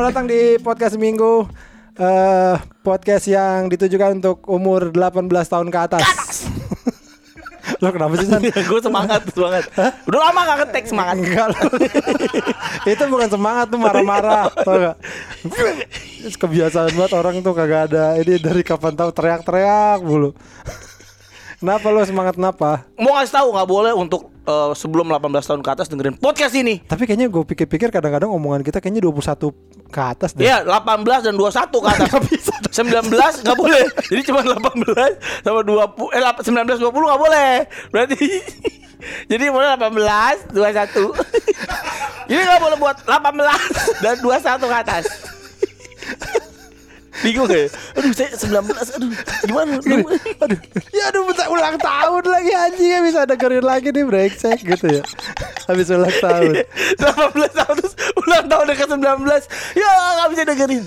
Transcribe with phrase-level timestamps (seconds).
[0.00, 1.44] Selamat datang di podcast minggu
[2.00, 6.48] eh podcast yang ditujukan untuk umur 18 tahun ke atas.
[7.84, 8.40] Lo kenapa sih San?
[8.72, 9.68] gue semangat semangat.
[10.08, 11.20] Udah lama gak ngetek semangat.
[11.20, 11.60] Enggak lo.
[12.96, 14.96] Itu bukan semangat tuh marah-marah, tau gak?
[16.32, 18.16] Kebiasaan banget orang tuh kagak ada.
[18.16, 20.32] Ini dari kapan tahu teriak-teriak mulu.
[21.60, 22.88] Kenapa lo semangat kenapa?
[22.96, 26.80] Mau ngasih tahu nggak boleh untuk eh, sebelum 18 tahun ke atas dengerin podcast ini.
[26.88, 30.46] Tapi kayaknya gue pikir-pikir kadang-kadang omongan kita kayaknya 21 ke atas deh.
[30.46, 32.08] Iya, 18 dan 21 ke atas.
[32.80, 33.84] 19 nggak boleh.
[34.06, 37.52] Jadi cuma 18 sama 20 eh lap- 19 20 nggak boleh.
[37.90, 38.18] Berarti
[39.30, 42.30] jadi boleh 18 21.
[42.30, 45.04] Ini nggak boleh buat 18 dan 21 ke atas.
[47.10, 47.66] Bingung ya?
[47.98, 49.10] Aduh saya 19 Aduh
[49.44, 50.04] gimana Gini,
[50.38, 50.58] aduh,
[50.94, 55.02] ya aduh bentar ulang tahun lagi anjing ya bisa dengerin lagi nih brengsek gitu ya.
[55.66, 56.52] Habis ulang tahun.
[56.96, 58.98] 18 tahun terus ulang tahun ke 19
[59.74, 60.84] Ya gak bisa dengerin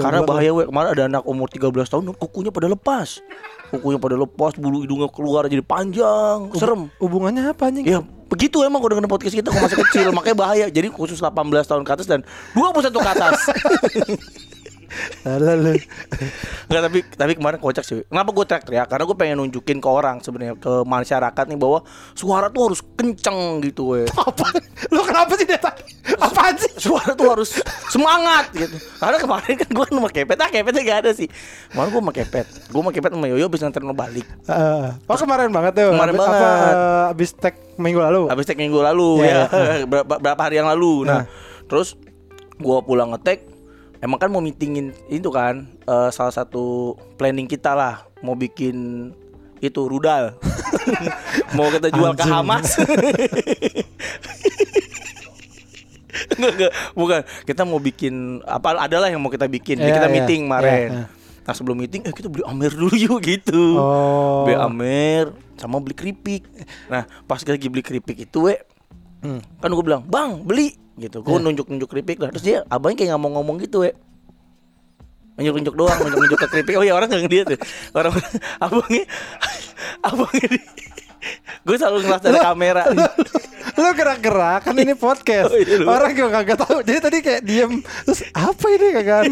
[0.00, 3.20] Karena bahaya we Kemarin ada anak umur 13 tahun Kukunya pada lepas
[3.68, 7.84] Kukunya pada lepas Bulu hidungnya keluar jadi panjang Serem Hubungannya apa anjing?
[7.84, 10.66] Ya begitu emang kalau dengan podcast kita kalau masih kecil Makanya bahaya.
[10.68, 11.34] Jadi khusus 18
[11.64, 12.20] tahun ke atas dan
[12.52, 13.36] 21 ke atas
[15.22, 15.72] Alah lu.
[16.68, 18.02] Enggak tapi tapi kemarin kocak sih.
[18.06, 18.86] Kenapa gue teriak-teriak?
[18.88, 23.60] Karena gue pengen nunjukin ke orang sebenarnya ke masyarakat nih bahwa suara tuh harus kenceng
[23.62, 24.00] gitu we.
[24.28, 24.48] Apa?
[24.88, 25.84] Lu kenapa sih dia tadi?
[26.18, 26.72] Apaan sih?
[26.78, 28.76] suara tuh harus semangat gitu.
[28.96, 31.28] Karena kemarin kan gue sama kepet, ah kepetnya gak ada sih.
[31.68, 34.26] Kemarin gue sama kepet, gue sama kepet sama Yoyo abis nganterin lo balik.
[34.48, 35.90] Eh, oh kemarin banget tuh.
[35.92, 36.38] Kemarin Abis- banget.
[36.38, 38.22] Apa abis tag minggu lalu?
[38.30, 41.04] Habis tag minggu lalu Iya, ya, berapa, berapa hari yang lalu.
[41.04, 41.22] Nah.
[41.22, 41.22] Nah,
[41.68, 41.98] terus
[42.58, 43.47] gue pulang ngetek,
[43.98, 49.10] emang kan mau meetingin itu kan eh, salah satu planning kita lah, mau bikin
[49.58, 50.38] itu rudal,
[51.56, 52.32] mau kita jual ke Anjing.
[52.32, 52.68] Hamas.
[56.34, 57.20] Enggak, enggak, bukan.
[57.44, 59.78] Kita mau bikin apa adalah yang mau kita bikin.
[59.78, 60.14] Jadi Iya, kita iya.
[60.14, 60.70] meeting kemarin.
[60.70, 61.04] Iya, iya.
[61.44, 63.78] Nah, sebelum meeting eh kita beli Amer dulu yuk gitu.
[63.78, 64.44] Oh.
[64.44, 65.24] Beli Amer
[65.54, 66.42] sama beli keripik.
[66.86, 68.54] Nah, pas lagi beli keripik itu we
[69.18, 69.42] Hmm.
[69.58, 73.08] kan gue bilang bang beli gitu gue nunjuk nunjuk keripik lah terus dia abangnya kayak
[73.14, 73.90] nggak mau ngomong gitu we
[75.38, 77.60] nunjuk nunjuk doang nunjuk nunjuk ke keripik oh ya orang nggak ngeliat tuh
[77.94, 78.12] orang
[78.64, 79.04] abangnya
[80.08, 80.60] abangnya di
[81.66, 82.84] gue selalu ngelas dari kamera
[83.78, 85.54] Lu gerak-gerak kan ini podcast.
[85.54, 85.86] Oh, iya.
[85.86, 86.82] Orang juga kagak tahu.
[86.82, 87.78] Jadi tadi kayak diem.
[87.78, 89.22] Terus apa ini kagak?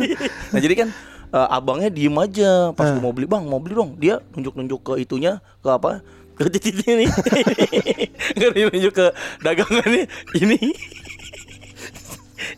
[0.55, 0.89] nah jadi kan
[1.35, 2.93] eh, abangnya diem aja pas Eh.
[2.95, 6.01] gue mau beli bang mau beli dong dia nunjuk nunjuk ke itunya ke apa
[6.37, 6.43] ke
[8.37, 9.07] nggak dia nunjuk ke
[9.41, 10.05] dagangannya
[10.37, 10.77] ini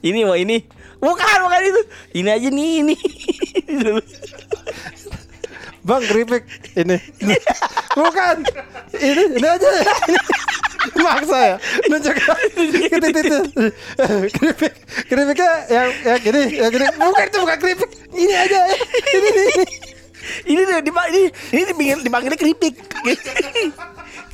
[0.02, 0.64] ini mau ini
[0.98, 1.82] bukan bukan itu
[2.16, 2.94] ini aja nih ini
[5.88, 6.44] Bang keripik
[6.76, 7.00] ini.
[7.96, 8.44] Bukan.
[8.92, 9.68] Ini ini aja.
[9.72, 10.20] Ini.
[11.00, 11.56] Maksa ya.
[11.88, 13.38] Nunjuk ke titik itu.
[14.36, 14.72] Keripik.
[15.08, 16.86] Keripiknya yang yang gini, yang gini.
[16.92, 17.90] Bukan itu bukan keripik.
[18.12, 18.60] Ini aja.
[19.16, 19.42] Ini ini.
[19.48, 19.66] ini.
[20.44, 21.22] ini deh dipa- ini
[21.54, 22.74] ini dipanggil dipanggilnya keripik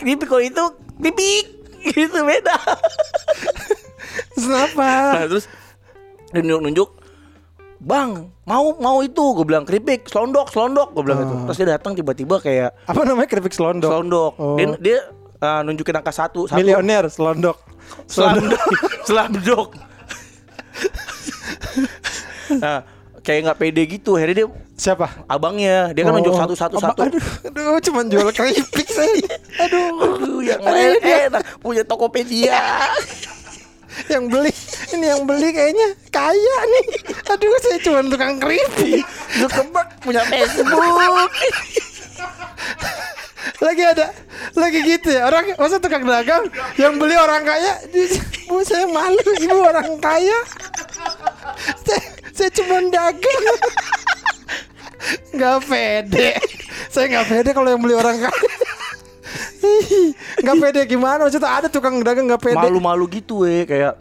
[0.01, 0.65] keripik kalau itu
[0.99, 1.47] keripik
[1.95, 2.57] gitu beda
[4.35, 4.89] Kenapa?
[5.13, 5.47] nah terus
[6.29, 6.91] dia nunjuk nunjuk
[7.79, 8.11] bang
[8.43, 9.25] mau mau itu.
[9.35, 10.93] Gue bilang keripik selondok selondok.
[10.93, 11.35] Gue bilang gitu.
[11.47, 13.91] Terus dia datang tiba-tiba kayak Apa namanya keripik selondok?
[13.91, 14.33] selondok.
[14.37, 14.57] Oh.
[14.57, 14.99] dia, dia
[15.39, 16.57] uh, nunjukin angka satu satu.
[16.57, 17.59] Milioner selondok.
[18.07, 18.63] Selamdok
[19.05, 19.69] Selamdok
[22.55, 22.81] Nah
[23.21, 24.17] kayak nggak pede gitu.
[24.17, 25.07] Akhirnya dia Siapa?
[25.25, 25.93] abangnya.
[25.93, 26.41] Dia kan nunjuk Oh.
[26.41, 27.01] satu satu Apa- satu.
[27.07, 29.37] Aduh, aduh, cuman jual keripik saya.
[29.61, 31.43] Aduh, Aduh, yang lain enak.
[31.61, 32.59] punya Tokopedia
[34.13, 34.53] yang beli
[34.93, 36.87] ini yang beli kayaknya kaya nih.
[37.33, 39.03] Aduh, saya cuma tukang keripik.
[39.41, 40.69] Zuckerberg punya Facebook
[43.61, 44.09] Lagi ada,
[44.57, 45.29] lagi gitu ya.
[45.29, 46.49] Orang masa tukang dagang
[46.81, 47.81] yang beli orang kaya.
[48.49, 50.39] Bu, saya malu ibu orang kaya.
[51.85, 53.45] Saya, saya cuma dagang.
[55.37, 56.29] Nggak pede.
[56.89, 58.49] Saya nggak pede kalau yang beli orang kaya.
[60.43, 61.25] Nggak pede gimana?
[61.25, 62.57] Maksudnya ada tukang dagang nggak pede.
[62.57, 63.99] malu-malu gitu weh kayak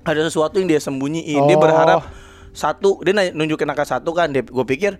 [0.00, 1.44] ada sesuatu yang dia sembunyiin.
[1.44, 1.60] Dia Oh.
[1.60, 2.00] berharap
[2.50, 4.28] satu dia nunjukin angka satu kan.
[4.28, 4.96] Dia gue pikir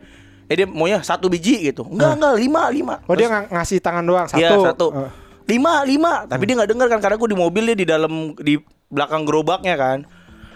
[0.46, 1.82] eh dia maunya satu biji gitu.
[1.84, 2.94] Enggak enggak lima lima.
[3.04, 4.38] Oh dia ng- ngasih tangan doang satu.
[4.38, 4.86] Iya satu.
[4.92, 5.10] Eh.
[5.48, 6.12] lima lima.
[6.24, 8.54] Tapi dia nggak dengar kan karena gue di mobil dia di dalam di
[8.86, 10.04] belakang gerobaknya kan.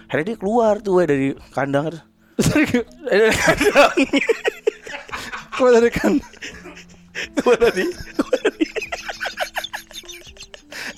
[0.06, 1.90] Akhirnya dia keluar tuh weh dari kandang.
[1.90, 1.98] Eh,
[3.08, 3.94] dari kandang.
[5.54, 6.12] Kok dari kan
[7.34, 7.86] keluar dari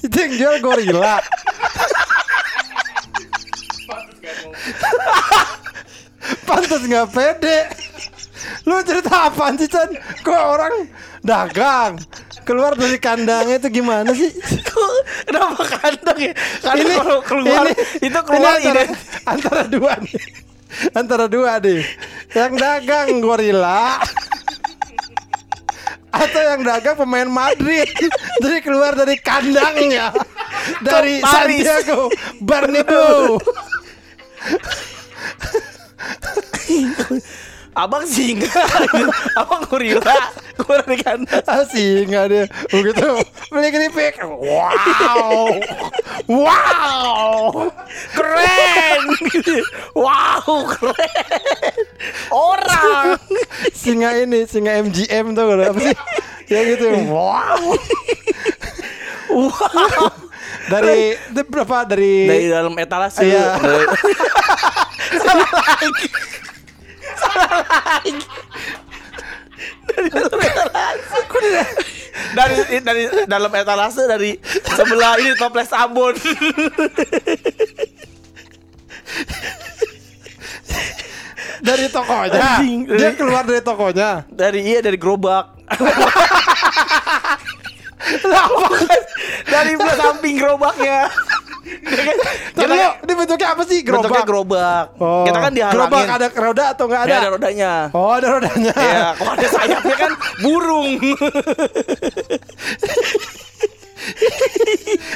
[0.03, 1.19] itu yang jual gorila.
[6.47, 7.59] Pantas nggak pede.
[8.67, 9.91] Lu cerita apaan sih Chan?
[10.27, 10.75] Kok orang
[11.23, 11.99] dagang
[12.43, 14.31] keluar dari kandangnya itu gimana sih?
[15.27, 16.33] Kenapa kandang ya?
[16.63, 18.95] Karena ini kalau keluar ini- itu keluar ini antara, ide.
[19.27, 20.15] antara dua nih
[20.93, 21.83] antara dua nih
[22.35, 23.99] yang dagang gorila
[26.17, 27.89] atau yang dagang pemain Madrid.
[28.43, 30.13] Jadi keluar dari kandangnya.
[30.83, 31.21] Dari.
[31.23, 32.11] Santiago
[32.43, 33.39] Bernabeu
[37.77, 38.49] Abang singa,
[39.41, 41.05] abang gorila, keluar dari
[41.45, 42.49] ah singa dia.
[42.73, 43.05] Begitu
[43.53, 44.17] beli keripik.
[44.25, 45.61] Wow.
[46.25, 47.69] Wow.
[48.17, 49.01] Keren,
[49.93, 51.77] wow keren.
[52.33, 53.21] Orang.
[53.77, 55.97] singa ini singa MGM tuh apa sih?
[56.49, 56.89] Ya gitu.
[57.13, 57.77] Wow.
[59.37, 60.09] Wow.
[60.73, 61.85] dari dari berapa?
[61.85, 63.21] Dari Dari dalam etalase.
[63.21, 63.61] Iya.
[63.61, 63.89] Dari-
[65.29, 66.09] Salah lagi.
[69.87, 71.21] Dari dalam etalase.
[72.37, 74.31] Dari dari dalam etalase dari
[74.67, 76.15] sebelah ini toples sabun.
[81.67, 82.85] dari tokonya Anjing.
[82.85, 85.57] dia keluar dari tokonya Dari iya dari gerobak.
[89.53, 91.11] dari samping gerobaknya.
[92.53, 94.85] Tapi lo, ini bentuknya apa sih gerobak Bentuknya gerobak.
[94.97, 95.25] Oh.
[95.25, 95.77] Kita kan dihalangin.
[95.77, 97.73] gerobak ada roda atau nggak ada Nggak ada rodanya.
[97.91, 100.91] oh ada rodanya Ya, kalau ada sayapnya kan burung.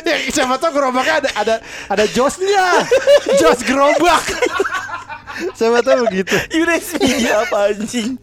[0.03, 1.55] ya, siapa tahu gerobaknya ada ada
[1.87, 2.83] ada josnya
[3.39, 4.25] jos gerobak
[5.59, 6.99] siapa tahu begitu USB
[7.29, 8.19] apa anjing?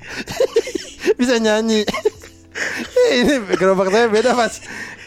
[1.15, 1.87] bisa nyanyi
[3.15, 4.59] ini gerobak saya beda mas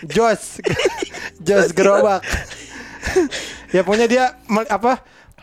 [0.07, 0.63] jos
[1.39, 2.25] jos gerobak
[3.75, 4.25] ya pokoknya dia
[4.69, 4.93] apa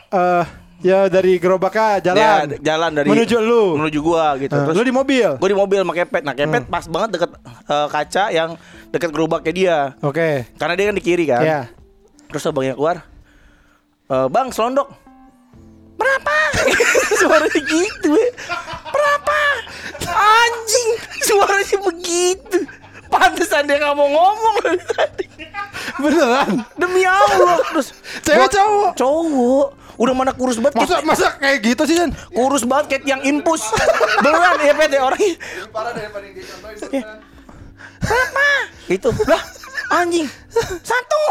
[0.08, 0.44] eh
[0.78, 2.22] ya dari gerobaknya jalan
[2.54, 4.54] Ya, jalan dari menuju lu menuju gua gitu.
[4.54, 6.22] Eh, Terus lu di mobil gua di mobil sama kepet.
[6.22, 7.30] Nah, kepet pas banget deket
[7.66, 8.50] eh, kaca yang
[8.88, 9.78] deket gerobaknya dia.
[10.00, 11.42] oke Karena dia kan di kiri kan.
[11.42, 11.60] ya
[12.28, 12.96] Terus abangnya keluar.
[14.06, 14.88] "Eh, bang, selondok.
[15.98, 16.36] Berapa?
[17.18, 18.14] Suaranya gitu.
[18.88, 19.38] Berapa?
[20.08, 20.88] Anjing,
[21.26, 22.58] suaranya begitu.
[23.08, 24.54] Pantesan dia nggak mau ngomong
[24.92, 25.24] tadi.
[25.98, 27.58] beneran Demi Allah.
[27.72, 27.88] Terus
[28.22, 28.90] Cewek cowok?
[28.94, 29.66] Cowok.
[29.98, 30.78] Udah mana kurus banget.
[30.78, 33.66] masa masa kayak gitu sih kan kurus banget kayak yang impus
[34.22, 35.34] beneran ya pet ya orangnya
[35.68, 37.02] parah daripada yang dia contohin Iya.
[37.98, 38.48] berapa
[38.88, 39.42] itu lah
[39.90, 40.26] anjing
[40.80, 41.22] satu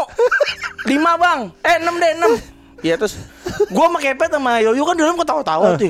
[0.84, 2.32] lima bang eh enam deh enam
[2.80, 3.16] ya terus
[3.68, 5.88] gua sama kepet sama Yoyo kan di dalam ketawa-tawa tuh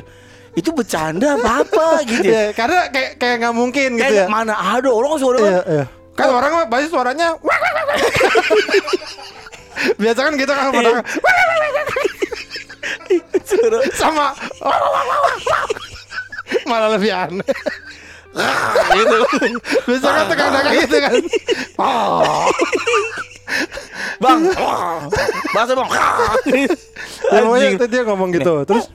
[0.54, 4.54] itu bercanda apa apa gitu ya ya karena kayak kayak nggak mungkin gitu ya mana
[4.54, 5.84] ada orang suara Iya, iya.
[6.18, 7.28] Kan orang mah pasti suaranya
[10.02, 10.90] Biasa kan gitu kan pada
[13.46, 14.26] suara sama
[16.66, 17.46] malah lebih aneh.
[18.94, 19.16] gitu
[19.86, 21.14] Biasa kan tegang-tegang gitu kan.
[21.78, 22.50] Oh.
[24.18, 24.40] bang
[25.54, 25.88] bahasa bang
[27.28, 27.74] Ya, Anjing.
[27.86, 28.66] dia ngomong gitu.
[28.66, 28.90] Terus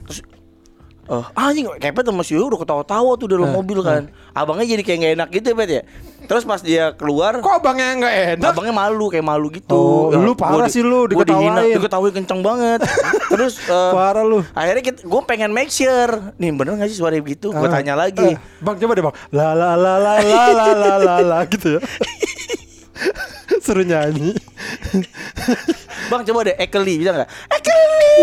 [1.04, 4.08] Oh, anjing kepet sama si udah ketawa-tawa tuh dalam uh, mobil kan.
[4.08, 4.40] Uh.
[4.40, 5.82] Abangnya jadi kayak gak enak gitu ya, Pet ya.
[6.24, 8.50] Terus pas dia keluar, kok abangnya gak enak?
[8.56, 9.76] Abangnya malu kayak malu gitu.
[9.76, 11.52] Oh, lu parah sih lu diketawain.
[11.52, 12.80] Gua dihina, diketawain kenceng banget.
[13.28, 14.40] Terus uh, parah lu.
[14.56, 17.52] Akhirnya kita, gue pengen make sure, nih bener gak sih suara begitu?
[17.52, 18.24] Uh, gue tanya lagi.
[18.24, 19.16] Uh, bang coba deh, Bang.
[19.28, 21.80] La la la la la la la la gitu ya.
[23.64, 24.36] Suruh nyanyi.
[26.12, 27.30] Bang coba deh Ekeli bisa nggak?
[27.48, 28.16] Ekeli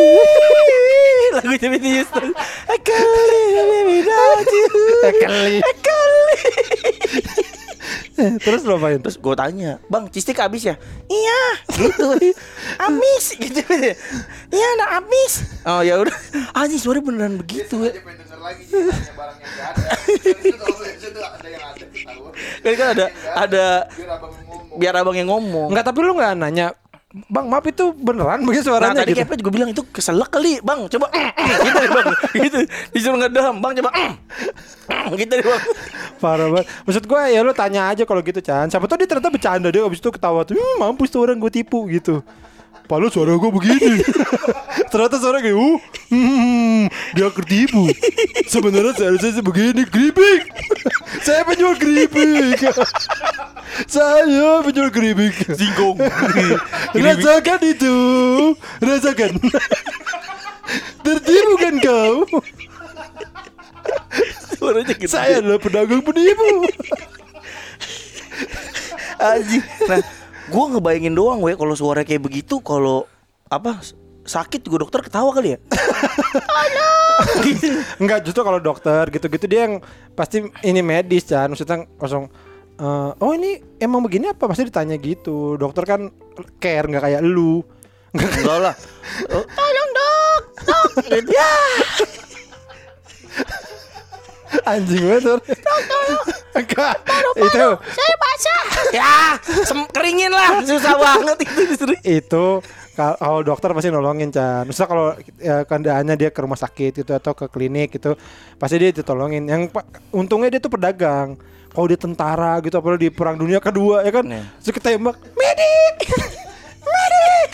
[1.34, 2.30] lagu Whitney Houston.
[2.70, 3.44] Ekeli
[3.90, 4.70] without you.
[5.10, 5.56] Ekeli.
[5.66, 6.36] Ekeli.
[8.22, 9.02] Eh, Terus lo apain?
[9.02, 10.78] Terus gue tanya, bang cistik habis ya?
[11.10, 11.42] Iya,
[11.74, 12.06] gitu.
[12.78, 13.66] habis, gitu.
[14.54, 15.58] Iya, nak habis.
[15.66, 16.14] Oh ya udah.
[16.54, 17.98] Anjing suara beneran begitu ya.
[18.42, 19.86] lagi barang yang ada
[20.98, 23.06] itu ada yang ada kan ada
[23.38, 23.66] ada
[24.76, 25.72] biar abang yang ngomong.
[25.72, 26.72] Enggak tapi lu nggak nanya
[27.28, 29.36] Bang maaf itu beneran begitu Nah suaranya tadi gitu.
[29.44, 31.12] Juga bilang itu keselak kali Bang coba
[31.60, 32.08] Gitu deh bang
[32.48, 32.58] Gitu
[32.96, 33.92] Disuruh ngedam Bang coba
[35.20, 35.62] Gitu deh bang
[36.24, 36.72] Parah banget.
[36.88, 38.72] Maksud gue ya lu tanya aja kalau gitu Chan.
[38.72, 40.56] Siapa tahu dia ternyata bercanda dia abis itu ketawa tuh.
[40.56, 42.24] "Hmm, mampus tuh orang gue tipu gitu.
[42.92, 44.04] Padahal suara gue begini.
[44.92, 45.80] ternyata suara kayak uh,
[46.12, 47.88] hmm, dia ketipu.
[48.52, 50.52] Sebenarnya seharusnya sih begini keripik.
[51.26, 52.60] Saya penjual keripik.
[53.96, 55.32] Saya penjual keripik.
[55.56, 56.04] Singkong
[56.92, 57.96] Rasakan itu.
[58.84, 59.40] Rasakan.
[61.00, 62.28] Tertipu kan kau?
[64.60, 66.68] Suaranya gitu Saya adalah pedagang penipu.
[69.16, 73.06] Anjing Nah Gue ngebayangin doang gue Kalau suara kayak begitu Kalau
[73.52, 73.84] Apa
[74.22, 75.60] Sakit juga dokter ketawa kali ya?
[77.98, 79.76] Enggak justru kalau dokter gitu-gitu dia yang
[80.14, 82.30] pasti ini medis kan maksudnya langsung
[82.78, 84.46] eh, oh ini emang begini apa?
[84.46, 85.58] Pasti ditanya gitu.
[85.58, 86.14] Dokter kan
[86.62, 87.66] care nggak kayak lu.
[88.14, 88.76] Enggak lah.
[89.34, 90.90] Oh, Tolong dok, dok.
[91.26, 91.52] Ya.
[94.68, 95.40] anjing banget tuh
[96.54, 96.96] enggak
[97.38, 98.64] itu Saya basah.
[98.92, 99.14] Ya,
[99.90, 100.60] keringin lah.
[100.62, 101.98] Susah banget itu disuruh.
[102.02, 102.46] itu
[102.92, 107.12] kal- kalau dokter pasti nolongin Chan Misal kalau ya, keadaannya dia ke rumah sakit gitu
[107.12, 108.20] atau ke klinik gitu
[108.58, 109.72] pasti dia ditolongin yang
[110.12, 111.40] untungnya dia tuh pedagang
[111.70, 114.44] kalau dia tentara gitu apalagi di perang dunia kedua ya kan Nih.
[114.60, 115.96] terus ketembak medik
[116.88, 117.52] medik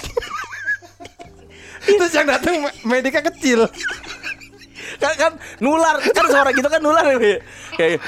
[1.88, 3.70] terus yang datang me- mediknya kecil
[4.98, 7.38] Kan, kan nular, kan suara gitu kan nular ya.
[7.78, 8.02] Kayak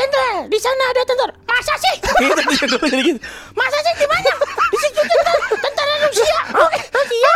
[0.00, 1.32] Cendra, di sana ada tentara.
[1.44, 1.96] Masa sih?
[2.24, 3.20] Gitu, gitu, jadi gitu.
[3.52, 4.32] Masa sih di mana?
[4.72, 6.40] Di situ tentara, tentara Rusia.
[6.88, 7.32] Rusia.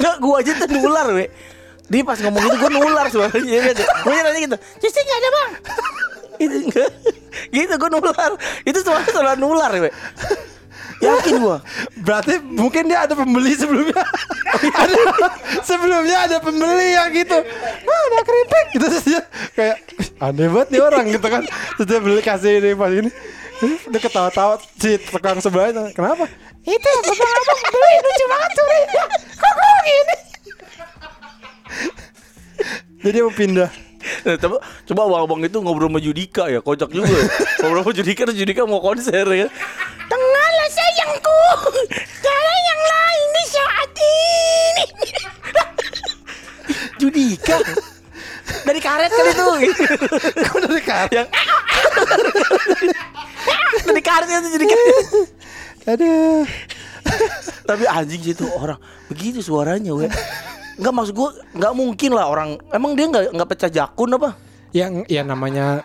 [0.00, 1.28] Nggak, gua aja tuh nular, we.
[1.92, 3.84] Dia pas ngomong gitu gua nular suaranya gitu.
[4.08, 4.56] Gua nanya gitu.
[4.80, 5.50] Cici nggak ada bang.
[6.40, 6.90] Gitu, enggak.
[7.52, 8.32] gitu gua nular.
[8.64, 9.92] Itu suara suara nular, we.
[11.02, 11.58] Yakin gua.
[11.98, 14.06] Berarti mungkin dia ada pembeli sebelumnya.
[14.54, 14.94] ada,
[15.68, 17.38] sebelumnya ada pembeli yang gitu.
[17.82, 19.20] Wah, ada keripik gitu terus dia
[19.58, 21.42] kayak "Ih, aneh banget nih orang gitu kan.
[21.76, 23.10] Terus dia beli kasih ini pas ini.
[23.62, 25.90] Dia ketawa-tawa si tukang sebelahnya.
[25.90, 26.30] Kenapa?
[26.62, 28.66] Itu abang-abang beli lucu banget tuh.
[29.34, 30.16] Kok kok gini?
[33.02, 33.70] Jadi mau pindah.
[34.22, 34.56] Nah, coba
[34.86, 37.10] coba abang-abang itu ngobrol sama Judika ya, kocak juga.
[37.62, 39.46] ngobrol sama Judika terus Judika mau konser ya.
[40.52, 41.40] Tengahlah sayangku,
[42.20, 44.84] karena yang lain di saat ini.
[47.00, 47.56] Judika
[48.68, 49.48] dari karet kali itu.
[50.44, 51.12] Kok dari karet?
[51.16, 51.28] yang
[53.80, 54.74] dari karet itu Judika.
[55.88, 56.44] Aduh.
[57.64, 58.76] Tapi anjing sih itu orang
[59.08, 60.04] begitu suaranya, we.
[60.76, 62.60] Enggak maksud gua nggak mungkin lah orang.
[62.76, 64.36] Emang dia nggak nggak pecah jakun apa?
[64.76, 65.80] Yang ya namanya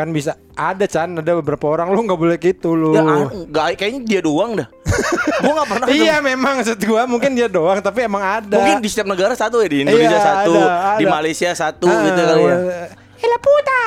[0.00, 2.96] kan bisa ada Chan ada beberapa orang lu nggak boleh gitu lu.
[2.96, 4.68] Ya ah, nggak kayaknya dia doang dah.
[5.44, 5.86] gua nggak pernah.
[5.92, 8.56] Iya memang maksud gua mungkin dia doang tapi emang ada.
[8.56, 11.12] Mungkin di setiap negara satu ya di Indonesia Iya, satu, ada, di ada.
[11.12, 12.56] Malaysia satu Ah, gitu kali ya.
[13.20, 13.82] Hela puta.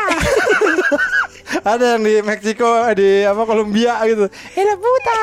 [1.74, 4.30] ada yang di Meksiko di apa Kolombia gitu.
[4.54, 5.22] Hela puta.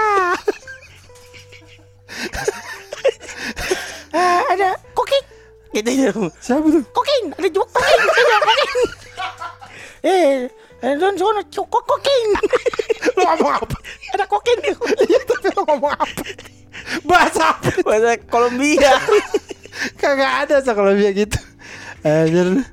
[4.50, 5.24] Ada kokain.
[5.70, 6.10] Gitu ya.
[6.42, 6.82] Siapa tuh?
[6.90, 8.78] Kokain, ada juga kokain, ada kokain.
[10.00, 12.30] Eh, eh, don sono kok kokain.
[13.16, 13.76] Lu ngomong apa?
[14.12, 14.70] ada kokain di
[15.06, 16.22] Iya tapi lu ngomong apa?
[17.04, 17.68] Bahasa apa?
[17.84, 18.92] bahasa Kolombia.
[19.96, 21.38] Kagak ada kalau dia gitu.
[22.00, 22.64] Anjir.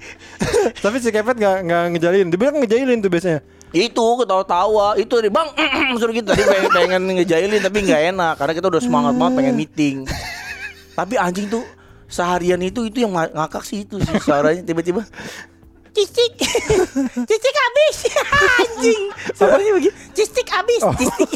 [0.80, 2.26] tapi si Kepet nggak nggak ngejalin.
[2.32, 3.42] Dia bilang ngejalin tuh biasanya.
[3.76, 5.52] itu ketawa-tawa itu dari bang
[6.00, 9.56] suruh gitu tadi pengen, pengen ngejailin tapi nggak enak karena kita udah semangat banget pengen
[9.60, 9.98] meeting
[10.96, 11.68] tapi anjing tuh
[12.08, 15.04] seharian itu itu yang nga- ngakak sih itu sih suaranya tiba-tiba
[15.98, 16.32] cistik
[17.26, 17.96] cistik habis.
[18.62, 19.04] Anjing.
[19.34, 20.94] Suaranya begitu cistik habis Oh.
[20.94, 21.30] cistik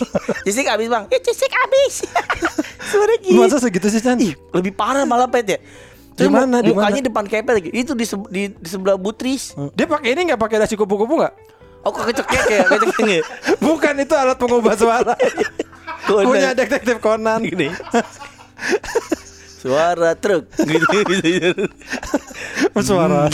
[0.43, 1.03] cistik habis bang.
[1.07, 2.05] Ya cistik habis.
[2.83, 4.17] Suara gitu Masa segitu sih Chan?
[4.17, 5.59] Ih, lebih parah malah pet ya.
[6.13, 6.85] Terus Di mana, mu- di mana?
[6.85, 7.69] mukanya depan kepet lagi.
[7.71, 9.55] Itu di, di, di sebelah butris.
[9.71, 10.37] Dia pakai ini nggak?
[10.37, 11.33] Pakai dasi kupu-kupu nggak?
[11.81, 13.25] oh kok kecekek ya kecekek
[13.57, 15.17] Bukan itu alat pengubah suara.
[16.05, 17.41] Punya detektif Conan.
[17.41, 17.73] gini
[19.61, 20.49] suara truk.
[20.69, 21.69] Gitu gitu
[22.81, 23.29] suara.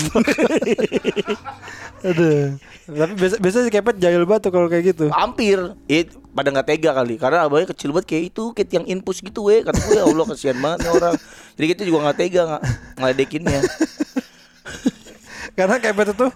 [2.04, 2.60] Aduh.
[2.88, 5.08] Tapi biasa biasa si Kepet jahil banget tuh kalau kayak gitu.
[5.16, 5.60] hampir.
[5.88, 7.16] It pada nggak tega kali.
[7.16, 10.26] Karena abangnya kecil banget kayak itu kayak yang infus gitu we kata gue ya Allah
[10.28, 11.16] kasihan banget nih orang.
[11.56, 12.64] Jadi kita juga nggak tega nggak
[13.00, 13.62] ngeledekinnya.
[15.58, 16.28] Karena Kepet itu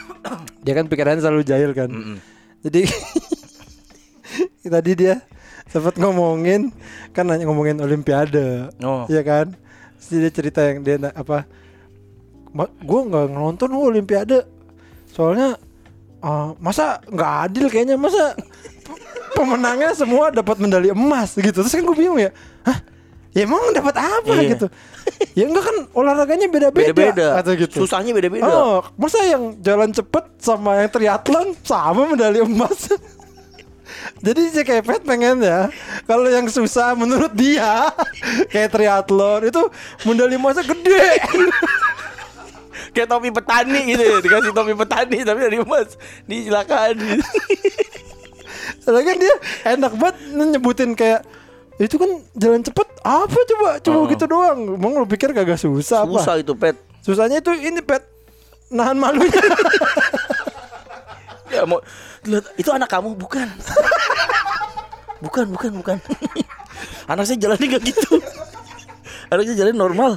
[0.64, 1.88] dia kan pikirannya selalu jahil kan.
[2.60, 2.82] Jadi
[4.76, 5.14] tadi dia
[5.70, 6.74] sempat ngomongin
[7.10, 8.68] kan nanya ngomongin olimpiade.
[8.78, 9.06] Oh.
[9.06, 9.46] Iya kan?
[10.02, 11.46] Dia cerita yang dia apa
[12.76, 14.42] gue nggak nonton lu olimpiade
[15.06, 15.54] soalnya
[16.18, 18.34] uh, masa nggak adil kayaknya masa
[18.82, 22.34] pe- pemenangnya semua dapat medali emas gitu terus kan gue bingung ya
[22.66, 22.82] hah
[23.30, 24.50] ya emang dapat apa Iya.
[24.50, 24.66] gitu
[25.38, 30.24] ya enggak kan olahraganya beda-beda beda-beda kata gitu susahnya beda-beda Oh, masa yang jalan cepet
[30.42, 32.90] sama yang triathlon sama medali emas?
[34.20, 35.68] Jadi si Kepet pengen ya
[36.04, 37.88] Kalau yang susah menurut dia
[38.52, 39.62] Kayak triathlon itu
[40.04, 41.06] medali emasnya gede.
[42.90, 46.98] Kayak topi petani gitu ya dikasih topi petani tapi dari emas disilakan.
[48.82, 49.34] Soalnya kan dia
[49.76, 51.22] enak banget nyebutin kayak
[51.78, 53.70] itu kan jalan cepet apa coba?
[53.78, 54.04] Coba Oh.
[54.10, 54.58] gitu doang.
[54.74, 56.18] Emang lu pikir kagak susah, apa?
[56.18, 56.76] Susah itu pet.
[57.00, 58.02] Susahnya itu ini pet
[58.68, 59.38] nahan malunya
[61.50, 61.78] ya mau
[62.24, 63.14] lihat itu anak kamu?
[63.14, 63.48] Bukan.
[65.20, 65.96] Bukan bukan bukan.
[67.12, 68.16] Anak saya jalannya nggak gitu.
[69.28, 70.16] Anak saya jalan normal.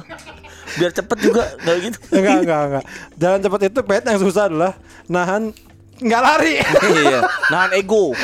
[0.80, 1.98] Biar cepet juga nggak gitu.
[2.14, 2.84] Enggak enggak enggak
[3.20, 4.72] jalan cepat itu pet yang susah adalah
[5.04, 5.52] nahan
[6.00, 6.54] nggak lari.
[7.04, 7.20] Iya
[7.52, 8.16] nahan ego.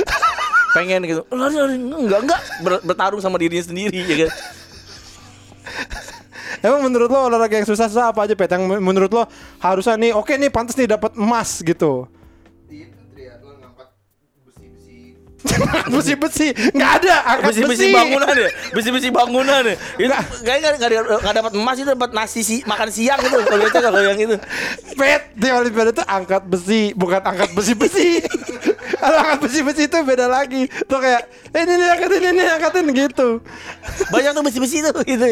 [0.73, 1.23] Pengen gitu.
[1.29, 1.77] Lari lari.
[1.77, 4.31] Enggak enggak Ber- bertarung sama dirinya sendiri ya kan?
[6.61, 8.49] Emang menurut lo olahraga yang susah susah apa aja pet?
[8.49, 9.29] Yang men- menurut lo
[9.61, 12.09] harusnya nih oke nih pantas nih dapat emas gitu
[15.89, 15.89] besi-besi.
[15.89, 16.15] besi
[16.53, 17.87] besi nggak ada angkat besi besi.
[17.89, 18.51] bangunan ya?
[18.77, 19.75] Besi besi bangunan ya?
[19.97, 20.91] Itu kayaknya nggak
[21.25, 23.39] nggak dapat emas itu dapat nasi si, makan siang itu.
[23.49, 24.37] Kalau itu kalau yang itu.
[25.01, 28.21] Pet di olimpiade itu angkat besi bukan angkat besi besi
[29.03, 30.69] kalau angkat besi besi itu beda lagi.
[30.85, 31.23] Tuh kayak
[31.57, 33.29] eh, ini nih angkatin ini angkatin gitu.
[34.13, 35.27] Banyak tuh besi besi itu gitu.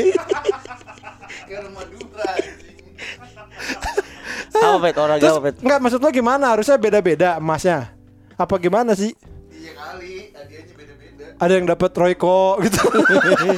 [4.56, 4.94] Apa pet?
[4.96, 5.56] Terus apa pet?
[5.60, 6.56] nggak maksud lo gimana?
[6.56, 7.92] Harusnya beda beda emasnya.
[8.40, 9.12] Apa gimana sih
[9.58, 11.24] Iya kali, hadiahnya beda-beda.
[11.42, 12.82] ada yang dapat Royco gitu.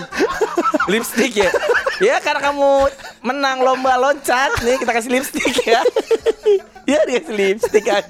[0.92, 1.50] Lipstick ya?
[2.00, 2.88] Ya karena kamu
[3.20, 5.84] menang lomba loncat nih kita kasih lipstick ya.
[6.88, 8.08] Ya dikasih lipstick aja.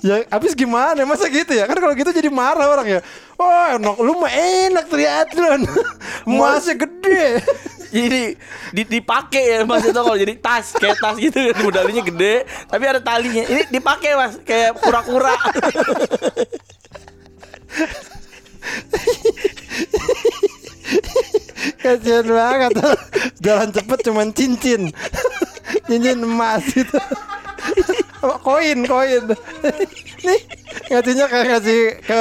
[0.00, 1.04] Ya habis gimana?
[1.04, 1.68] Masa gitu ya?
[1.68, 3.00] Kan kalau gitu jadi marah orang ya
[3.40, 3.96] oh enak.
[4.00, 5.62] Lu mah enak triathlon.
[6.28, 7.40] Emasnya gede.
[7.86, 8.34] Jadi
[8.74, 11.38] di, dipakai ya mas itu kalau jadi tas kayak tas gitu.
[11.62, 13.44] Modalnya gede tapi ada talinya.
[13.46, 14.36] Ini dipakai mas.
[14.42, 15.36] Kayak kura-kura.
[21.82, 22.72] Kasian banget.
[23.38, 24.90] Jalan cepet cuman cincin.
[25.86, 26.98] Cincin emas gitu
[28.20, 29.24] koin koin.
[30.26, 30.40] Nih
[30.90, 32.20] ngasihnya kayak ngasih ke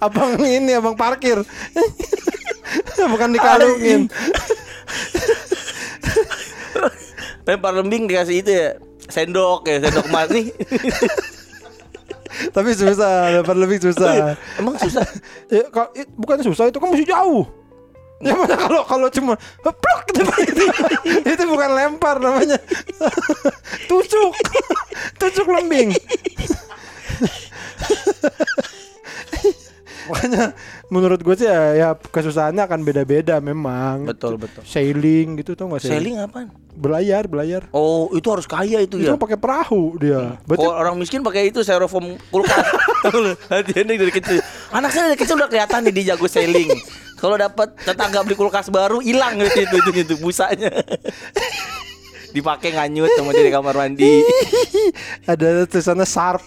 [0.00, 1.40] abang ini abang parkir.
[3.12, 4.08] Bukan dikalungin.
[7.44, 8.80] Lempar lembing dikasih itu ya
[9.12, 10.48] sendok ya sendok emas nih.
[12.50, 14.32] Tapi susah dapat lebih susah.
[14.56, 15.04] Emang susah?
[15.52, 15.68] Ya,
[16.16, 17.44] bukan susah itu kan masih jauh
[18.24, 20.64] ya mana kalau kalau cuma plok gitu, itu,
[21.22, 22.56] itu bukan lempar namanya
[23.88, 24.32] tusuk
[25.20, 25.92] tusuk lembing
[30.04, 30.52] Makanya
[30.92, 34.04] menurut gue sih ya, ya kesusahannya akan beda-beda memang.
[34.04, 37.70] betul betul Sailing gitu tau gak sailing apaan Berlayar, berlayar.
[37.72, 40.36] oh itu harus kaya itu Itu ya kan pakai perahu dia.
[40.44, 42.66] Berarti Kalau orang miskin pakai itu styrofoam kulkas.
[43.48, 44.44] Hati-hati dari kecil.
[44.74, 46.68] Anak saya dari kecil udah kelihatan nih dia jago sailing.
[47.24, 50.68] Kalau dapat tetangga beli kulkas baru hilang gitu itu itu, itu busanya.
[52.36, 54.20] Dipakai nganyut sama di kamar mandi.
[55.24, 56.44] ada tulisannya sharp.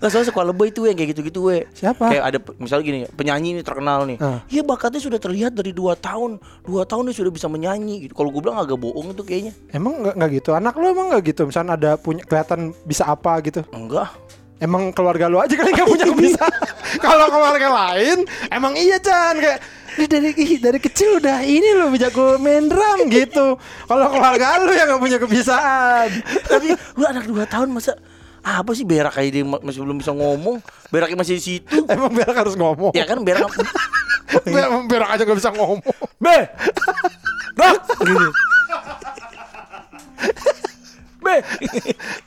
[0.00, 1.68] Gak soalnya sekolah lebay itu yang kayak gitu-gitu we.
[1.76, 2.08] Siapa?
[2.08, 4.16] Kayak ada misalnya gini, penyanyi ini terkenal nih.
[4.16, 4.40] Ah.
[4.48, 6.40] Iya bakatnya sudah terlihat dari 2 tahun.
[6.64, 8.16] 2 tahun dia sudah bisa menyanyi gitu.
[8.16, 9.52] Kalau gue bilang agak bohong itu kayaknya.
[9.70, 10.50] Emang nggak nggak gitu?
[10.56, 11.44] Anak lu emang nggak gitu?
[11.44, 13.60] Misalnya ada punya kelihatan bisa apa gitu?
[13.76, 14.08] Enggak.
[14.60, 16.44] Emang keluarga lu aja kali nggak punya bisa.
[16.96, 19.58] Kalau keluarga lain, emang iya Chan kayak
[19.92, 23.56] "Ih, dari dari kecil udah ini lo jago main drum gitu.
[23.58, 26.08] Kalau keluarga lu yang nggak punya kebiasaan.
[26.46, 27.96] Tapi lu anak 2 tahun masa
[28.40, 32.08] apa sih berak kayak dia ma- masih belum bisa ngomong beraknya masih di situ Emang
[32.08, 32.88] berak harus ngomong.
[32.92, 33.44] ya kan berak
[34.46, 35.80] Berak, berak aja nggak bisa ngomong.
[36.16, 36.48] be
[37.52, 38.28] brak gitu
[41.20, 41.36] be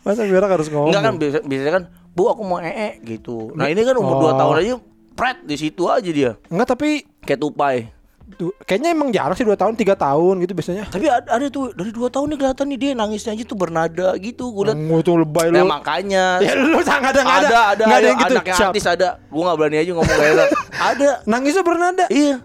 [0.04, 0.94] Masa berak harus ngomong?
[0.94, 4.26] enggak kan biasa, biasanya kan bu aku mau ee gitu nah ini kan umur 2
[4.26, 4.34] Oh.
[4.36, 4.74] tahun aja
[5.14, 7.90] pret di situ aja dia Enggak tapi kayak tupai
[8.34, 10.86] tuh, kayaknya emang jarang sih 2 tahun 3 tahun gitu biasanya.
[10.88, 14.08] tapi ada, ada tuh dari 2 tahun nih kelihatan nih dia nangisnya aja tuh bernada
[14.16, 15.70] gitu gue liat Ngomong tuh lebay Nah, lu.
[15.70, 18.34] makanya Ya lu sangat ada ada ada Nggak ada, yang gitu.
[18.34, 18.70] anaknya Siap.
[18.70, 20.50] artis ada gue nggak berani aja ngomong kayak
[20.90, 22.06] ada Nangisnya bernada.
[22.10, 22.36] iya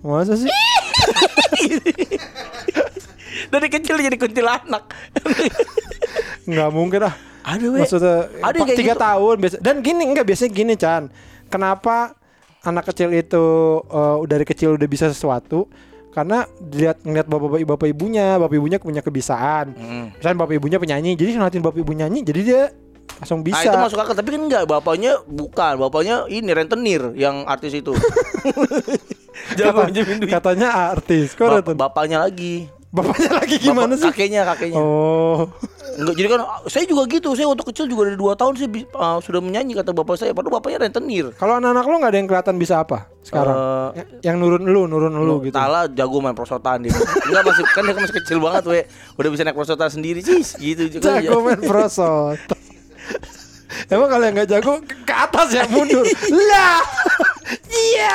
[0.00, 0.46] Masa sih?
[3.46, 4.84] dari kecil jadi kuntilanak
[6.44, 7.14] Nggak mungkin ah.
[7.46, 9.00] Ada weh Maksudnya Ada tiga gitu.
[9.00, 9.56] tahun biasa.
[9.58, 11.02] Dan gini enggak biasanya gini Chan.
[11.46, 12.18] Kenapa
[12.60, 13.44] anak kecil itu
[13.80, 15.70] eh, dari kecil udah bisa sesuatu?
[16.10, 19.66] Karena dilihat ngeliat bapak bapak ibunya, bapak ibunya punya kebiasaan.
[19.70, 20.06] Hmm.
[20.12, 22.62] Misalnya bapak ibunya penyanyi, jadi ngeliatin bapak ibu nyanyi, jadi dia
[23.16, 23.64] langsung Nah bisa.
[23.64, 27.94] itu masuk akal tapi kan enggak bapaknya bukan bapaknya ini rentenir yang artis itu
[29.58, 31.32] jago Kata- duit katanya artis.
[31.32, 34.08] Kok Bap- bapaknya lagi Bapaknya lagi gimana Bapak- sih?
[34.08, 35.44] kakeknya kakeknya Oh.
[35.96, 38.88] Enggak, jadi kan saya juga gitu saya waktu kecil juga dari 2 tahun saya bi-
[38.90, 42.26] uh, sudah menyanyi kata bapak saya padahal bapaknya rentenir Kalau anak-anak lu nggak ada yang
[42.26, 43.56] kelihatan bisa apa sekarang?
[43.92, 45.52] Ya- yang nurun lu, nurun lu gitu.
[45.52, 46.94] Tala jago main prosotan dia.
[47.22, 48.80] Enggak masih kan dia masih kecil banget we.
[49.14, 51.18] Udah bisa naik prosotan sendiri sih gitu juga.
[51.18, 52.38] Jago main prosot.
[53.86, 56.04] Emang kalau yang nggak jago ke ke atas ya mundur.
[56.48, 56.80] lah.
[57.66, 58.14] Iya.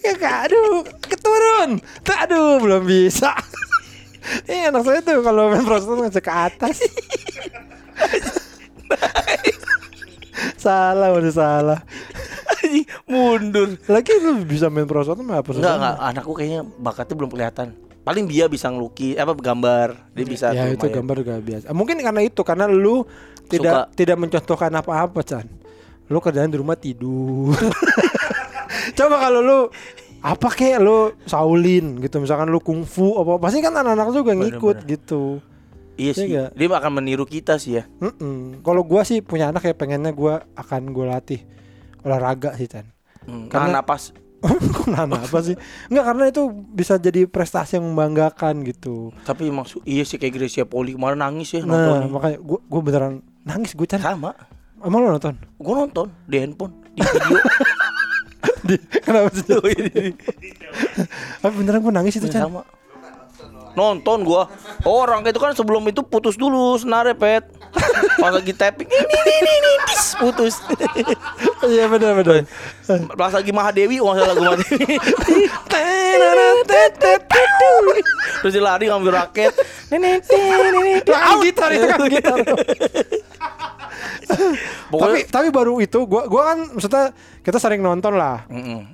[0.00, 1.82] Ya kak, aduh, keturun.
[2.06, 3.34] Aduh, belum bisa.
[4.46, 6.76] Ini anak saya tuh kalau main prosot ngecek ke atas.
[10.56, 11.80] salah, udah salah.
[13.04, 13.76] Mundur.
[13.84, 17.68] Lagi lu bisa main prosot mah apa Enggak enggak anakku kayaknya bakatnya belum kelihatan.
[18.00, 20.92] paling dia bisa ngelukis apa gambar dia bisa ya itu lumayan.
[20.92, 23.08] gambar juga biasa mungkin karena itu karena lu
[23.48, 23.96] tidak Suka.
[23.96, 25.48] tidak mencontohkan apa-apa Chan
[26.04, 27.56] lu kerjaan di rumah tidur
[28.94, 29.58] coba kalau lu
[30.20, 34.92] apa kek lu Shaolin gitu misalkan lu kungfu apa pasti kan anak-anak juga ngikut Bener-bener.
[34.96, 35.22] gitu.
[35.94, 36.48] Iya Iya sih nggak?
[36.54, 37.84] dia akan meniru kita sih ya.
[37.98, 38.58] Mm-mm.
[38.60, 41.44] kalau gua sih punya anak ya pengennya gua akan gua latih
[42.00, 42.88] olahraga sih Chan.
[43.22, 44.10] Hmm, Karena- karena napas.
[44.74, 45.56] Kok nana apa sih?
[45.86, 49.08] Enggak karena itu bisa jadi prestasi yang membanggakan gitu.
[49.22, 52.12] Tapi maksud iya sih kayak Gracia Poli kemarin nangis ya Nah nonton.
[52.12, 53.98] makanya gua, gua beneran nangis gue Chan.
[53.98, 54.36] Sama.
[54.78, 55.32] Emang lo nonton?
[55.54, 57.40] gue nonton di handphone di video
[59.04, 59.44] kenapa sih?
[61.42, 62.48] Tapi beneran gue nangis itu Chan?
[62.48, 62.64] sama.
[63.74, 64.46] Nonton gua.
[64.86, 67.42] Orang itu kan sebelum itu putus dulu senare pet
[68.16, 70.54] pas lagi tapping ini ini ini, ini dis, putus.
[71.64, 72.44] Iya bener bener
[73.16, 75.00] pas lagi Mahadewi oh salah lagu Mahadewi.
[78.42, 79.52] Terus dia lari ngambil raket.
[81.08, 81.40] Out.
[81.40, 82.36] gitar itu kan gitar.
[84.90, 87.04] Tapi tapi baru itu gua gua kan maksudnya
[87.40, 88.44] kita sering nonton lah.
[88.48, 88.84] Eh,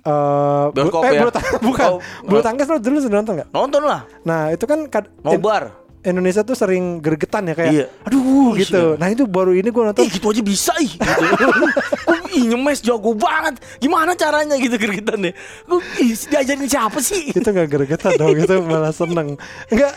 [0.71, 1.21] bu- Bioskop eh, ya?
[1.23, 1.87] bulu tangkis bukan.
[1.91, 3.49] Oh, bulu tangkis lo dulu sudah nonton nggak?
[3.51, 4.01] nonton lah.
[4.23, 4.87] Nah itu kan
[5.23, 7.87] nobar Indonesia tuh sering gergetan ya kayak, Iya.
[8.03, 8.97] aduh gitu.
[8.97, 8.97] iya.
[8.97, 10.01] Nah itu baru ini gua nonton.
[10.01, 11.13] Ih gitu aja bisa ih gitu.
[12.31, 15.35] Ih nyemes jago banget Gimana caranya gitu gergetannya
[15.67, 19.35] Gua, Ih diajarin siapa sih itu nggak gergetan dong itu malah seneng
[19.67, 19.91] enggak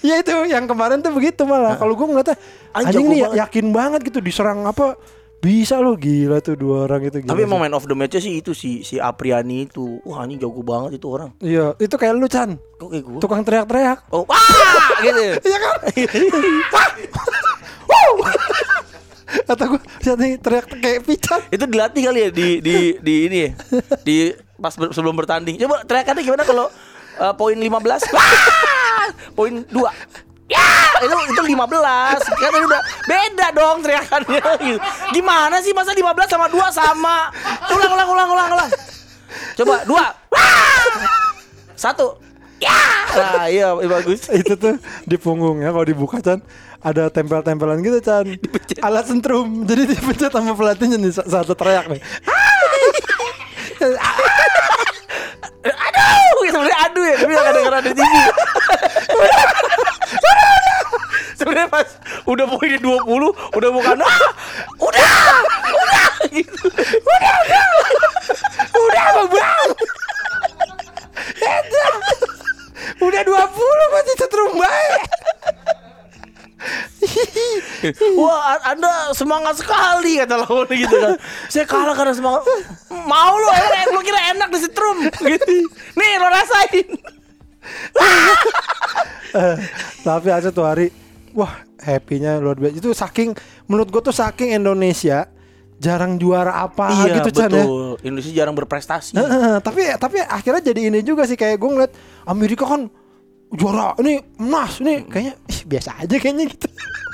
[0.00, 2.38] ya itu yang kemarin tuh begitu malah kalau gue ngeliatnya
[2.70, 3.38] Anjing, nih banget.
[3.42, 4.94] yakin banget gitu diserang apa
[5.40, 8.44] bisa lo gila tuh dua orang itu gila Tapi emang man of the match sih
[8.44, 9.96] itu si si Apriani itu.
[10.04, 11.32] Wah ini jago banget itu orang.
[11.40, 12.60] Iya itu kayak lu Chan.
[12.76, 14.04] Kok kayak gue tukang teriak-teriak.
[14.12, 14.36] Oh wah
[15.04, 15.76] gitu iya kan?
[19.48, 19.80] Atau gue
[20.20, 21.40] nih teriak kayak pican.
[21.48, 23.50] Itu dilatih kali ya di di di ini ya?
[24.04, 24.16] Di
[24.60, 25.56] pas ber- sebelum bertanding.
[25.56, 26.68] Coba teriakannya gimana kalau
[27.16, 28.28] eh, poin 15 Wah!
[29.36, 30.66] Poin 2 Ya,
[30.98, 31.62] itu itu 15.
[32.18, 34.78] Kan tadi udah beda dong teriakannya gitu.
[35.12, 37.30] Gimana sih masa 15 sama 2 sama?
[37.70, 38.70] Ulang ulang ulang ulang ulang.
[39.54, 39.94] Coba 2.
[41.78, 42.18] Satu.
[42.58, 42.76] Ya.
[43.10, 44.28] Nah, iya bagus.
[44.28, 46.42] itu tuh di punggungnya kalau dibuka Chan
[46.80, 48.26] ada tempel-tempelan gitu Chan
[48.80, 52.00] alat sentrum jadi dipencet sama pelatihnya nih sa- satu teriak nih
[55.60, 58.14] Aduh, sebenarnya aduh ya, tapi nggak dengeran di TV.
[61.32, 61.88] sebenarnya pas
[62.30, 64.22] udah poinnya 20, udah bukan ah,
[64.78, 65.14] udah,
[65.66, 66.64] udah gitu.
[67.02, 67.66] Udah, udah.
[68.70, 69.68] Udah, Bang.
[73.00, 75.02] udah 20 masih setrum baik
[78.20, 81.16] Wah, a- Anda semangat sekali kata lawan gitu kan.
[81.48, 82.44] Saya kalah karena semangat.
[82.92, 83.48] Mau lo,
[83.96, 85.64] lo kira enak disetrum gitu.
[85.96, 86.88] Nih, lo rasain.
[89.30, 89.56] Eh,
[90.04, 90.90] tapi aja tuh hari
[91.32, 92.76] wah happy-nya luar biasa.
[92.76, 93.34] Itu saking
[93.66, 95.26] menurut gue tuh saking Indonesia
[95.80, 97.64] jarang juara apa iya, gitu Chan ya.
[98.04, 99.16] Indonesia jarang berprestasi.
[99.16, 101.92] Heeh, tapi tapi akhirnya jadi ini juga sih kayak gue ngeliat
[102.28, 102.92] Amerika kan
[103.50, 106.68] juara ini emas ini kayaknya ih, biasa aja kayaknya gitu.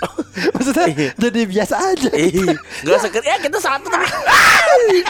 [0.52, 1.10] Maksudnya Iya.
[1.16, 2.10] jadi biasa aja.
[2.12, 2.52] Ih,
[2.84, 5.00] Gak seker ya kita satu tapi Aduh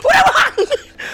[0.00, 0.54] Udah bang.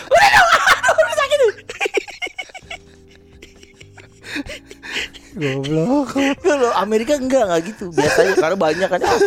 [0.06, 0.48] Udah dong
[0.86, 1.38] Aduh udah sakit
[5.34, 6.12] goblok.
[6.44, 7.84] Kalau Amerika enggak enggak gitu.
[7.90, 9.00] Biasanya karena banyak kan.
[9.00, 9.20] Ah,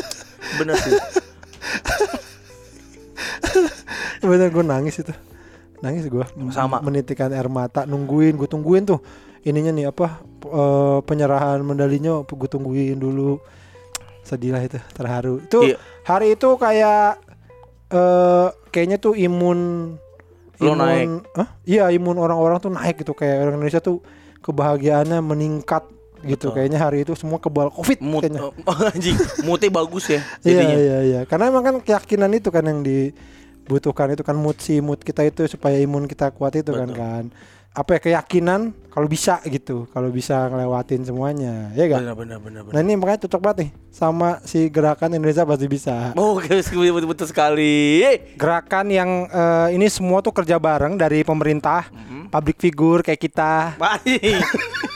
[0.56, 0.94] Bener sih.
[4.22, 5.14] Bener gue nangis itu.
[5.80, 6.82] Nangis gue Sama.
[6.82, 7.86] menitikan air mata.
[7.86, 9.00] Nungguin gue tungguin tuh.
[9.46, 12.26] Ininya nih apa eh, penyerahan medalinya.
[12.26, 13.38] Gue tungguin dulu.
[14.26, 15.38] Sedih lah itu terharu.
[15.46, 15.78] Itu Iya.
[16.04, 17.22] hari itu kayak
[17.86, 19.94] eh kayaknya tuh imun
[20.58, 21.08] Lo imun naik.
[21.38, 21.48] Hah?
[21.68, 23.14] iya imun orang-orang tuh naik gitu.
[23.14, 24.02] Kayak orang Indonesia tuh
[24.46, 25.90] kebahagiaannya meningkat
[26.26, 26.56] gitu Betul.
[26.58, 28.54] kayaknya hari itu semua kebal covid Mood kayaknya oh,
[28.94, 31.20] Anjing Moodnya bagus ya Iya Jadinya iya iya.
[31.26, 35.46] Karena emang kan keyakinan itu kan yang dibutuhkan itu kan mood si mood kita itu
[35.46, 36.98] supaya imun kita kuat itu kan Betul.
[37.02, 37.24] kan.
[37.76, 42.00] Apa ya keyakinan kalau bisa gitu, kalau bisa ngelewatin semuanya, ya kan?
[42.08, 45.96] Bener bener bener Nah ini makanya cocok banget nih sama si gerakan Indonesia pasti bisa.
[46.16, 46.64] Oh betul,
[47.04, 48.00] betul sekali
[48.40, 52.32] Gerakan yang eh, ini semua tuh kerja bareng dari pemerintah, Mhm.
[52.32, 54.24] public figure kayak kita, Baik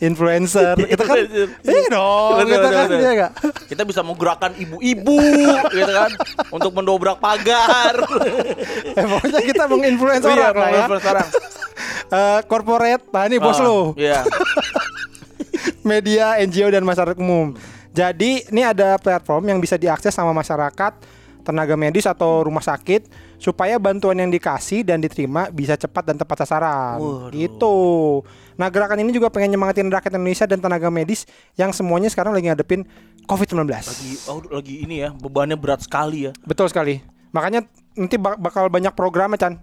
[0.00, 1.16] influencer, kita kan,
[1.62, 3.32] iya dong, kita kan, iya gak?
[3.68, 5.20] Kita bisa menggerakkan ibu-ibu
[5.76, 6.10] gitu kan
[6.48, 8.00] Untuk mendobrak pagar
[8.98, 10.84] Eh, pokoknya kita menginfluence Iya, orang lah ya.
[10.98, 11.28] sekarang
[12.10, 13.78] Eh, corporate, nah ini bos Ah, lo.
[13.94, 14.24] Iya
[15.82, 17.56] media, NGO dan masyarakat umum.
[17.90, 20.92] Jadi ini ada platform yang bisa diakses sama masyarakat
[21.40, 23.08] tenaga medis atau rumah sakit
[23.40, 27.00] supaya bantuan yang dikasih dan diterima bisa cepat dan tepat sasaran.
[27.00, 27.32] Waduh.
[27.34, 27.76] Gitu.
[28.60, 31.24] Nah, gerakan ini juga pengen nyemangatin rakyat Indonesia dan tenaga medis
[31.56, 32.84] yang semuanya sekarang lagi ngadepin
[33.24, 33.64] COVID-19.
[33.72, 36.36] Lagi oh, lagi ini ya, bebannya berat sekali ya.
[36.44, 37.00] Betul sekali.
[37.32, 37.64] Makanya
[37.96, 39.56] nanti bak- bakal banyak program Chan.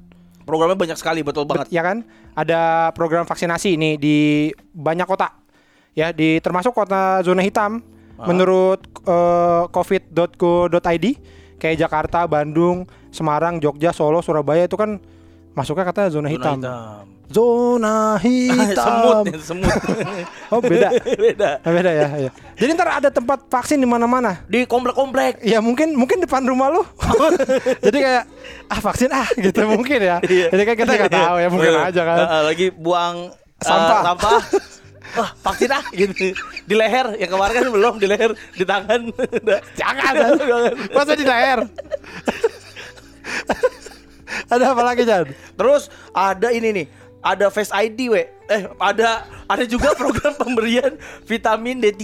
[0.49, 1.69] Programnya banyak sekali, betul banget.
[1.69, 2.10] Ya kan?
[2.33, 5.29] Ada program vaksinasi ini di banyak kota.
[5.93, 7.86] Ya, di termasuk kota zona hitam.
[8.17, 11.05] Menurut eh, covid.go.id
[11.62, 14.97] kayak Jakarta, Bandung, Semarang, Jogja, Solo, Surabaya itu kan
[15.57, 16.55] masuknya katanya zona, Zona hitam.
[16.61, 17.03] hitam.
[17.27, 18.85] Zona hitam.
[18.85, 19.73] semut, ya, semut.
[20.53, 20.95] Oh, beda.
[21.25, 21.49] Beda.
[21.59, 22.31] Oh, beda ya, ya.
[22.55, 24.45] Jadi ntar ada tempat vaksin di mana-mana.
[24.47, 25.43] Di komplek-komplek.
[25.43, 26.87] Ya mungkin mungkin depan rumah lu.
[27.83, 28.23] Jadi kayak
[28.71, 30.23] ah vaksin ah gitu mungkin ya.
[30.23, 30.47] Iya.
[30.55, 32.17] Jadi kan kita nggak tahu ya mungkin aja kan.
[32.17, 33.15] Eh, eh, lagi buang
[33.59, 34.01] Sampah.
[34.13, 34.39] sampah.
[35.19, 36.31] Wah, vaksin ah gitu.
[36.63, 39.01] Di leher, yang kemarin kan belum di leher, di tangan.
[39.75, 40.13] Jangan.
[40.95, 41.59] Masa di leher?
[44.53, 45.27] ada apa lagi Jan?
[45.53, 46.85] Terus ada ini nih,
[47.19, 48.23] ada Face ID we.
[48.47, 52.03] Eh, ada ada juga program pemberian vitamin D3.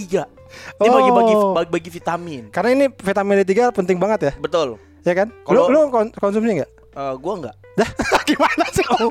[0.76, 0.94] Ini Oh.
[0.94, 1.34] bagi-bagi
[1.68, 2.42] bagi vitamin.
[2.48, 4.78] Karena ini vitamin D3 penting banget ya, Betul.
[5.02, 5.28] ya kan?
[5.42, 6.70] Kalau- lu lu kon- konsumsi nggak?
[6.94, 7.56] Eh, gua enggak.
[7.74, 7.90] Dah,
[8.28, 8.86] gimana sih?
[8.86, 9.10] lu,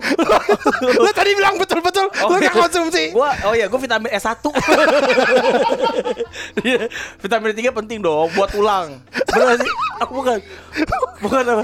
[0.95, 3.11] lu tadi bilang betul-betul lu nggak konsumsi.
[3.11, 4.39] Gua oh ya, gua vitamin S1.
[6.63, 6.87] Iya,
[7.19, 9.03] vitamin D3 penting dong buat tulang.
[9.27, 9.71] Benar nggak sih?
[9.99, 10.37] Aku bukan.
[11.19, 11.63] Bukan apa?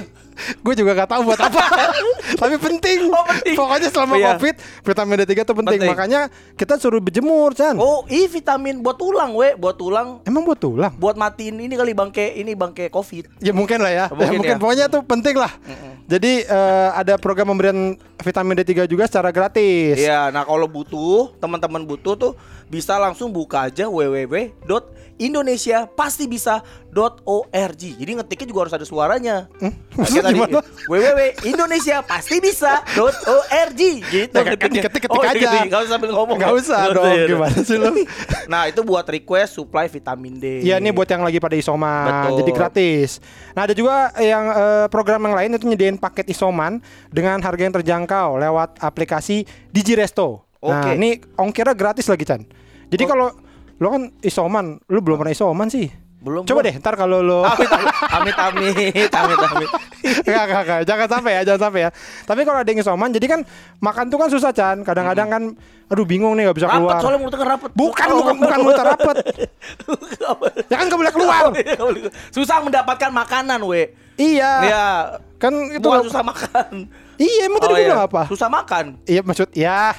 [0.59, 1.61] Gue juga gak tahu buat apa
[2.41, 3.09] Tapi penting.
[3.09, 3.55] Oh, penting.
[3.55, 4.35] Pokoknya selama Iya.
[4.35, 5.77] covid Vitamin D3 tuh penting.
[5.77, 5.89] Penting.
[5.89, 6.21] Makanya
[6.53, 10.93] kita suruh berjemur Chan Oh, ini vitamin buat tulang, we, buat tulang Emang buat tulang?
[10.95, 13.27] buat matiin ini kali bangke ini bangke covid.
[13.39, 14.05] Ya mungkin lah ya.
[14.09, 14.61] Mungkin ya, mungkin ya.
[14.61, 15.51] pokoknya tuh penting lah.
[16.05, 19.95] Jadi eh, ada program pemberian vitamin D3 juga secara gratis.
[19.95, 22.31] Iya, nah kalau butuh, teman-teman butuh tuh
[22.67, 23.89] bisa langsung buka aja
[25.19, 27.83] www.indonesiapastibisa.org.
[27.99, 29.51] Jadi ngetiknya juga harus ada suaranya.
[29.59, 29.75] Hmm?
[29.99, 30.63] Kayak tadi Gimana?
[30.87, 34.31] www.indonesiapastibisa.org gitu.
[34.31, 34.81] Ya, kan ngetiknya.
[34.81, 35.33] diketik-ketik Oh, aja.
[35.35, 35.67] diketik.
[35.67, 36.37] Nggak usah sambil ngomong.
[36.39, 37.25] Nggak usah dong, ya.
[37.27, 37.91] gimana sih lu?
[38.49, 40.45] Nah, itu buat request supply vitamin D.
[40.63, 42.37] Iya ini buat yang lagi pada isoman, Betul.
[42.39, 43.19] jadi gratis.
[43.53, 47.71] Nah ada juga yang eh, program yang lain itu nyediain paket isoman dengan harga yang
[47.71, 50.43] terjangkau lewat aplikasi Digiresto.
[50.59, 50.95] Nah Oke.
[50.95, 52.41] ini ongkirnya gratis lagi Chan.
[52.89, 53.07] Jadi Oh.
[53.07, 53.27] kalau
[53.79, 55.87] lo kan isoman, lu belum pernah isoman sih.
[56.19, 56.67] Belum, Coba belum.
[56.67, 58.75] deh, ntar kalau lo Amit, amit, amit,
[59.07, 59.69] amit, amit.
[60.19, 60.79] Enggak, enggak, enggak.
[60.83, 61.89] Jangan sampai ya, jangan sampai ya.
[62.27, 63.39] Tapi kalau ada yang isoman, jadi kan
[63.79, 64.83] makan tuh kan susah, Chan.
[64.83, 65.43] Kadang-kadang kan,
[65.87, 66.99] aduh bingung nih, gak bisa Rapet keluar.
[66.99, 67.71] soalnya mulutnya rapet.
[67.71, 69.17] Bukan, bukan, bukan muter rapet.
[70.69, 71.41] Ya kan gak boleh keluar.
[72.29, 73.95] Susah mendapatkan makanan, we.
[74.19, 74.51] Iya.
[74.67, 74.87] Ya,
[75.39, 75.79] Kan itu.
[75.79, 76.91] bukan susah makan.
[77.15, 77.89] Iya, emang tadi Oh, gue iya.
[77.91, 78.21] bilang apa?
[78.27, 78.85] Susah makan.
[79.03, 79.95] Iya, maksud ya.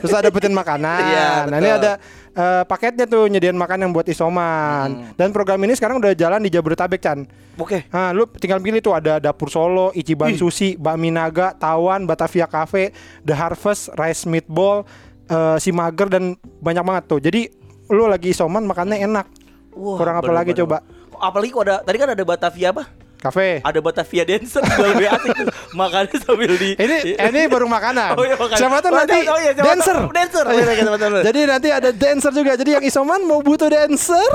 [0.00, 1.00] Susah dapetin makanan.
[1.02, 1.92] Iya, nah, ini ada
[2.34, 5.14] eh, paketnya tuh nyediain makan yang buat isoman.
[5.14, 7.24] Dan program ini sekarang udah jalan di Jabodetabek, Chan.
[7.56, 7.86] Oke.
[7.94, 12.90] Nah, lu tinggal pilih tuh ada Dapur Solo, Ichiban Sushi, Bakmi Naga, Tawan, Batavia Cafe,
[13.22, 14.82] The Harvest, Rice Meatball,
[15.30, 17.20] eh, Si Mager dan banyak banget tuh.
[17.22, 17.46] Jadi
[17.88, 19.26] lu lagi isoman makannya enak.
[19.74, 20.82] Wah, Kurang apa lagi coba?
[21.14, 23.03] Apalagi kok ada tadi kan ada Batavia apa?
[23.24, 23.64] Kafe.
[23.64, 25.48] Ada Batavia dancer juga lebih asik tuh.
[25.72, 28.12] Makannya sambil di Ini ini baru makanan.
[28.14, 28.60] Oh, iya, makanan.
[28.60, 29.96] Siapa tuh Oh, nanti oh, iya, siapa dancer.
[29.96, 30.12] tahu.
[30.12, 30.44] Dancer.
[30.44, 31.22] Oh, Iya, betul, betul.
[31.24, 32.52] Jadi nanti ada dancer juga.
[32.52, 34.28] Jadi yang isoman mau butuh dancer.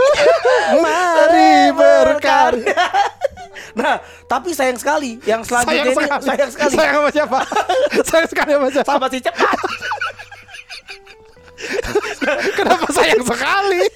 [0.80, 2.86] Mari berkarya.
[3.76, 6.24] Nah, tapi sayang sekali yang selanjutnya Sayang ini sekali.
[6.24, 6.72] sayang sekali.
[6.72, 7.38] Sayang sama siapa?
[8.08, 8.88] sayang sekali sama siapa?
[8.88, 9.58] Sama si cepat.
[12.58, 13.86] Kenapa sayang sekali?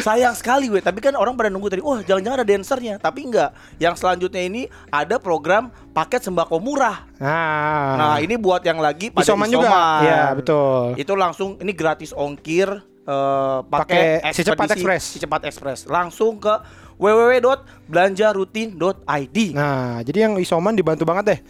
[0.00, 0.80] Sayang sekali gue.
[0.82, 2.98] Tapi kan orang pada nunggu tadi, wah jangan-jangan ada dancernya.
[3.00, 3.50] Tapi enggak.
[3.80, 7.06] Yang selanjutnya ini ada program paket sembako murah.
[7.18, 10.02] Nah, Nah, ini buat yang lagi pada isoman juga.
[10.02, 10.94] Iya, betul.
[10.98, 12.68] Itu langsung ini gratis ongkir
[13.04, 15.04] eh, Pakai Si Cepat Express.
[15.16, 15.86] Si Cepat Express.
[15.86, 16.54] Langsung ke
[16.94, 19.38] www.belanjarutin.id.
[19.54, 21.40] Nah, jadi yang isoman dibantu banget deh.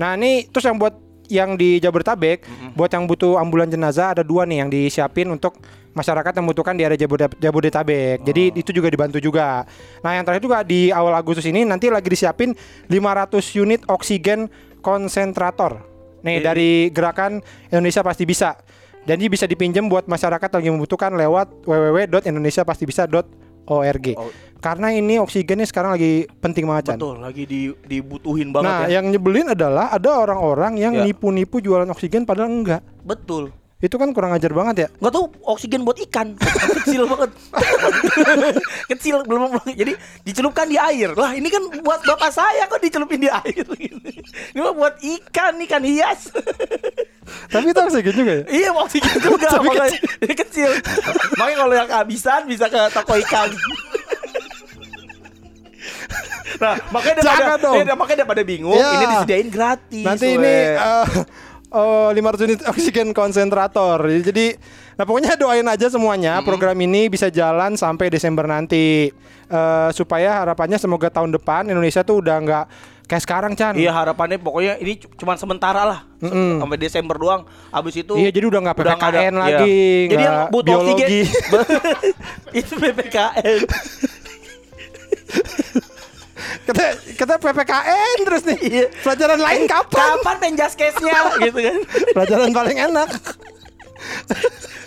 [0.00, 0.96] Nah, ini terus yang buat
[1.30, 2.42] yang di Jabodetabek,
[2.74, 5.56] buat yang butuh ambulan jenazah ada dua nih yang disiapin untuk
[5.90, 8.22] masyarakat yang membutuhkan di area Jabode- Jabodetabek.
[8.22, 9.66] Jadi itu juga dibantu juga.
[10.02, 12.54] Nah, yang terakhir juga di awal Agustus ini nanti lagi disiapin
[12.86, 14.50] 500 unit oksigen
[14.82, 15.82] konsentrator.
[16.20, 17.40] Nih Jadi- dari gerakan
[17.70, 18.56] Indonesia pasti bisa.
[19.00, 24.06] Jadi bisa dipinjam buat masyarakat yang membutuhkan lewat www.indonesiapastibisa.org.
[24.18, 24.28] Oh.
[24.60, 26.96] Karena ini oksigennya sekarang lagi penting banget, Chan.
[26.96, 29.00] Betul, lagi di, dibutuhin banget Nah, ya.
[29.00, 31.02] yang nyebelin adalah ada orang-orang yang Ya.
[31.02, 32.84] nipu-nipu jualan oksigen padahal enggak.
[33.00, 33.56] Betul.
[33.80, 34.88] Itu kan kurang ajar banget ya.
[34.94, 36.36] Nggak tahu oksigen buat ikan
[36.76, 37.30] kecil banget
[38.92, 43.30] kecil belum jadi dicelupkan di air lah ini kan buat bapak saya kok dicelupin di
[43.30, 43.64] air
[44.52, 46.28] ini mah buat ikan ikan hias
[47.48, 48.44] Tapi itu oksigen juga ya.
[48.50, 49.98] iya oksigen juga Tapi makanya
[50.36, 50.70] kecil
[51.36, 53.48] makanya kalau yang kehabisan bisa ke toko ikan
[56.60, 57.74] Nah, makanya dia Jangan pada, dong.
[57.80, 58.74] eh, makanya dia pada bingung.
[58.74, 58.90] Ya.
[58.92, 60.04] Ini disediain gratis.
[60.04, 60.34] Nanti weh.
[60.36, 61.04] ini eh,
[61.70, 63.98] oh, 500 unit oksigen konsentrator.
[64.20, 64.54] Jadi
[64.92, 69.10] nah pokoknya doain aja semuanya program ini bisa jalan sampai Desember nanti.
[69.46, 72.64] Eh, supaya harapannya semoga tahun depan Indonesia tuh udah nggak
[73.04, 73.72] kayak sekarang Chan.
[73.74, 76.60] Iya harapannya pokoknya ini cu- cuman sementara lah Mm-mm.
[76.60, 77.42] sampai Desember doang.
[77.68, 79.34] Abis itu Iya, jadi udah nggak udah PPKN iya.
[79.34, 80.92] lagi, Jadi yang butuh biologi.
[80.94, 81.10] oksigen
[82.60, 83.58] itu PPKN.
[86.66, 86.84] Kata
[87.16, 88.58] kata PPKN terus nih.
[88.58, 88.86] Iya.
[89.02, 90.08] Pelajaran lain kapan?
[90.18, 91.78] Kapan penjas case-nya gitu kan?
[92.14, 93.08] Pelajaran paling enak.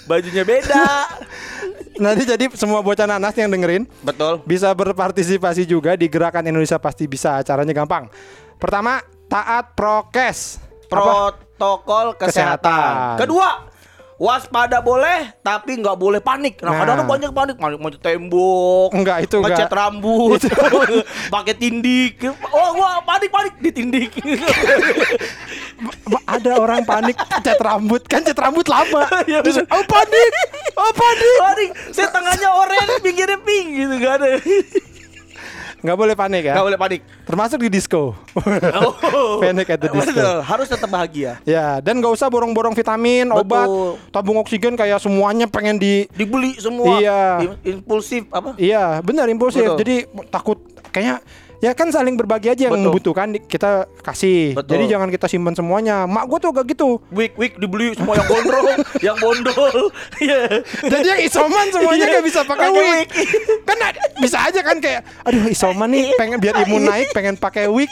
[0.10, 0.86] Bajunya beda.
[2.02, 4.42] Nanti jadi semua bocah nanas yang dengerin Betul.
[4.44, 7.40] bisa berpartisipasi juga di gerakan Indonesia pasti bisa.
[7.46, 8.10] Caranya gampang.
[8.58, 9.00] Pertama,
[9.30, 10.58] taat prokes.
[10.90, 12.60] Protokol kesehatan.
[12.60, 13.18] Kesehatan.
[13.22, 13.50] Kedua,
[14.24, 16.64] waspada boleh tapi nggak boleh panik.
[16.64, 16.80] Nah, Nah.
[16.80, 18.96] kadang-kadang banyak panik, panik manjat tembok.
[18.96, 19.68] Enggak, itu enggak.
[19.68, 20.40] rambut,
[21.36, 22.24] pakai tindik.
[22.48, 24.16] Oh, gua panik panik ditindik.
[26.24, 29.04] Ada orang panik cat rambut kan cat rambut lama.
[29.30, 30.32] Iya, Terus, oh panik,
[30.76, 31.38] oh panik.
[31.40, 34.20] panik, saya tengahnya oranye, pinggirnya pink gitu kan.
[35.84, 36.54] Nggak boleh panik ya.
[36.56, 37.02] Nggak boleh panik.
[37.28, 38.16] Termasuk di disco.
[38.16, 39.38] Oh.
[39.44, 40.16] Panic at the disco.
[40.16, 41.44] Betul, harus tetap bahagia.
[41.44, 43.44] ya, dan nggak usah borong-borong vitamin, Betul.
[43.44, 43.68] obat,
[44.10, 46.98] tabung oksigen kayak semuanya pengen di Dibeli semua.
[46.98, 47.20] Iya.
[47.44, 48.56] Im- Impulsif apa?
[48.56, 49.60] Iya, benar impulsif.
[49.62, 49.80] Betul.
[49.84, 49.96] Jadi
[50.32, 50.58] takut
[50.90, 51.20] kayaknya
[51.64, 52.86] ya kan saling berbagi aja yang Betul.
[52.92, 54.52] membutuhkan kita kasih.
[54.52, 54.76] Betul.
[54.76, 56.04] Jadi jangan kita simpan semuanya.
[56.04, 57.00] Mak gue tuh gak gitu.
[57.16, 58.68] Week week dibeli semua yang gondrong,
[59.08, 59.88] yang bondol.
[60.20, 60.60] Iya.
[60.84, 62.16] Jadi yang isoman semuanya Iya.
[62.20, 62.84] gak bisa pakai wig.
[62.84, 63.08] wig.
[63.64, 63.78] kan
[64.20, 67.88] bisa aja kan kayak aduh isoman nih pengen biar imun naik pengen pakai wig.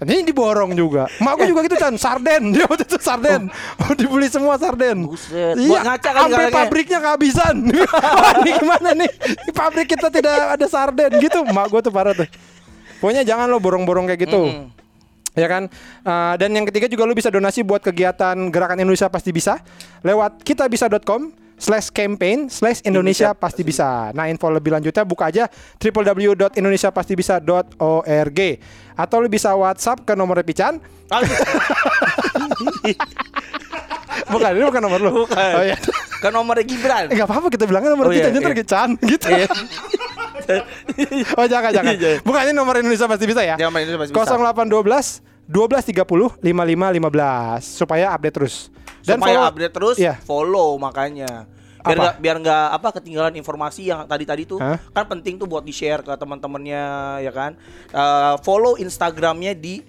[0.00, 1.10] Ini diborong juga.
[1.18, 2.48] Mak gue juga gitu kan, sarden.
[2.54, 3.50] Dia waktu itu sarden.
[3.82, 5.10] Oh, dibeli semua sarden.
[5.10, 5.58] Buset.
[5.58, 6.54] Iya, ngaca kali sampai galaknya.
[6.54, 7.56] pabriknya kehabisan.
[8.22, 9.10] Wah, ini gimana nih?
[9.48, 11.42] Di pabrik kita tidak ada sarden gitu.
[11.42, 12.28] Mak gue tuh parah tuh.
[13.00, 14.44] Pokoknya jangan lo borong-borong kayak gitu.
[14.46, 14.68] Mm-mm.
[15.38, 15.70] Ya kan?
[16.02, 19.62] Uh, dan yang ketiga juga lo bisa donasi buat kegiatan Gerakan Indonesia Pasti Bisa
[20.02, 24.10] lewat kitabisa.com slash campaign slash Indonesia Pasti Bisa.
[24.10, 25.46] Nah info lebih lanjutnya buka aja
[25.78, 28.40] www.indonesiapastibisa.org
[28.96, 30.82] atau lo bisa WhatsApp ke nomor Pican.
[34.30, 35.10] Bukan, ini bukan nomor lo.
[35.26, 35.52] Bukan.
[35.58, 35.76] Oh iya.
[36.20, 37.08] Kan nomornya Gibran.
[37.08, 38.58] Eh, gak apa-apa kita bilangnya nomor Oh, iya, Pican ntar iya.
[38.60, 39.26] Pican gitu.
[39.26, 39.46] Iya.
[41.38, 41.94] Oh jangan jangan.
[41.94, 42.18] Iya.
[42.20, 43.56] Bukan ini nomor Indonesia Pasti Bisa ya.
[43.70, 44.34] Main itu masih bisa.
[44.34, 48.54] 0812 1230 5515 supaya update terus.
[49.00, 50.14] Supaya follow- update terus, Iya.
[50.20, 51.48] follow makanya.
[51.80, 52.02] Biar Apa?
[52.02, 54.76] nggak biar nggak apa ketinggalan informasi yang tadi tadi tuh Hah?
[54.92, 56.84] kan penting tuh buat di share ke teman-temannya
[57.24, 57.56] ya kan.
[57.88, 59.80] Eh, follow Instagramnya di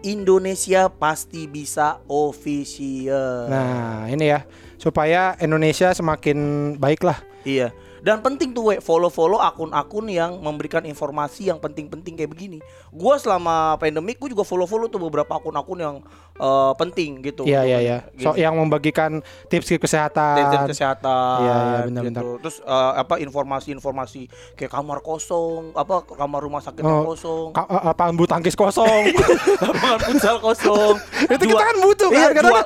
[0.00, 3.50] Indonesia pasti bisa official.
[3.50, 6.38] Nah, ini ya supaya Indonesia semakin
[6.80, 7.18] baik lah.
[7.46, 7.72] Iya.
[8.06, 12.58] Dan penting tuh we follow-follow akun-akun yang memberikan informasi yang penting-penting kayak begini.
[12.94, 15.96] Gua selama pandemik gua juga follow-follow tuh beberapa akun-akun yang
[16.36, 17.42] eh, penting gitu.
[17.42, 17.98] Iya iya iya.
[18.14, 18.42] So Gitu.
[18.42, 20.36] yang membagikan tips kesehatan.
[20.46, 22.06] Tips kesehatan Iya, iya, benar, gitu.
[22.12, 22.24] benar.
[22.40, 24.22] Terus eh, apa informasi-informasi
[24.54, 28.54] kayak kamar kosong, apa kamar rumah sakit yang Oh, kosong, Ka- eh, apa bulu tangkis
[28.54, 29.12] kosong.
[29.62, 30.94] lapangan futsal kosong.
[31.26, 32.64] Itu kita kan butuh kan, Iya, karena jual,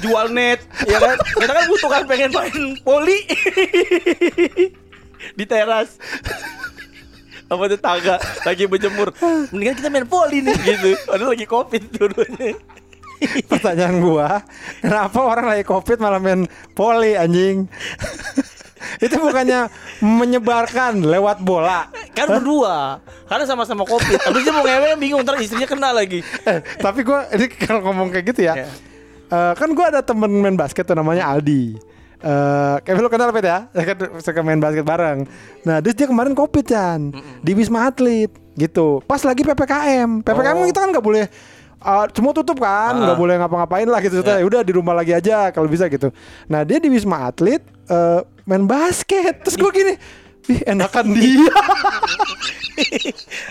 [0.00, 1.16] jual net, ya kan?
[1.18, 3.18] Kita kan butuh kan pengen main poli
[5.38, 5.96] di teras.
[7.46, 9.10] Apa tetangga lagi berjemur
[9.50, 12.54] Mendingan kita main poli nih gitu Padahal lagi covid dua-duanya
[13.50, 14.40] Pertanyaan gua,
[14.80, 17.66] kenapa orang lagi Covid malah main poli anjing?
[19.04, 19.68] Itu bukannya
[20.00, 21.92] menyebarkan lewat bola.
[22.10, 26.58] Kan berdua Karena sama-sama covid Habis dia mau ngewe bingung Ntar istrinya kena lagi Eh,
[26.80, 28.56] tapi gua ini kalau ngomong kayak gitu ya.
[28.56, 28.68] Ya.
[29.30, 31.76] eh, kan gua ada temen main basket tuh namanya Aldi.
[32.20, 33.68] Eh, kayak lu kenal Pet ya?
[33.72, 35.24] Ya kan suka main basket bareng.
[35.62, 39.00] Nah, terus dia kemarin covid kan di Wisma Atlet gitu.
[39.04, 40.20] Pas lagi PPKM.
[40.20, 40.68] PPKM Oh.
[40.68, 41.24] kita kan nggak boleh
[41.80, 43.18] eh, semua tutup kan, nggak Ah.
[43.18, 44.20] boleh ngapa-ngapain lah gitu.
[44.20, 44.38] Ya.
[44.38, 44.44] Ya.
[44.44, 46.08] Udah di rumah lagi aja kalau bisa gitu.
[46.46, 49.42] Nah, dia di Wisma Atlet eh, main basket.
[49.42, 49.94] Terus gua gini,
[50.48, 51.46] Ih, enakan dia.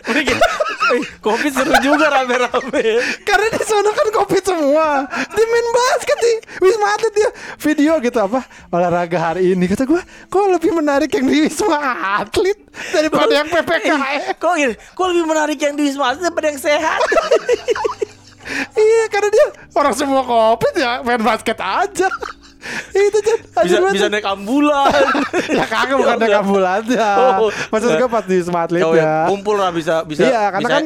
[0.09, 0.41] Udah gitu
[0.89, 5.05] Eh, Covid seru juga rame-rame Karena di sana kan covid semua.
[5.05, 7.29] Dia main basket di Wisma Atlet dia
[7.61, 11.77] video gitu apa olahraga hari ini kata gua kok lebih menarik yang di Wisma
[12.17, 12.57] Atlet
[12.89, 14.33] daripada yang PPKM.
[14.35, 16.99] Kok gini Kok lebih menarik yang di Wisma Atlet daripada yang sehat
[18.73, 22.09] iya karena dia orang semua covid ya main basket aja.
[22.91, 23.39] Itu Jan.
[23.63, 23.93] Bisa banget.
[23.95, 24.91] bisa naik ambulan
[25.57, 26.87] ya kagak bukan naik ambulans
[27.39, 27.47] Oh.
[27.71, 29.31] Maksud gua pas di Wisma Atlet Oh, ya.
[29.31, 30.85] Kumpul lah bisa bisa iya, karena bisa- kan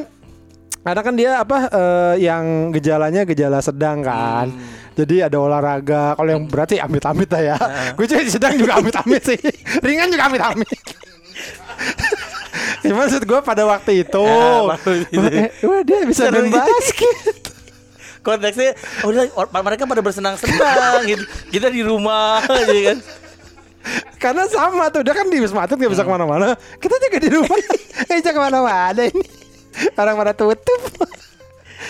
[0.83, 4.51] karena kan dia apa eh, yang gejalanya gejala sedang kan.
[4.51, 4.91] Hmm.
[4.93, 6.13] Jadi ada olahraga.
[6.13, 7.57] Kalau yang berarti amit-amit lah ya.
[7.97, 9.39] Gue juga sedang juga amit-amit sih.
[9.81, 10.69] Ringan juga amit-amit.
[12.83, 14.23] Ya, maksud gue pada waktu itu.
[14.67, 15.19] Waktu itu.
[15.63, 17.52] Wah dia bisa main basket.
[18.23, 18.71] Konteksnya
[19.03, 21.23] oh, udah, or- mereka pada bersenang-senang gitu.
[21.51, 22.97] Kita di rumah aja kan.
[24.15, 26.55] Karena sama tuh dia kan di Wisma Atlet gak bisa ke mana-mana.
[26.79, 27.57] Kita juga di rumah.
[28.07, 29.27] Gak bisa ke mana-mana ini.
[29.99, 30.81] Orang pada tutup.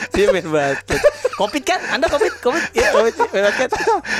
[0.10, 1.00] Dia main basket.
[1.38, 1.80] Covid kan?
[1.94, 2.34] Anda covid?
[2.42, 2.64] Covid?
[2.74, 3.14] Ya, covid.
[3.30, 3.70] Main basket.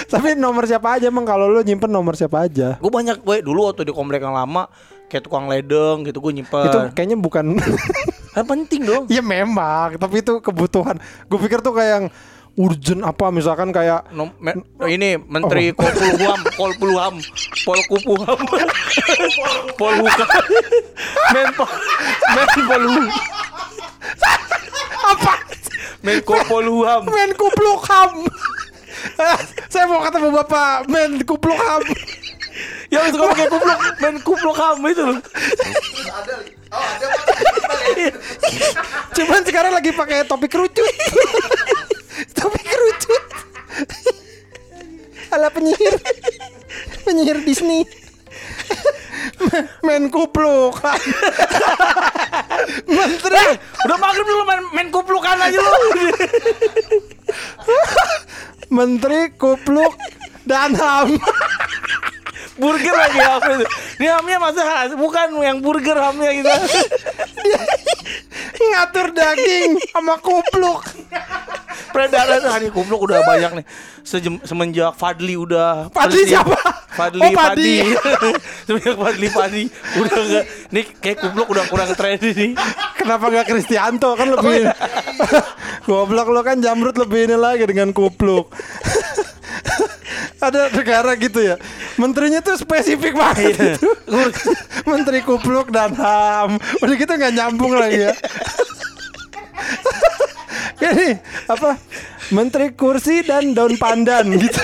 [0.06, 2.78] Tapi nomor siapa aja emang kalau lu nyimpen nomor siapa aja.
[2.78, 4.70] Gue banyak gue dulu waktu di komplek yang lama
[5.10, 6.70] kayak tukang ledeng gitu gue nyimpen.
[6.70, 7.58] Itu kayaknya bukan
[8.34, 9.04] Kan penting dong.
[9.08, 10.98] Ya memang, tapi itu kebutuhan.
[11.26, 12.06] Gue pikir tuh kayak yang
[12.54, 17.16] urgent apa misalkan kayak Nom- me- ini Menteri Kopulhuam, Kolpulham,
[17.62, 18.40] Polkupuham,
[19.80, 20.30] Polhukam,
[21.30, 21.66] Menpo,
[22.30, 23.02] Menpolhu,
[25.04, 25.34] apa?
[26.04, 27.02] Menko Polhuam.
[27.08, 28.12] Menkuplukam.
[29.68, 31.82] Saya mau ketemu Bapak Menkuplukam.
[32.88, 35.18] Yang suka pakai kupluk, Menkuplukam itu loh.
[35.18, 36.36] Terus ada.
[36.74, 37.08] Oh ada.
[39.18, 40.82] Cuman sekarang lagi pakai topi kerucut.
[42.38, 43.24] topi kerucut.
[45.30, 45.94] Ala penyihir.
[47.06, 47.86] Penyihir Disney.
[49.86, 50.98] Menkuplukam.
[52.90, 53.56] Menteri Eh,
[53.86, 55.72] udah maghrib dulu main, main kuplukan aja lu.
[58.74, 59.94] Menteri Kupluk
[60.48, 61.22] dan HAM.
[62.58, 63.66] Burger lagi apa itu?
[64.02, 66.50] Ini hamnya masa bukan yang burger hamnya gitu.
[68.64, 70.82] ngatur daging sama kupluk.
[71.94, 73.66] Peredaran hari kupluk udah banyak nih.
[74.04, 76.42] Sejem, semenjak Fadli udah Fadli presiden.
[76.42, 76.58] siapa?
[76.94, 77.76] Fadli Oh, Fadli.
[78.68, 79.64] semenjak Fadli Fadli
[79.96, 82.58] udah enggak nih kayak kupluk udah kurang tren ini.
[82.98, 84.68] Kenapa nggak Kristianto kan lebih
[85.88, 88.50] goblok lo kan Jamrut lebih ini lagi dengan kupluk.
[90.46, 91.56] Ada negara gitu ya.
[91.96, 93.90] Menterinya tuh spesifik banget itu.
[94.92, 96.60] Menteri kupluk dan HAM.
[96.84, 98.14] Udah gitu nggak nyambung lagi ya.
[100.84, 101.16] Ini
[101.48, 101.80] apa?
[102.30, 104.60] Menteri kursi dan daun pandan gitu.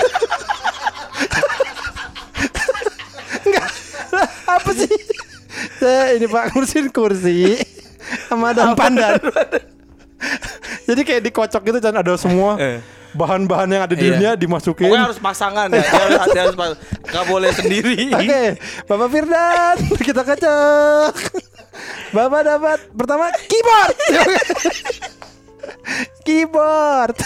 [4.10, 4.28] Lah,
[4.58, 4.90] apa sih?
[5.80, 7.56] Saya ini Pak ngurusin kursi
[8.28, 9.16] sama daun pandan.
[10.84, 12.80] Jadi kayak dikocok gitu dan ada semua Eh.
[13.12, 14.12] Bahan-bahan yang ada di Iya.
[14.12, 14.86] dunia dimasukin.
[14.86, 15.78] Pokoknya harus pasangan ya.
[15.78, 17.98] Dia harus, dia harus pas- nggak boleh sendiri.
[18.16, 18.42] Oke,
[18.84, 21.14] Bapak Firdan, kita kocok.
[22.10, 23.96] Bapak dapat pertama keyboard.
[26.26, 27.16] keyboard.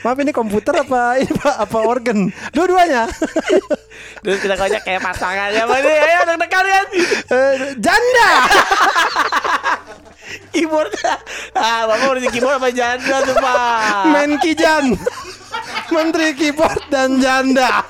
[0.00, 2.28] Maaf ini komputer apa ini Pak apa organ?
[2.52, 3.08] Dua-duanya.
[4.20, 5.64] Terus kita kocok kayak pasangan ya.
[5.64, 6.86] Nih, Ayo deg-degan kan.
[7.78, 8.32] Janda.
[10.52, 10.92] Keyboard.
[11.50, 14.14] Ah, Bapak udah keyboard apa janda tuh, Pak?
[14.14, 14.94] Men Kijan.
[15.90, 17.82] Menteri keyboard dan janda.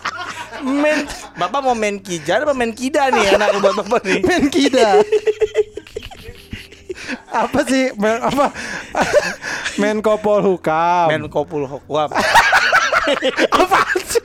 [0.64, 1.04] Men
[1.36, 4.20] Bapak mau main kijar apa main kida nih anak buat Bapak nih?
[4.24, 5.00] Men Kida.
[7.30, 8.52] apa sih men, apa
[9.80, 12.10] Menko Polhukam Menko Polhukam.
[13.50, 14.22] apa sih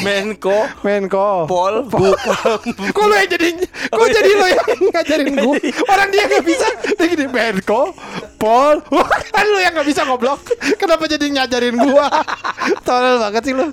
[0.00, 0.68] Menko.
[0.80, 1.44] Menko.
[1.44, 2.60] Pol Hukam.
[2.96, 3.48] Kok lu yang jadi
[3.88, 5.58] Kok jadi lo yang ngajarin gue
[5.92, 6.66] Orang dia gak bisa.
[6.94, 7.92] Dia gini Menko
[8.36, 10.40] Pol Wah, Kan lu yang gak bisa goblok
[10.76, 12.04] Kenapa jadi ngajarin gue
[12.82, 13.66] Tolol banget sih lu.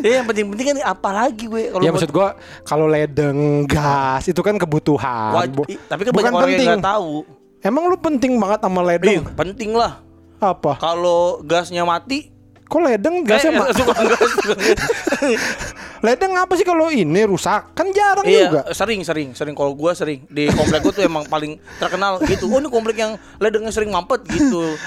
[0.00, 2.28] Ya yang penting-penting kan apa lagi gue kalau Ya maksud gue
[2.64, 5.34] Kalau ledeng gas Itu kan kebutuhan.
[5.66, 6.66] I- tapi kan bukan banyak orang penting.
[6.66, 7.14] yang nggak tahu.
[7.60, 10.00] Emang lu penting banget sama Ih, ledeng penting lah.
[10.40, 10.80] Apa?
[10.80, 12.32] Kalau gasnya mati,
[12.70, 14.30] Kok ledeng gasnya eh, ma- suka gas.
[14.32, 14.80] suka gas.
[16.00, 17.74] Ledeng apa sih kalau ini rusak?
[17.74, 18.60] Kan jarang Iya, juga.
[18.72, 22.46] sering sering sering kalau gua sering di komplek gua tuh emang paling terkenal gitu.
[22.46, 24.78] Oh, ini komplek yang ledengnya sering mampet gitu.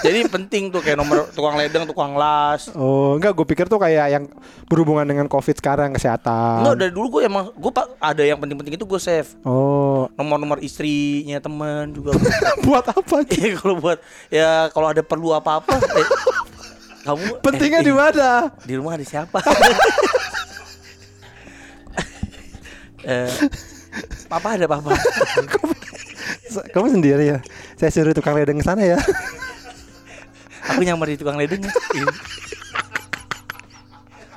[0.00, 2.70] Jadi penting tuh kayak nomor tukang ledeng, tukang las.
[2.70, 4.24] Oh, enggak gue pikir tuh kayak yang
[4.66, 6.62] berhubungan dengan Covid sekarang kesehatan.
[6.62, 10.60] Enggak dari dulu gue emang gue pak ada yang penting-penting itu gue save Oh, nomor-nomor
[10.60, 12.14] istrinya teman juga.
[12.62, 13.26] buat apa?
[13.26, 16.06] Iya kalau buat ya kalau ada perlu apa-apa eh,
[17.00, 18.52] kamu Pentingnya eh, di mana?
[18.64, 19.40] di rumah ada siapa?
[23.08, 23.32] eh,
[24.28, 24.92] papa ada papa.
[26.74, 27.38] Kamu sendiri ya?
[27.80, 28.98] Saya suruh tukang ledeng ke sana ya.
[30.74, 31.72] Aku nyamar di tukang ledeng ya.
[31.96, 32.12] Ini.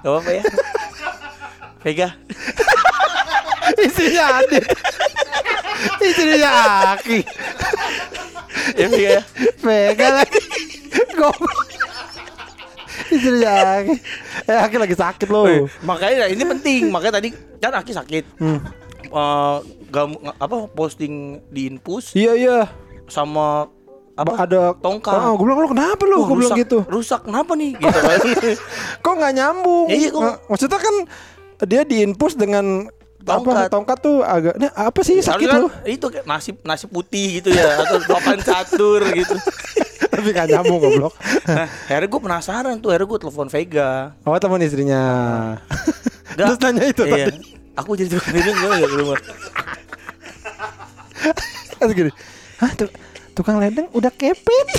[0.03, 0.43] Gak apa-apa ya.
[1.83, 2.09] Vega.
[3.83, 4.65] Istrinya Adit.
[5.99, 6.49] Istrinya
[6.95, 7.19] Aki.
[8.79, 9.21] Ya Vega ya.
[9.59, 10.41] Vega lagi.
[11.19, 11.72] Goblok.
[13.13, 13.95] Istrinya Aki.
[14.49, 15.45] Eh, Aki lagi sakit loh.
[15.45, 16.89] Wih, makanya ini penting.
[16.89, 18.23] Makanya tadi kan Aki sakit.
[18.37, 18.59] Hmm.
[19.03, 19.57] Eh,
[19.87, 21.13] gam- apa posting
[21.47, 22.59] di infus Iya iya.
[23.05, 23.69] sama
[24.13, 25.13] apa Ada tongkat.
[25.15, 26.17] Oh, gue bilang lu kenapa lu?
[26.17, 26.77] Wah, Gue bilang gitu.
[26.83, 27.73] Rusak kenapa nih?
[27.81, 28.19] Gitu kan.
[28.99, 29.87] Kok nggak nyambung?
[29.87, 30.95] Iya, kok- Nggak- Maksudnya kan
[31.63, 32.89] dia diinpus dengan
[33.23, 33.55] Tongkat.
[33.55, 35.71] Apa, tongkat tuh agak nah, apa sih sakit Harusnya lu?
[35.71, 39.39] kan itu kayak nasi nasi putih gitu ya atau papan catur gitu.
[40.13, 41.13] Tapi gak nyambung goblok.
[41.43, 44.13] Nah, akhirnya gue penasaran tuh, akhirnya gue telepon Vega.
[44.21, 45.01] Oh teman istrinya.
[46.33, 46.47] Nggak.
[46.47, 47.15] Terus nanya itu Iya.
[47.27, 47.31] tadi.
[47.73, 49.19] Aku jadi tukang enggak enggak ke rumah.
[51.73, 52.11] Terus gini.
[52.57, 52.93] Hah, tu-
[53.33, 54.67] tukang ledeng udah kepit.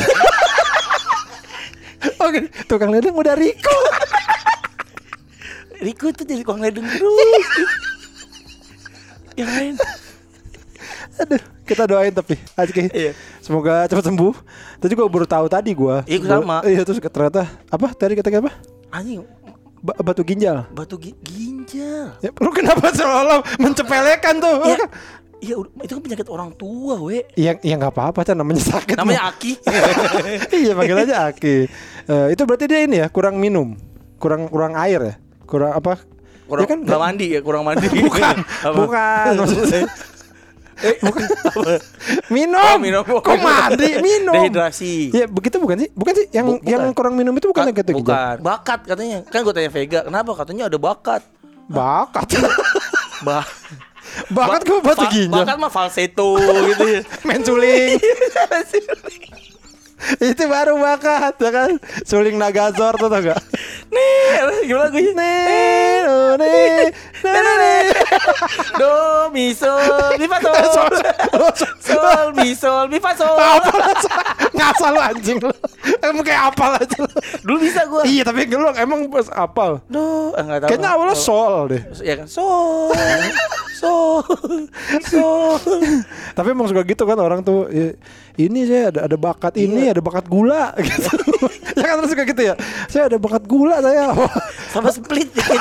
[2.20, 3.76] Oke, tukang ledeng udah Riko.
[5.76, 7.45] Riko tuh jadi tukang ledeng terus.
[9.35, 9.74] Yang lain.
[11.16, 12.92] Aduh, kita doain tapi Azki.
[12.92, 13.12] Iya.
[13.40, 14.34] Semoga cepat sembuh.
[14.78, 16.04] Terus juga baru tahu tadi gua.
[16.04, 16.56] Iya, gua sama.
[16.62, 17.88] Iya, terus ternyata apa?
[17.92, 18.52] Tadi kata apa?
[18.92, 19.24] Anjing
[19.84, 20.64] Ba- batu ginjal.
[20.72, 22.16] batu gi- ginjal.
[22.24, 24.64] Ya, lu kenapa seolah mencepelekan tuh?
[24.64, 24.76] Ya,
[25.44, 27.20] iya udah- itu kan penyakit orang tua, we.
[27.36, 28.96] Iya, iya nggak apa-apa kan namanya sakit.
[28.96, 29.36] Namanya mah.
[29.36, 29.52] Aki.
[30.64, 31.56] iya, panggil aja Aki.
[32.08, 33.76] Eh, itu berarti dia ini ya, kurang minum,
[34.16, 36.00] kurang kurang air ya, kurang apa?
[36.48, 37.84] Kurang Dia kan nggak mandi ya, kurang mandi.
[38.08, 38.36] Bukan,
[38.72, 39.32] bukan.
[40.80, 41.22] Eh, bukan.
[42.34, 42.58] minum.
[42.58, 43.02] Oh, minum.
[43.02, 43.90] Kok mandi?
[44.00, 44.34] Minum.
[44.34, 45.10] Dehidrasi.
[45.10, 45.88] Iya, begitu bukan sih?
[45.90, 46.66] Bukan sih yang Bu- bukan.
[46.66, 48.36] yang kurang minum itu bukan Ka- yang gitu bukan.
[48.40, 49.18] Bakat katanya.
[49.24, 50.30] Kan gue tanya Vega, kenapa?
[50.34, 51.22] Katanya ada bakat.
[51.66, 52.26] Bakat.
[53.22, 53.46] Bah.
[54.28, 55.32] Bakat Ba- gue batu fa- ginjal.
[55.40, 57.00] Bakat mah falsetto gitu ya.
[57.26, 57.96] Main suling.
[60.20, 61.70] Itu baru bakat ya kan?
[62.05, 63.40] Suling Nagazor tuh tau gak?
[63.94, 65.12] Nih, gimana gue?
[65.14, 66.90] Nih, oh, nih,
[67.22, 67.82] nih, nih.
[68.74, 68.94] Do,
[69.30, 70.90] mi, sol, mi, fa, sol.
[71.78, 73.38] Sol, mi, sol, mi, fa, sol.
[74.55, 75.52] Ngasal lu anjing lu.
[76.02, 77.11] Emang kayak apal aja lu.
[77.46, 78.02] Dulu bisa gue.
[78.09, 79.78] Iya tapi gelong emang pas apal.
[79.86, 80.68] Do, enggak tahu.
[80.74, 81.82] Kayaknya awalnya sol deh.
[82.02, 82.90] Ya kan, sol.
[83.78, 84.26] Sol.
[85.07, 85.59] Sol.
[86.34, 87.94] Tapi emang suka gitu kan orang tuh ya,
[88.35, 91.14] ini saya ada ada bakat ini, ada bakat gula gitu.
[91.78, 92.55] ya kan terus suka gitu ya.
[92.91, 94.11] Saya ada bakat gula saya.
[94.74, 95.55] Sama split gitu.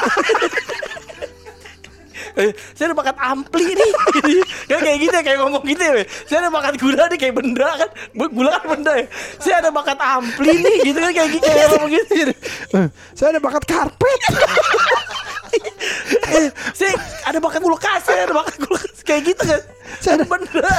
[2.73, 3.91] Saya ada bakat ampli nih
[4.73, 7.69] kan kayak gitu ya kayak ngomong gitu ya saya ada bakat gula nih kayak benda
[7.77, 7.89] kan
[8.33, 9.05] gula kan benda ya
[9.37, 12.13] saya ada bakat ampli nih gitu kan kayak gitu kayak ngomong gitu
[12.73, 14.21] "Eh, saya ada bakat karpet.
[16.33, 16.93] Eh, saya
[17.27, 19.61] ada bakat kulkas saya ada bakat kulkas kayak gitu kan?
[20.01, 20.69] Saya ada benda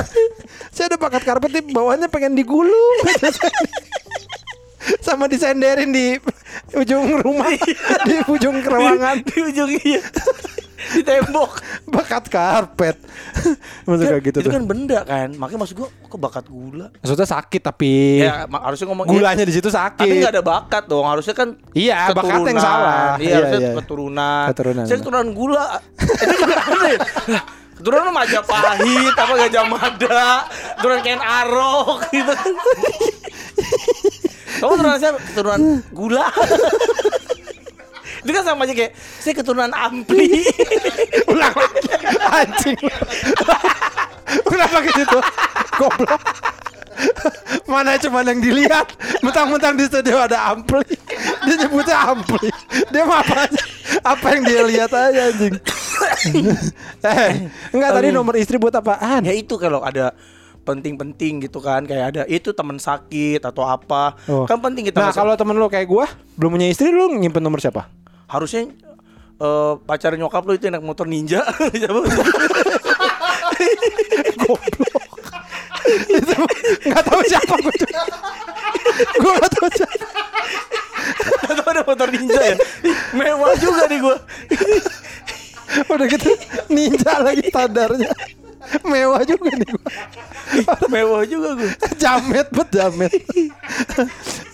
[0.75, 2.99] saya ada bakat karpet nih bawahnya pengen digulung.
[5.07, 6.21] Sama disenderin di
[6.77, 7.49] ujung rumah,
[8.05, 9.25] di ujung keruangan.
[9.25, 10.05] di ujung iya
[10.93, 12.97] di tembok Bakat karpet.
[13.89, 14.53] Maksud kayak gitu itu tuh.
[14.53, 19.07] kan benda kan makanya maksud gua kok bakat gula Maksudnya sakit tapi ya harusnya ngomong
[19.07, 20.05] gulanya di situ sakit.
[20.05, 21.05] Tapi nggak ada bakat dong.
[21.05, 22.61] Harusnya kan Iya, bakat yang keturunan.
[22.61, 23.17] salah.
[23.17, 23.73] Iya, Iya, harusnya iya.
[23.79, 24.45] keturunan.
[24.53, 24.85] Keturunan.
[24.85, 25.67] Saya keturunan gula.
[25.97, 26.55] Itu juga
[26.85, 26.99] ya.
[27.31, 30.47] Lah, Keturunan Majapahit, apa Gajah Mada,
[30.79, 32.33] keturunan Ken Arok gitu.
[34.55, 35.19] Kamu keturunan siapa?
[35.21, 35.61] Keturunan
[35.91, 36.27] gula.
[38.25, 40.41] Itu kan sama aja kayak saya keturunan ampli.
[41.33, 41.81] ulang lagi.
[42.25, 42.81] Anjing.
[44.49, 45.19] Kenapa ke situ
[45.77, 46.23] goblok.
[47.67, 48.87] Mana cuma yang dilihat?
[49.21, 50.95] Mentang-mentang di studio ada ampli.
[51.45, 52.49] Dia nyebutnya ampli.
[52.89, 53.63] Dia mah apa aja?
[54.01, 55.55] Apa yang dia lihat aja anjing.
[57.05, 57.33] Eh
[57.71, 59.29] enggak tadi nomor istri buat apaan?
[59.29, 60.17] Ya itu kalau ada
[60.65, 64.17] penting-penting gitu kan kayak ada itu teman sakit atau apa?
[64.27, 64.49] Oh.
[64.49, 66.09] kan penting kita nah kalau temen lu kayak gua
[66.41, 67.93] belum punya istri lu nyimpen nomor siapa
[68.35, 68.67] harusnya
[69.35, 71.47] eh pacar nyokap lu itu naik motor ninja.
[74.43, 75.11] Goblok.
[76.11, 76.35] Itu
[76.91, 77.75] nggak tahu siapa gue
[78.95, 80.07] gue nggak tahu siapa.
[81.47, 82.57] Atau ada motor ninja ya?
[83.15, 84.17] Mewah juga nih gua.
[85.91, 86.31] Udah gitu
[86.71, 88.11] ninja lagi standarnya
[88.85, 89.91] Mewah juga nih gua
[90.93, 91.71] mewah juga gua.
[91.95, 93.13] Jamet bet jamet.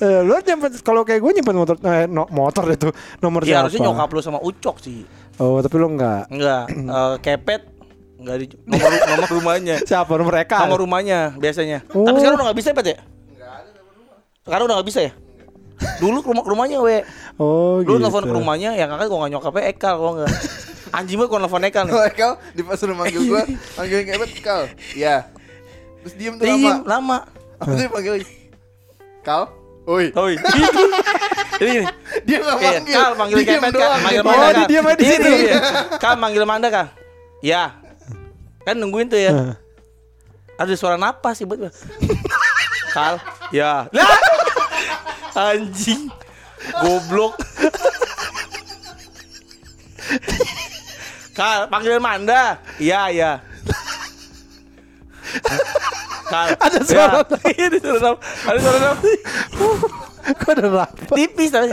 [0.01, 2.89] Eh, Lu nyimpen Kalau kayak gue nyimpen motor eh, no- Motor itu
[3.21, 3.61] Nomor ya siapa?
[3.63, 5.05] harusnya nyokap lu sama ucok sih.
[5.37, 6.25] Oh tapi lu enggak?
[6.29, 6.65] Enggak
[6.97, 7.63] eh, kepet
[8.17, 9.77] enggak di nomor nomor rumahnya.
[9.89, 10.57] Siapa nomor mereka?
[10.63, 11.85] Nomor rumahnya biasanya.
[11.91, 12.03] Oh.
[12.03, 12.99] tapi sekarang udah nggak bisa pet ya?
[14.41, 15.13] Sekarang udah nggak bisa ya?
[15.97, 17.05] Dulu ke rumah rumahnya we.
[17.37, 20.33] Oh lu gitu telepon ke rumahnya yang angkat gua nggak nyokapnya Ekal gua nggak
[20.91, 23.43] anjing gua kalau nelfon Ekal nih Kalau kau di pas lu manggil gua,
[23.79, 24.63] manggilin kayak bet kau.
[24.93, 25.17] Iya.
[26.01, 26.83] Terus diem tuh Diem, lama.
[26.87, 27.19] lama
[27.61, 28.15] Apa tuh panggil?
[29.21, 29.45] Kau?
[29.85, 30.07] Oi.
[30.13, 30.35] Oi.
[30.57, 30.83] Gitu.
[31.61, 31.87] Jadi gini.
[32.25, 32.95] Dia enggak Iya, manggil.
[32.95, 34.31] Kal manggil Diem kepet kan, doang, manggil dia.
[34.31, 35.31] Manda Oh, dia diam aja di Ini situ.
[35.45, 35.57] dia.
[36.01, 36.87] Kal manggil Manda kan.
[37.45, 37.65] Ya.
[38.65, 39.33] Kan nungguin tuh ya.
[40.57, 41.61] Ada suara napas sih buat
[42.93, 43.21] Kal.
[43.53, 43.89] Ya.
[43.93, 44.09] Lah.
[45.37, 46.09] Anjing.
[46.81, 47.37] Goblok.
[51.41, 52.61] Kal, panggil Manda.
[52.77, 53.33] Iya, iya.
[56.29, 56.53] Kal.
[56.61, 57.39] Ada suara Ya.
[57.57, 58.11] Iya, ada suara.
[58.45, 58.91] Ada suara.
[60.45, 61.73] Kok ada rapat tipis tapi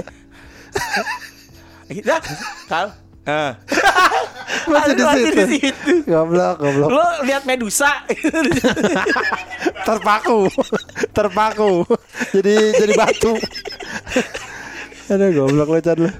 [1.99, 2.19] Dah,
[2.71, 2.87] kal.
[3.27, 3.59] Nah.
[4.71, 5.35] Masih di Masih situ.
[5.35, 5.91] di situ.
[6.07, 6.89] Goblok, goblok.
[6.91, 8.07] Lo lihat Medusa.
[9.83, 10.47] Terpaku.
[11.11, 11.83] Terpaku.
[12.31, 13.35] Jadi jadi batu.
[15.11, 16.11] Aduh goblok lo Chan lu.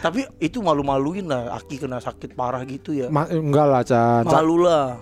[0.00, 3.08] Tapi itu malu-maluin lah Aki kena sakit parah gitu ya.
[3.08, 4.24] Ma- enggak lah Chan.
[4.24, 4.96] Malu lah.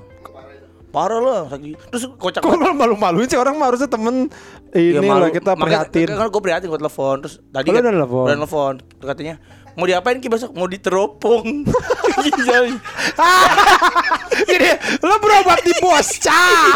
[0.88, 1.76] Parah lah sakit.
[1.88, 4.26] Terus kocak Kok malu malu-maluin sih orang mah harusnya temen
[4.72, 6.09] ini Ya, lah kita prihatin.
[6.09, 8.24] Kan gue prihatin gue telepon terus tadi Oh, kan udah telepon?
[8.24, 8.74] udah telepon.
[8.99, 9.34] Katanya
[9.74, 10.51] mau diapain ki besok?
[10.53, 11.44] Mau diteropong.
[12.18, 12.80] Ginjalnya.
[14.40, 16.42] Gini, lo berobat di Bosca.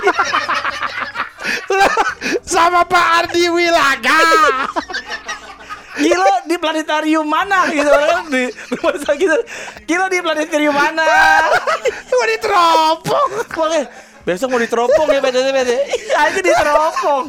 [2.44, 4.18] Sama Pak Ardi Wilaga.
[5.92, 9.28] Gila di planetarium mana gitu kan di rumah sakit.
[9.84, 11.04] Gila di planetarium mana?
[12.08, 13.28] Gue diteropong.
[13.52, 13.82] Makanya
[14.24, 15.70] besok mau diteropong ya PT PT.
[16.16, 17.24] Aja diteropong.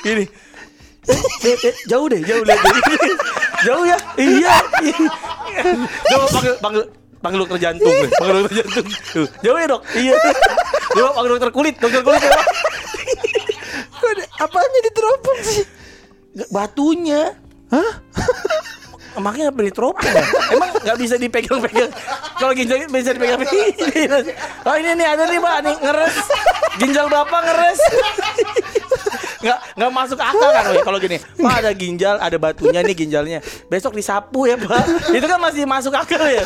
[0.00, 0.24] Gini.
[1.06, 2.58] Eh, eh, eh, jauh deh, jauh deh.
[3.62, 3.98] jauh ya?
[4.18, 4.54] Iya.
[6.10, 6.82] Coba panggil panggil
[7.22, 8.10] panggil dokter jantung deh.
[8.16, 8.86] Panggil dokter jantung.
[9.44, 9.82] Jauh ya, Dok?
[9.94, 10.14] Iya.
[10.96, 12.34] Coba panggil dokter kulit, dokter kulit ya.
[14.40, 15.75] Apanya diteropong sih?
[16.52, 17.32] Batunya.
[17.72, 17.92] Hah?
[19.24, 20.24] Makanya beli teropong ya?
[20.52, 21.88] Emang nggak bisa dipegang-pegang?
[22.36, 23.56] Kalau ginjal bisa dipegang-pegang
[24.68, 25.56] Oh ini nih ada nih pak.
[25.64, 26.16] Nih Ngeres.
[26.76, 27.80] Ginjal bapak ngeres.
[29.36, 33.38] Nggak, nggak masuk akal kan weh Kalau gini Pak ada ginjal Ada batunya nih ginjalnya.
[33.68, 35.12] Besok disapu ya pak.
[35.12, 36.42] Itu kan masih masuk akal ya.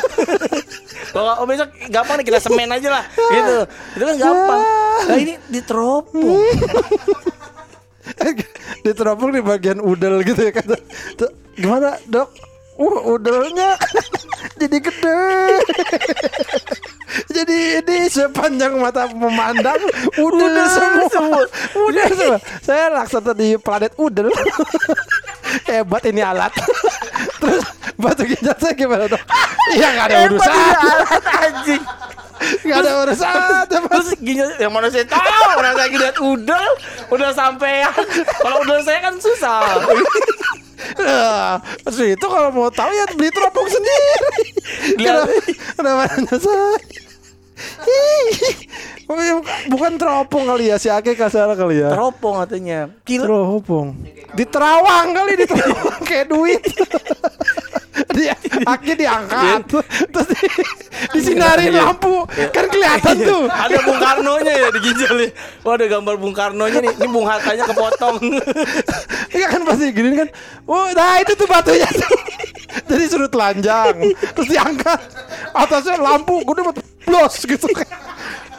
[1.15, 3.05] Kalau oh, besok gampang nih kita semen aja lah.
[3.15, 3.59] Gitu.
[3.99, 4.61] Itu kan gampang.
[5.07, 6.39] Nah ini diteropong
[8.85, 10.77] diteropong di bagian udel gitu ya kata.
[11.57, 12.31] Gimana dok?
[12.81, 13.77] Uh, udelnya
[14.61, 15.21] jadi gede.
[17.37, 19.77] jadi ini sepanjang mata memandang
[20.17, 21.05] udel, Udel semua.
[21.13, 21.43] semua.
[21.77, 22.39] Udel semua.
[22.65, 24.33] Saya laksana di planet udel.
[25.71, 26.53] Hebat ini alat.
[27.41, 27.65] Terus
[27.97, 29.21] batu ginjal saya gimana dok?
[29.71, 30.51] Iya nggak ada Hebat urusan.
[30.51, 31.83] ini alat anjing
[32.41, 33.35] Nggak ada urusan.
[33.69, 36.71] Terus ginjal yang mana saya tahu orang lagi lihat udel
[37.13, 37.93] udah sampean.
[38.41, 39.61] Kalau udel saya kan susah.
[40.97, 44.43] Nah, Maksud itu kalau mau tahu ya beli teropong sendiri.
[44.97, 45.29] Lihat.
[45.77, 46.81] Kenapa kenapa saya?
[49.67, 51.91] Bukan teropong kali ya si Ake kasar kali ya.
[51.91, 52.95] Teropong katanya.
[53.03, 53.25] Gila.
[53.27, 53.87] Teropong.
[54.31, 56.63] Di Terawang kali di Terawang kayak duit.
[58.11, 58.35] Dia
[58.67, 59.87] Ake diangkat terus
[60.31, 60.39] di,
[61.15, 61.91] disinarin Iya.
[61.91, 63.45] lampu kan kelihatan tuh.
[63.47, 65.29] Ada Bung Karno-nya ya di ginjalnya.
[65.63, 66.93] Wah, ada gambar Bung Karno-nya nih.
[66.97, 68.17] Ini Bung Hattanya kepotong.
[69.31, 70.29] Iya kan pasti gini kan.
[70.67, 72.19] Oh, nah itu tuh batunya tuh.
[72.91, 73.95] Jadi suruh telanjang
[74.35, 74.99] terus diangkat.
[75.55, 77.87] Atasnya lampu gede banget blos gitu kan.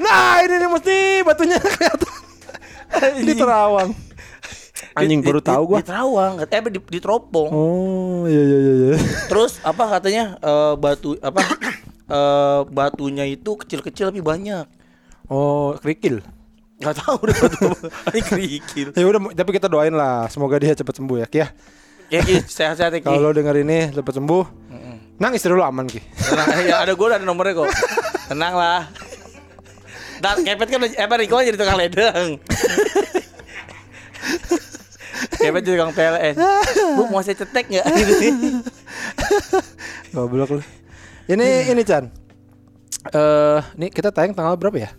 [0.01, 2.11] Nah, ini nih mesti batunya kelihatan.
[3.21, 3.89] Di Terawang.
[4.97, 5.77] Anjing Di- baru tahu gua.
[5.79, 7.49] Di Terawang, eh di, di Teropong.
[7.53, 8.95] Oh, iya iya iya iya.
[9.29, 11.39] Terus apa katanya eh, batu apa
[12.17, 14.65] eh, batunya itu kecil-kecil tapi banyak.
[15.31, 16.19] Oh, kerikil.
[16.81, 17.69] Gak tahu deh batu
[18.11, 18.87] ini kerikil.
[18.99, 21.47] Ya udah, tapi kita doain lah semoga dia cepat sembuh ya, Ki ya.
[22.11, 23.07] Ya Ki, sehat-sehat ya Ki.
[23.07, 24.45] Kalau denger ini cepat sembuh.
[25.21, 26.01] Nang istri lu aman, Ki.
[26.01, 27.69] Tenang, ya ada gue ada nomornya kok.
[28.33, 28.89] Tenang lah.
[30.21, 32.37] Dan kepet kan apa Riko jadi tukang ledeng.
[35.41, 36.35] kepet jadi tukang PLN.
[36.93, 37.85] Bu mau saya cetek nggak?
[40.13, 40.63] Goblok lu.
[41.25, 42.05] Ini ini Chan.
[43.09, 44.93] Eh, ini kita tayang tanggal berapa ya?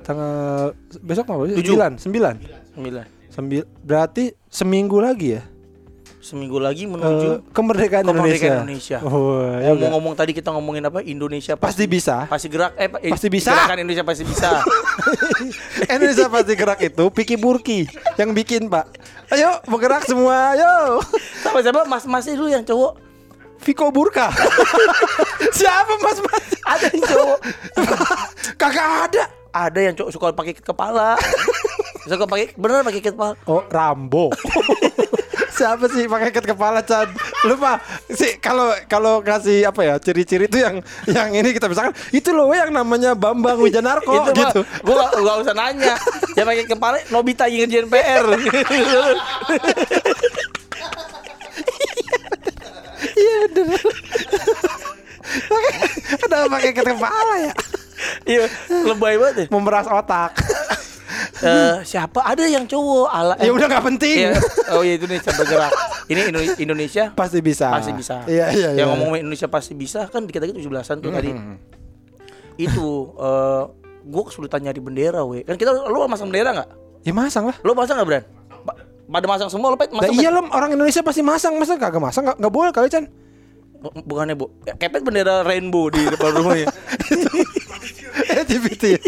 [0.00, 0.72] Tanggal
[1.04, 1.28] besok?
[1.28, 1.76] Tujuh.
[1.76, 2.40] 9, 9.
[2.72, 3.04] Sembilan.
[3.28, 5.42] Sembil, berarti seminggu lagi ya
[6.24, 8.96] Seminggu lagi Eh, menuju kemerdekaan kemerdekaan Indonesia.
[8.96, 8.98] Indonesia.
[9.04, 9.68] Oh, ya.
[9.68, 11.04] Ngomong-ngomong tadi kita ngomongin apa?
[11.04, 12.24] Indonesia Pasti bisa.
[12.24, 13.52] Pasti gerak eh pa- Pasti bisa.
[13.52, 14.64] Gerakan Indonesia pasti bisa.
[15.92, 17.84] Indonesia pasti gerak itu Piki Burki
[18.16, 18.88] yang bikin pak.
[19.28, 21.04] Ayo bergerak semua, ayo.
[21.38, 21.84] Sama siapa?
[21.84, 23.04] Mas-mas itu yang cowok.
[23.60, 24.28] Viko Burka.
[25.56, 26.44] Siapa mas mas?
[26.66, 27.38] Ada yang cowok.
[28.60, 29.24] Kagak ada.
[29.50, 31.16] Ada yang cowok suka pakai kepala.
[32.02, 33.32] suka pakai bener pakai kepala.
[33.44, 34.28] Oh Rambo.
[35.54, 37.06] Siapa sih pakai ikat kepala Chan?
[37.46, 37.78] Lupa
[38.10, 42.50] sih kalau kalau kasih apa ya ciri-ciri itu yang yang ini kita misalkan itu loh
[42.50, 44.60] yang namanya Bambang Wijanarko itu gitu.
[44.66, 45.94] gue gak, gak usah nanya
[46.34, 48.24] yang pakai kepala Nobita yang ngerjain PR
[53.14, 53.84] Iya bener.
[56.24, 57.52] Ada pakai ikat kepala ya.
[58.28, 58.44] iya
[58.84, 59.46] lebay banget ya.
[59.54, 60.34] Memeras otak.
[61.36, 62.22] Eh, siapa?
[62.22, 64.18] Ada yang cowok ala ya udah nggak penting.
[64.24, 64.38] Iya.
[64.70, 65.72] oh iya itu nih bergerak
[66.06, 67.04] ini Indo- Indonesia?
[67.10, 67.66] Pasti bisa.
[67.70, 68.22] pasti bisa.
[68.24, 68.80] Iya iya iya.
[68.80, 70.06] yang ngomongin Indonesia pasti bisa.
[70.06, 71.30] Kan dikit-dikit 17-an tuh tadi.
[72.54, 73.62] Itu eh
[74.04, 75.42] gue kesulitan nyari bendera we.
[75.42, 76.68] Kan kita lu masang bendera nggak?
[77.02, 77.56] Ya masang lah.
[77.60, 78.24] lu masang nggak Bran?
[78.62, 79.90] Pa- pada masang semua lu pet?
[79.90, 81.58] Nah, masang iya lah orang Indonesia pasti masang.
[81.58, 82.24] Masa kagak masang?
[82.30, 83.10] Nggak boleh kali Chan.
[83.74, 86.72] Bu- bukannya bu kepet bendera rainbow di depan rumahnya
[88.44, 89.00] LGBT ya?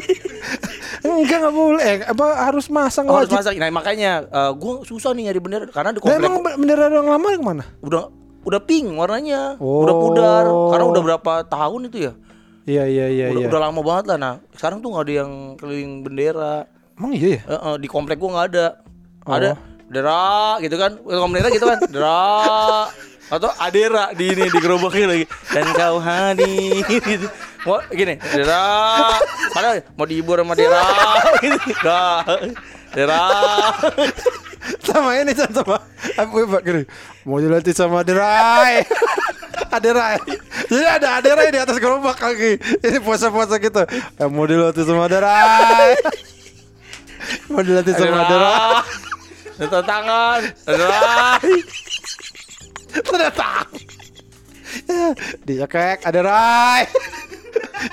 [1.07, 1.83] Enggak nggak boleh.
[1.83, 3.39] Eh, apa harus masang Oh, harus wajib.
[3.39, 7.07] masak nah makanya eh, gua susah nih nyari bendera karena di komplek emang bendera yang
[7.07, 8.11] lama ke mana udah
[8.47, 9.59] udah pink warnanya.
[9.59, 9.83] Oh.
[9.83, 10.45] udah pudar.
[10.47, 12.13] Karena udah berapa tahun itu ya.
[12.67, 13.47] Iya iya iya udah, iya.
[13.51, 14.19] udah lama banget lah.
[14.19, 16.55] Nah sekarang tuh nggak ada yang keliling bendera.
[16.95, 17.41] Emang iya ya?
[17.43, 18.67] Eh, eh, di komplek gua nggak ada.
[19.27, 19.35] Oh.
[19.35, 19.51] ada
[19.87, 20.93] bendera gitu kan?
[21.03, 21.79] Bendera gitu kan?
[21.87, 22.23] Bendera
[23.27, 25.25] atau adera di ini di gerobaknya lagi.
[25.51, 26.87] Dan kau hadir.
[26.87, 27.27] gitu.
[27.67, 28.15] Mau gini.
[28.23, 28.63] Bendera
[29.51, 30.83] padahal mau dihibur sama dera.
[31.43, 32.23] Gitu Dah.
[32.95, 33.23] dera.
[34.83, 35.79] Sama ini sama.
[36.19, 36.83] Aku gini
[37.27, 38.87] mau dilatih sama Aderai
[39.75, 40.19] Aderai.
[40.71, 43.83] Jadi ada Aderai di atas gerobak kaki ini pose-pose gitu.
[43.93, 45.99] Eh, mau dilatih sama Aderai
[47.51, 48.83] mau dilatih sama Aderai.
[49.57, 50.41] Tanda tangan.
[50.67, 51.41] Dera
[53.05, 53.67] ternyata
[55.45, 56.87] dia cekek Aderai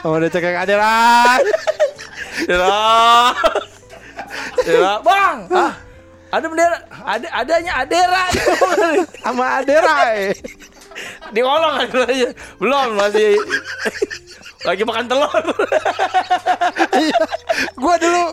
[0.04, 1.42] mau dia cekek Aderai
[2.48, 3.34] Dera
[4.66, 5.74] Dera Bang ah,
[6.34, 6.78] Ada bendera.
[7.06, 8.26] Ada Adanya adera.
[9.22, 10.34] Sama Aderai
[11.30, 13.38] Di kolong aja Belum masih
[14.64, 15.44] Lagi makan telur.
[16.94, 17.22] Iya,
[17.74, 18.24] gue dulu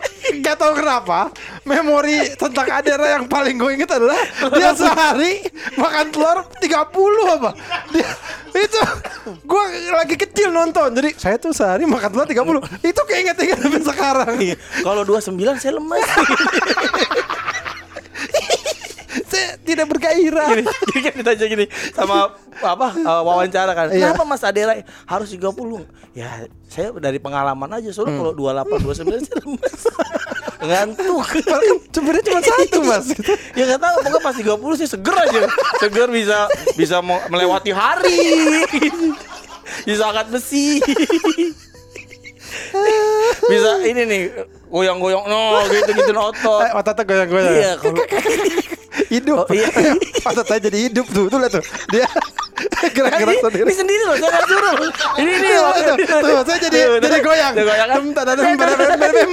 [0.45, 1.33] gak tahu kenapa
[1.66, 4.20] memori tentang Adera yang paling gue inget adalah
[4.55, 5.43] dia sehari
[5.74, 7.51] makan telur 30 apa?
[7.91, 8.09] Dia,
[8.55, 8.81] itu
[9.43, 14.35] gue lagi kecil nonton, jadi saya tuh sehari makan telur 30 Itu keinget-inget sampai sekarang.
[14.87, 15.74] Kalau 29 saya Saya
[19.73, 20.49] tidak bergairah.
[20.51, 21.64] gini, gini kan ditanya gini
[21.95, 23.87] sama apa uh, wawancara kan.
[23.95, 24.11] Iya.
[24.11, 24.75] Kenapa Mas Adela
[25.07, 25.47] harus 30?
[26.12, 29.81] Ya, saya dari pengalaman aja soalnya kalau 28 29 saya lemes.
[30.61, 31.27] Ngantuk.
[31.89, 33.07] Sebenarnya cuma satu mas.
[33.59, 35.41] ya nggak tahu pokoknya pas 30 sih seger aja.
[35.81, 36.39] Seger bisa
[36.77, 36.97] bisa
[37.33, 38.21] melewati hari.
[39.89, 40.85] bisa angkat besi.
[43.49, 44.23] bisa ini nih
[44.71, 46.62] goyang-goyang no gitu gitu otot.
[46.62, 47.55] Eh, Ototnya goyang-goyang.
[47.59, 48.03] Iya, kalau
[49.11, 49.37] Hidup.
[49.43, 49.68] Oh, iya.
[50.31, 51.64] Ototnya jadi hidup tuh, tuh lihat tuh.
[51.91, 52.07] Dia
[52.97, 53.64] gerak-gerak ini, sendiri.
[53.66, 54.75] ini sendiri loh, saya suruh.
[55.18, 55.95] Ini ini makanya.
[55.99, 57.53] tuh, tuh, saya jadi Tuh, jadi tuh, goyang.
[57.53, 57.99] tuh, goyang kan?
[57.99, 59.31] Dem, tada, dem, pada, dem.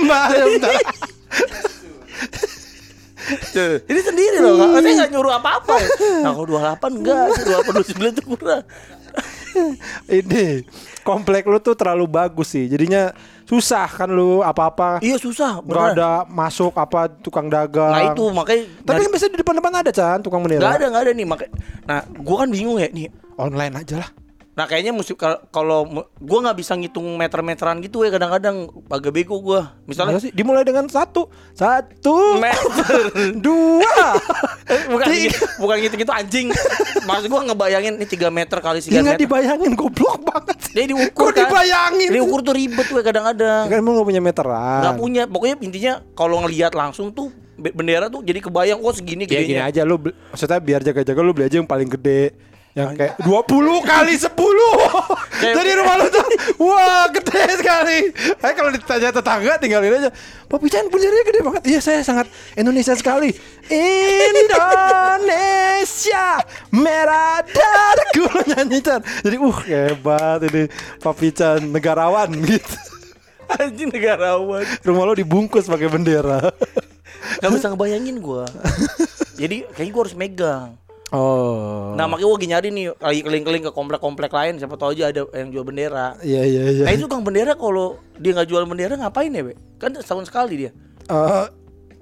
[3.52, 5.76] Tuh, Ini sendiri loh, saya nggak nyuruh apa-apa.
[6.24, 8.64] Nah kalau 28 enggak, 28 29 itu kurang.
[10.20, 10.66] Ini
[11.02, 12.68] komplek lu tuh terlalu bagus sih.
[12.68, 13.12] Jadinya
[13.48, 15.00] susah kan lu apa-apa.
[15.00, 17.96] Iya susah, Nggak ada masuk apa tukang dagang.
[17.96, 20.76] Nah itu makanya Tapi kan biasanya di depan-depan ada Chan tukang nggak bendera.
[20.76, 21.54] ada nggak ada nih makanya.
[21.88, 23.08] Nah gua kan bingung ya nih.
[23.40, 24.10] Online aja lah.
[24.58, 25.86] Nah kayaknya mesti kal- kalau
[26.18, 29.78] gua nggak bisa ngitung meter-meteran gitu ya kadang-kadang agak bego gua.
[29.86, 30.34] Misalnya Masa sih?
[30.34, 33.14] Dimulai dengan satu, satu, meter.
[33.46, 34.18] dua.
[34.92, 35.32] Bukan Tiga.
[35.32, 36.48] gitu, bukan gitu-gitu anjing.
[37.08, 39.24] Maksud gua ngebayangin ini 3 meter kali 3 Ya nggak meter.
[39.24, 40.58] dibayangin goblok banget.
[40.76, 41.48] Dia diukur kan.
[41.48, 42.10] dibayangin?
[42.12, 43.72] Diukur tuh ribet tuh kadang-kadang.
[43.72, 44.82] Kan emang gak punya meteran.
[44.84, 45.24] Nggak punya.
[45.24, 49.62] Pokoknya intinya kalau ngelihat langsung tuh be- bendera tuh jadi kebayang kok segini Ya gini
[49.62, 49.98] aja lu
[50.30, 52.36] maksudnya biar jaga-jaga lu beli aja yang paling gede.
[52.78, 54.38] Yang kayak 20 kali 10
[55.58, 56.22] Jadi rumah lu tuh
[56.62, 58.14] Wah gede sekali.
[58.38, 60.14] Ayo kalau ditanya tetangga tinggalin aja.
[60.46, 61.66] Pak Pican benderanya gede banget.
[61.66, 63.34] Iya saya sangat Indonesia sekali.
[64.38, 69.02] Indonesia Merah darahku nyanyi Chan.
[69.26, 70.70] Jadi uh hebat ini
[71.02, 72.78] Pak Pican negarawan gitu.
[73.58, 74.62] Anjing negarawan.
[74.86, 76.54] Rumah lu dibungkus pakai bendera.
[77.42, 78.46] Gak bisa ngebayangin gua.
[79.42, 80.78] jadi kayaknya gua harus megang.
[81.16, 85.24] Oh Nah makanya lagi nyari nih lagi keliling-keliling ke komplek-komplek lain siapa tahu aja ada
[85.32, 86.20] yang jual bendera.
[86.20, 89.56] Iya iya iya Nah itu kang bendera kalau dia nggak jual bendera ngapain ya, Be?
[89.80, 90.72] Kan setahun sekali dia.
[91.08, 91.46] Eh,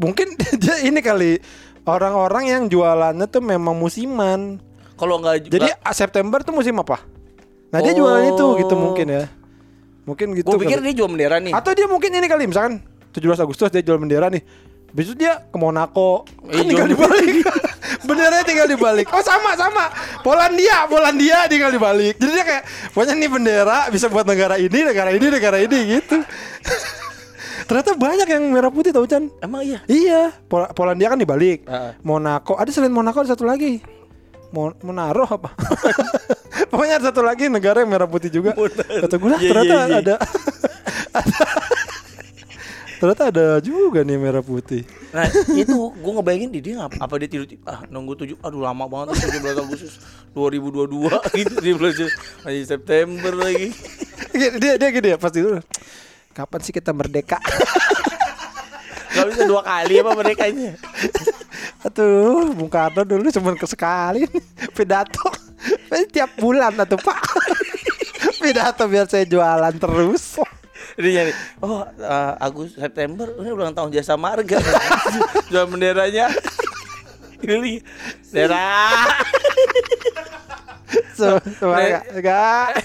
[0.01, 1.37] mungkin dia ini kali
[1.85, 4.57] orang-orang yang jualannya tuh memang musiman.
[4.97, 7.05] Kalau nggak Jadi ah, September tuh musim apa?
[7.69, 9.23] Nah dia jualan itu gitu mungkin ya.
[10.05, 10.49] Mungkin gitu.
[10.53, 10.85] gue pikir kali.
[10.89, 11.53] dia jual bendera nih.
[11.53, 12.81] Atau dia mungkin ini kali misalkan
[13.13, 14.41] 17 Agustus dia jual bendera nih.
[14.95, 17.35] Besok dia ke Monaco Iya, kan tinggal dibalik.
[18.05, 19.09] Benderanya tinggal dibalik.
[19.09, 19.89] Oh sama sama.
[20.21, 22.15] Polandia, Polandia tinggal dibalik.
[22.15, 26.21] Jadi dia kayak pokoknya nih bendera bisa buat negara ini, negara ini, negara ini gitu.
[27.67, 29.25] Ternyata banyak yang merah putih tau Chan.
[29.39, 29.81] Emang iya.
[29.85, 31.65] Iya, Pol- Polandia kan dibalik.
[31.65, 31.97] Heeh.
[31.99, 33.81] Monaco, ada selain Monaco ada satu lagi.
[34.53, 35.49] Mon Monaro apa?
[36.71, 38.53] Pokoknya ada satu lagi negara yang merah putih juga.
[38.53, 39.97] Kata gue lah, Iya, ternyata iya, iya.
[39.99, 40.15] ada.
[42.95, 44.83] ternyata ada juga nih merah putih.
[45.09, 48.85] Nah itu gue ngebayangin dia, dia ngap- apa dia tidur ah nunggu tujuh aduh lama
[48.85, 49.93] banget tuh 17 Agustus
[50.31, 52.07] 2022 gitu dia belajar
[52.41, 53.71] masih September lagi
[54.33, 55.59] dia dia gini ya pasti dulu.
[56.31, 57.39] Kapan sih kita merdeka?
[59.15, 60.75] Gak bisa dua kali apa merekanya
[61.81, 64.27] Aduh, Bung Karno dulu cuma ke sekali
[64.73, 65.31] pidato.
[66.11, 67.15] Tiap bulan atau pak
[68.43, 70.41] pidato biar saya jualan terus.
[70.95, 71.33] Ini nyari.
[71.59, 74.59] Oh, eh, Agustus September ini ulang tahun jasa marga.
[75.51, 76.31] Jual benderanya.
[77.43, 77.83] Ini
[78.31, 78.79] bendera.
[81.19, 81.35] So,
[82.15, 82.79] enggak.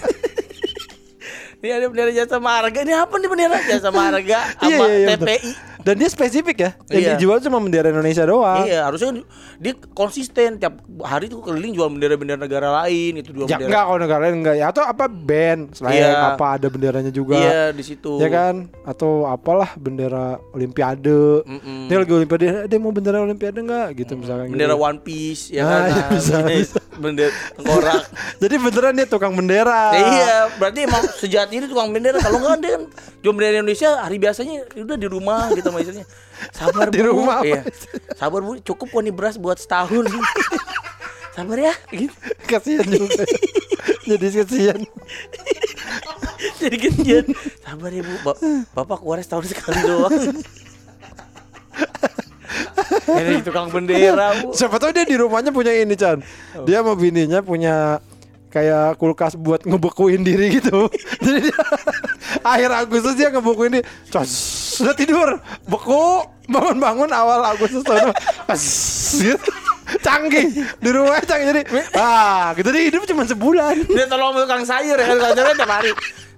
[1.63, 2.79] Ini ada bendera jasa marga.
[2.83, 5.27] Ini apa nih bendera jasa marga sama Iya, iya, iya, betul.
[5.31, 5.70] TPI?
[5.81, 6.71] Dan dia spesifik ya.
[6.87, 7.11] Yang Iya.
[7.15, 8.63] dijual cuma bendera Indonesia doang.
[8.63, 9.09] Iya, harusnya
[9.57, 13.67] dia konsisten tiap hari tuh keliling jual bendera-bendera negara lain itu jual Ya bendera.
[13.67, 16.31] enggak kalau negara lain enggak ya atau apa band selain Iya.
[16.31, 17.35] apa ada benderanya juga.
[17.35, 18.17] Iya, di situ.
[18.17, 18.69] Ya kan?
[18.81, 21.41] Atau apalah bendera olimpiade.
[21.43, 21.87] Mm-mm.
[21.87, 24.49] Dia lagi olimpiade, dia mau bendera olimpiade enggak gitu misalkan.
[24.49, 24.83] Bendera gitu.
[24.83, 25.81] One Piece ya Ah, kan.
[25.89, 26.77] iya, bisa, Nah, bisa.
[26.93, 28.01] Bendera tengkorak.
[28.41, 29.81] Jadi beneran dia tukang bendera.
[29.91, 32.19] iya, berarti emang sejati ini tukang bendera.
[32.19, 32.83] Kalau enggak dia kan
[33.17, 36.05] jual bendera Indonesia hari biasanya udah di rumah gitu sama istrinya.
[36.51, 37.15] Sabar Di Bu.
[37.15, 37.39] rumah?
[37.41, 37.63] Iya.
[38.13, 40.11] Sabar Bu, cukup kok nih beras buat setahun.
[41.31, 41.73] Sabar ya.
[41.89, 42.11] Gitu.
[42.43, 43.23] Kasihan juga.
[44.03, 44.79] Jadi kasihan.
[46.59, 47.25] Jadi genjian.
[47.63, 48.13] Sabar ya Bu.
[48.21, 48.39] Ba-
[48.75, 50.11] Bapak keluar setahun sekali doang.
[53.07, 54.51] Ini tukang bendera Bu.
[54.51, 56.19] Siapa tahu dia di rumahnya punya ini Chan.
[56.67, 58.03] Dia sama bininya punya
[58.51, 60.91] kayak kulkas buat ngebekuin diri gitu.
[61.23, 61.59] Jadi dia
[62.51, 63.85] akhir Agustus dia ngebekuin diri.
[64.11, 64.29] Cos,
[64.77, 68.11] sudah tidur, beku, bangun-bangun awal Agustus tahun
[68.45, 68.61] pas
[69.15, 69.51] gitu.
[70.05, 71.61] Canggih di rumahnya canggih jadi
[71.99, 75.67] ah gitu dia hidup cuma sebulan Dia tolong tukang sayur ya kan tukang sayur tiap
[75.67, 75.91] hari.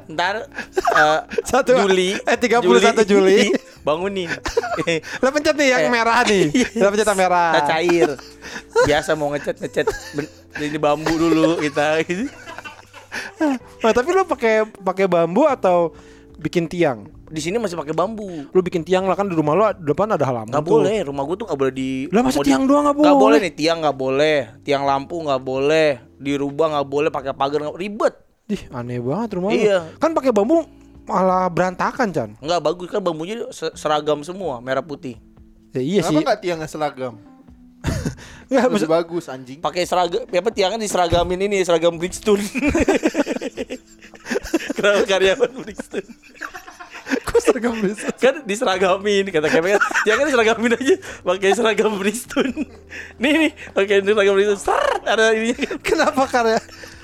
[0.06, 0.48] Ntar
[1.00, 2.64] eh, Satu- Juli eh, 31
[3.04, 3.52] Juli.
[3.84, 4.32] bangunin.
[5.24, 5.92] lah pencet nih yang Eh.
[5.92, 8.10] merah nih lah pencet yang merah Nah, cair.
[8.82, 9.88] Biasa mau ngecat ngecat
[10.58, 12.00] ini bambu dulu kita
[13.80, 15.92] nah tapi lu pakai pakai bambu atau
[16.36, 18.46] bikin tiang Di sini masih pakai bambu.
[18.46, 20.62] lu bikin tiang lah kan di rumah lu depan ada halaman tuh.
[20.78, 23.24] boleh, rumah gua tuh nggak boleh di Lah, masa di- tiang doang nggak Nggak boleh?
[23.26, 27.74] boleh nih, tiang nggak boleh, tiang lampu nggak boleh, dirubah nggak boleh, pakai pagar nggak
[27.76, 28.14] ribet.
[28.44, 29.58] Ih, aneh banget rumah lu.
[29.58, 29.80] Iya.
[29.98, 30.68] Kan pakai bambu
[31.04, 32.30] malah berantakan, Chan.
[32.40, 35.16] Nggak bagus kan bambunya se- seragam semua, merah putih.
[35.72, 36.24] Ya iya Kenapa sih.
[36.28, 37.14] nggak tiangnya seragam?
[38.48, 39.58] Enggak, Lebih maksud bagus anjing.
[39.60, 42.44] Pakai seragam, apa tiangnya diseragamin ini seragam Bridgestone.
[44.76, 46.08] Kenapa karyawan Bridgestone?
[47.24, 48.08] kok seragam bisa.
[48.16, 52.54] kan diseragamin kata Kevin kan jangan diseragamin aja pakai seragam Bridgestone
[53.20, 55.52] nih nih pakai seragam Bridgestone Ser, ada ini
[55.84, 56.58] Kenapa karya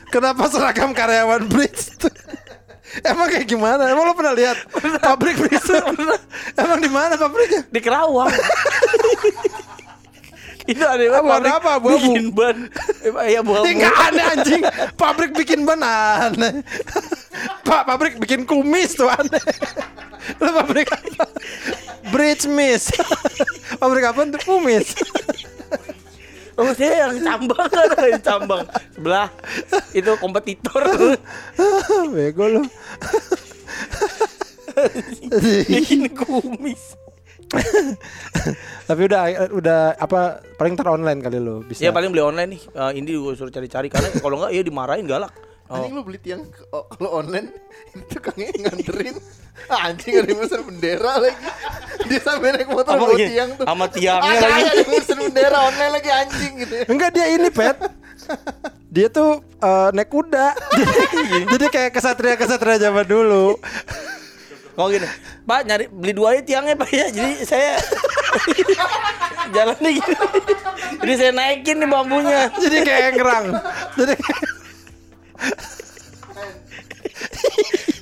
[0.10, 2.18] Kenapa seragam karyawan Bridgestone?
[3.10, 3.86] Emang kayak gimana?
[3.86, 4.57] Emang lo pernah lihat
[4.99, 5.93] pabrik Bridgestone?
[6.62, 7.62] Emang di mana pabriknya?
[7.70, 8.34] di Kerawang
[10.70, 11.70] itu ada warna pabrik apa?
[11.82, 11.97] Abu-abu?
[12.14, 12.57] bikin ban
[13.01, 14.62] Eh, ya buah Eh, Enggak ada anjing.
[14.93, 16.62] Pabrik bikin ban aneh.
[17.66, 19.41] Pak, pabrik bikin kumis tuh aneh.
[20.38, 21.26] Lo pabrik apa?
[22.14, 22.93] Bridge Miss.
[23.82, 24.93] pabrik apa untuk kumis?
[26.60, 28.64] Oh dia yang cambang kan yang cambang.
[28.91, 29.28] Sebelah
[29.95, 30.84] itu kompetitor.
[32.16, 32.64] Bego lo.
[35.68, 36.95] bikin kumis.
[38.86, 41.82] Tapi udah udah apa paling ntar online kali lo bisa.
[41.82, 42.62] ya paling beli online nih.
[42.62, 43.89] Eh, ini gue suruh cari-cari.
[43.89, 45.34] Karena kalau enggak ya dimarahin galak
[45.70, 45.97] Anjing oh.
[46.01, 47.53] lu beli tiang oh, kalau online
[47.93, 49.17] itu tukangnya nganterin
[49.67, 51.36] Ah, anjing ada yang bendera lagi.
[52.07, 53.65] Dia sampai naik motor Apa bawa tiang tuh.
[53.67, 54.63] Sama tiangnya Ada lagi.
[54.72, 56.86] ada yang bendera online lagi anjing gitu ya.
[56.88, 57.78] Enggak dia ini pet.
[58.88, 60.55] Dia tuh eh, naik kuda.
[61.51, 63.59] Jadi, kayak kesatria-kesatria zaman dulu.
[64.80, 65.03] Oh gini,
[65.43, 67.11] Pak nyari beli dua aja tiangnya Pak ya.
[67.11, 67.84] Jadi saya
[69.55, 70.15] jalannya gini.
[71.03, 72.47] Jadi saya naikin nih bambunya.
[72.55, 73.45] Jadi kayak ngerang.
[73.99, 74.15] Jadi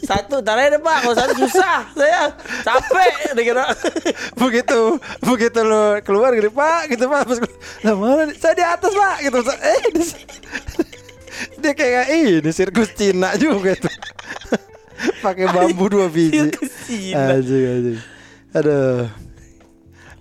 [0.08, 0.98] Satu, tar aja deh Pak.
[1.04, 2.32] Kalau satu susah, saya
[2.64, 3.36] capek.
[3.36, 3.68] Dikira.
[4.40, 7.40] begitu begitu lo keluar gitu pak gitu pak Pas
[7.84, 10.02] lah mana saya di atas pak gitu eh di,
[11.60, 13.92] dia kayak ini sirkus Cina juga tuh
[15.20, 16.54] pakai bambu dua biji.
[17.12, 18.00] Anjing, anjing.
[18.56, 19.12] aduh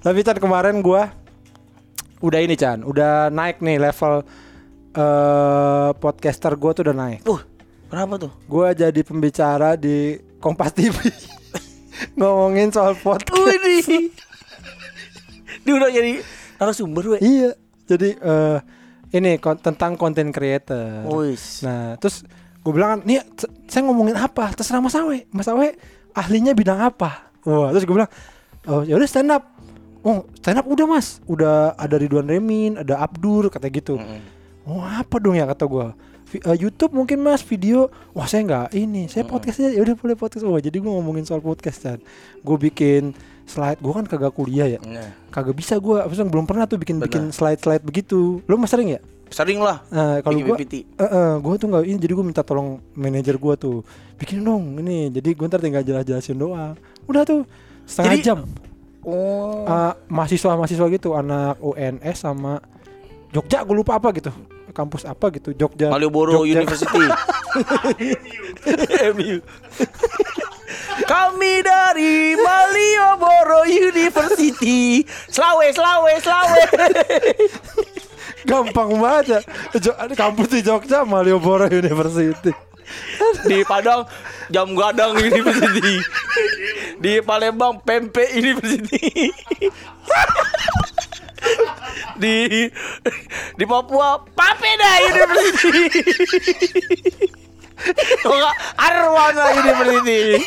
[0.02, 1.12] tapi Chan kemarin gua
[2.20, 4.26] udah ini Chan udah naik nih level
[4.96, 7.40] eh podcaster gua tuh udah naik Uh,
[7.86, 8.32] kenapa tuh?
[8.44, 10.96] gua jadi pembicara di Kompas TV
[12.18, 14.10] ngomongin soal podcast Wih.
[15.62, 16.22] Dia udah jadi
[16.56, 17.20] narasumber weh.
[17.20, 17.50] Iya.
[17.86, 18.58] Jadi eh
[19.10, 21.02] ini kon- tentang konten creator.
[21.08, 21.62] Wis.
[21.62, 22.22] Nah, terus
[22.60, 23.22] gue bilang kan, nih
[23.66, 24.50] saya ngomongin apa?
[24.52, 25.26] Terserah Mas Awe.
[25.30, 25.74] Mas Awe
[26.12, 27.30] ahlinya bidang apa?
[27.42, 28.10] Wah, terus gue bilang,
[28.66, 29.42] oh ya udah stand up.
[30.02, 31.18] Oh, stand up udah Mas.
[31.24, 33.98] Udah ada Ridwan Remin, ada Abdur kata gitu.
[34.66, 35.86] Oh, apa dong ya kata gue.
[36.58, 37.86] YouTube mungkin mas video.
[38.10, 39.06] Wah saya nggak ini.
[39.06, 39.70] Saya podcast aja.
[39.70, 40.42] Ya udah boleh podcast.
[40.42, 41.98] Wah jadi gue ngomongin soal podcast kan
[42.42, 43.14] gue bikin
[43.46, 43.78] slide.
[43.78, 44.82] Gue kan kagak kuliah ya.
[44.82, 48.42] Nah, kagak bisa gue maksudnya belum pernah tuh bikin bikin slide slide begitu.
[48.50, 49.00] Lo mas sering ya?
[49.30, 49.86] Sering lah.
[49.90, 50.86] Nah, kalau PPT.
[50.86, 53.82] eh, eh, gua tuh nggak ini, jadi gua minta tolong manajer gua tuh
[54.22, 55.10] bikin dong ini.
[55.10, 56.78] Jadi gua ntar tinggal jelas-jelasin doang.
[57.10, 57.42] Udah tuh
[57.90, 58.38] setengah Jadi- jam.
[59.02, 59.62] Oh.
[59.66, 62.58] Eh, mahasiswa-mahasiswa gitu, anak UNS sama
[63.34, 64.30] Jogja, gue lupa apa gitu,
[64.76, 65.88] kampus apa gitu, Jogja.
[65.88, 66.60] Malioboro Jogja.
[66.60, 67.04] University.
[69.16, 69.40] MU.
[71.08, 75.00] Kami dari Malioboro University.
[75.32, 76.62] Selawe, Selawe, Selawe.
[78.44, 79.40] Gampang banget ya.
[80.12, 82.52] Kampus di Jogja, Malioboro University.
[83.48, 84.06] Di Padang
[84.52, 85.98] Jam Gadang University.
[87.02, 89.32] Di Palembang Pempe University.
[92.16, 92.68] Di
[93.56, 95.84] di Papua Papeda University.
[98.24, 100.40] Kalau nggak, Arwana University.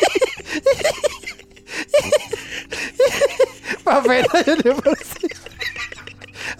[3.86, 5.28] Papeda University.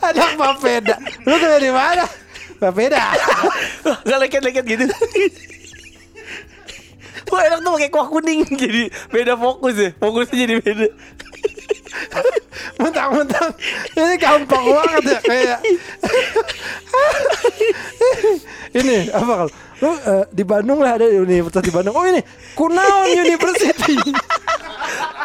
[0.00, 0.96] Ada Papeda.
[1.26, 2.06] Lu tuh dari mana?
[2.60, 3.04] Papeda.
[4.06, 4.84] Gak leket-leket gitu
[7.30, 10.86] Wah enak tuh pakai kuah kuning Jadi beda fokus ya Fokusnya jadi beda
[12.76, 13.50] Mentang-mentang
[13.94, 15.58] ini gampang banget ya kayak
[18.72, 21.96] ini apa kalau lu eh, di Bandung lah ada universitas di Bandung.
[21.96, 22.20] Oh ini
[22.52, 23.96] Kunaon University.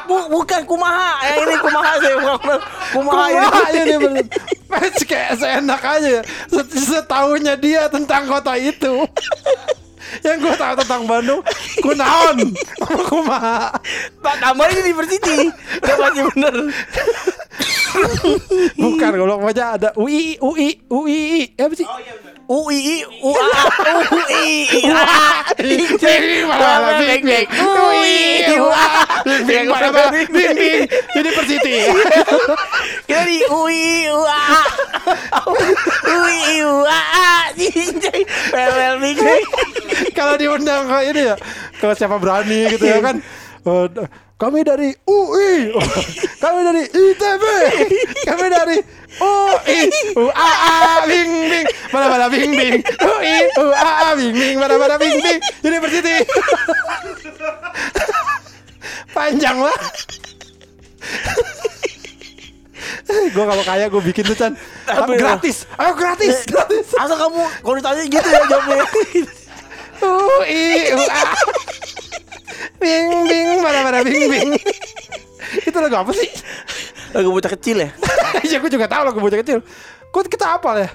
[0.06, 2.60] Bu, Bukan Kumaha Yang ini Kumaha sih bukan
[2.94, 4.26] Kumaha ini Kumaha University.
[4.66, 6.22] Match kayak seenak aja ya.
[6.48, 9.04] Set- Setahunya dia tentang kota itu.
[10.22, 11.41] Yang gue tahu tentang Bandung
[11.82, 12.38] Kunaon
[13.10, 13.74] Kumaha.
[14.22, 15.49] Tak tambahin university.
[15.82, 16.56] Udah pasti bener.
[18.76, 21.88] Bukan kalau aja ada UI UI UI apa sih?
[22.45, 23.47] UI UA
[23.95, 24.51] UI
[28.53, 28.86] UI
[29.45, 30.12] Bing mana mana?
[30.14, 30.82] bing bing
[31.18, 31.76] University.
[33.08, 34.43] Kita di UI UA
[36.06, 37.01] UI UA
[37.56, 38.22] Cincai
[38.53, 39.18] Well bing
[40.18, 41.36] Kalau diundang ke ini ya,
[41.76, 43.16] ke siapa berani gitu ya kan.
[43.66, 45.72] Eh, d- kami dari UI,
[46.43, 47.43] kami dari ITB,
[48.28, 48.78] kami dari
[49.16, 49.80] UI,
[50.12, 50.76] UAA,
[51.08, 52.52] bing bing, mana mana bing.
[52.52, 55.16] Bing, UI, UAA, bing bing, mana mana bing.
[55.24, 56.20] Bing, University.
[59.16, 59.80] Panjang lah.
[63.36, 64.52] gue kalau kaya gue bikin tuh Chan.
[65.16, 65.64] Gratis.
[65.80, 66.43] ayo gratis.
[66.43, 68.84] Gratis Asal kamu kalau ditanya gitu ya jawabnya
[70.00, 71.24] UI, UA.
[72.76, 74.50] Bing bing mana mana bing bing.
[75.64, 76.30] Itu lagu apa sih?
[77.16, 77.89] Lagu bocah kecil ya
[78.46, 79.64] Iya gue juga tahu lagu bocah kecil.
[80.12, 80.89] Kok kita apa ya?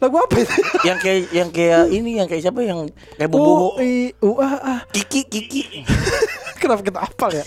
[0.00, 0.54] Lagu apa itu?
[0.82, 4.48] Yang kayak yang kayak ini Yang kayak siapa yang Kayak bobo UI, UA.
[4.90, 5.62] Kiki Kiki
[6.62, 7.44] Kenapa kita apal ya?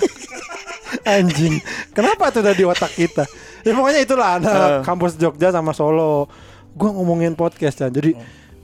[1.03, 1.59] Anjing.
[1.91, 3.23] Kenapa tuh udah di otak kita?
[3.63, 4.79] Ya pokoknya itulah anak Eh.
[4.83, 6.29] kampus Jogja sama Solo.
[6.75, 7.89] Gua ngomongin podcast kan.
[7.89, 8.13] Jadi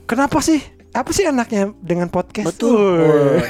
[0.04, 0.60] kenapa sih?
[0.92, 2.52] Apa sih enaknya dengan podcast?
[2.52, 3.40] Betul.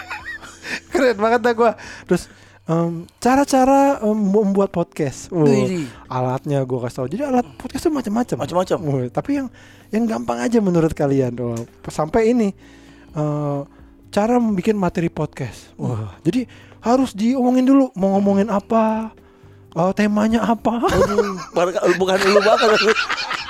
[0.92, 1.72] Keren banget dah gua.
[2.08, 2.26] Terus
[3.18, 5.28] cara-cara em, membuat podcast.
[5.28, 5.90] Widih.
[6.06, 7.08] alatnya gua kasih tau.
[7.10, 8.36] Jadi alat podcast tuh macam-macam.
[8.40, 8.78] Macam-macam.
[8.86, 9.46] Wah, Tapi yang
[9.90, 11.34] yang gampang aja menurut kalian.
[11.36, 11.60] Wah,
[11.90, 12.48] sampai ini
[13.12, 13.60] eh,
[14.08, 15.74] cara membuat materi podcast.
[15.76, 16.46] Wah, jadi
[16.80, 19.12] harus diomongin dulu mau ngomongin apa,
[19.74, 20.80] eh, temanya apa.
[20.86, 21.36] Aduh,
[21.98, 22.70] bukan- dulu banget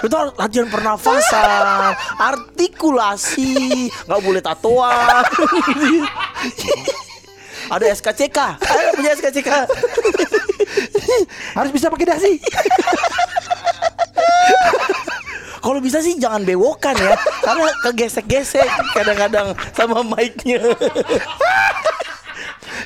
[0.00, 1.92] itu latihan pernafasan
[2.32, 5.24] artikulasi nggak boleh tatoan.
[7.70, 9.46] Ada SKCK ada punya SKCK
[11.58, 12.32] harus bisa pakai dasi.
[15.62, 17.14] kalau bisa sih jangan bewokan ya
[17.46, 20.58] karena kegesek-gesek kadang-kadang sama mic-nya.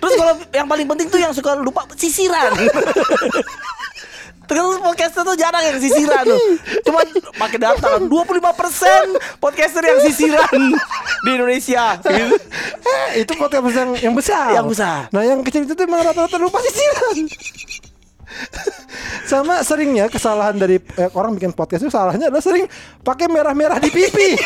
[0.04, 2.52] Terus kalau yang paling penting tuh yang suka lupa sisiran
[4.44, 6.40] Terus podcaster tuh jarang yang sisiran tuh.
[6.84, 7.00] Cuma
[7.40, 10.60] pakai data 25% podcaster yang sisiran
[11.24, 11.98] di Indonesia.
[12.00, 12.36] Gitu.
[12.94, 14.54] Eh, itu podcast yang yang besar.
[14.54, 15.10] Yang besar.
[15.10, 17.26] Nah, yang kecil itu tuh emang rata-rata lupa sisiran.
[19.24, 22.68] Sama seringnya kesalahan dari eh, orang bikin podcast itu salahnya adalah sering
[23.02, 24.36] pakai merah-merah di pipi.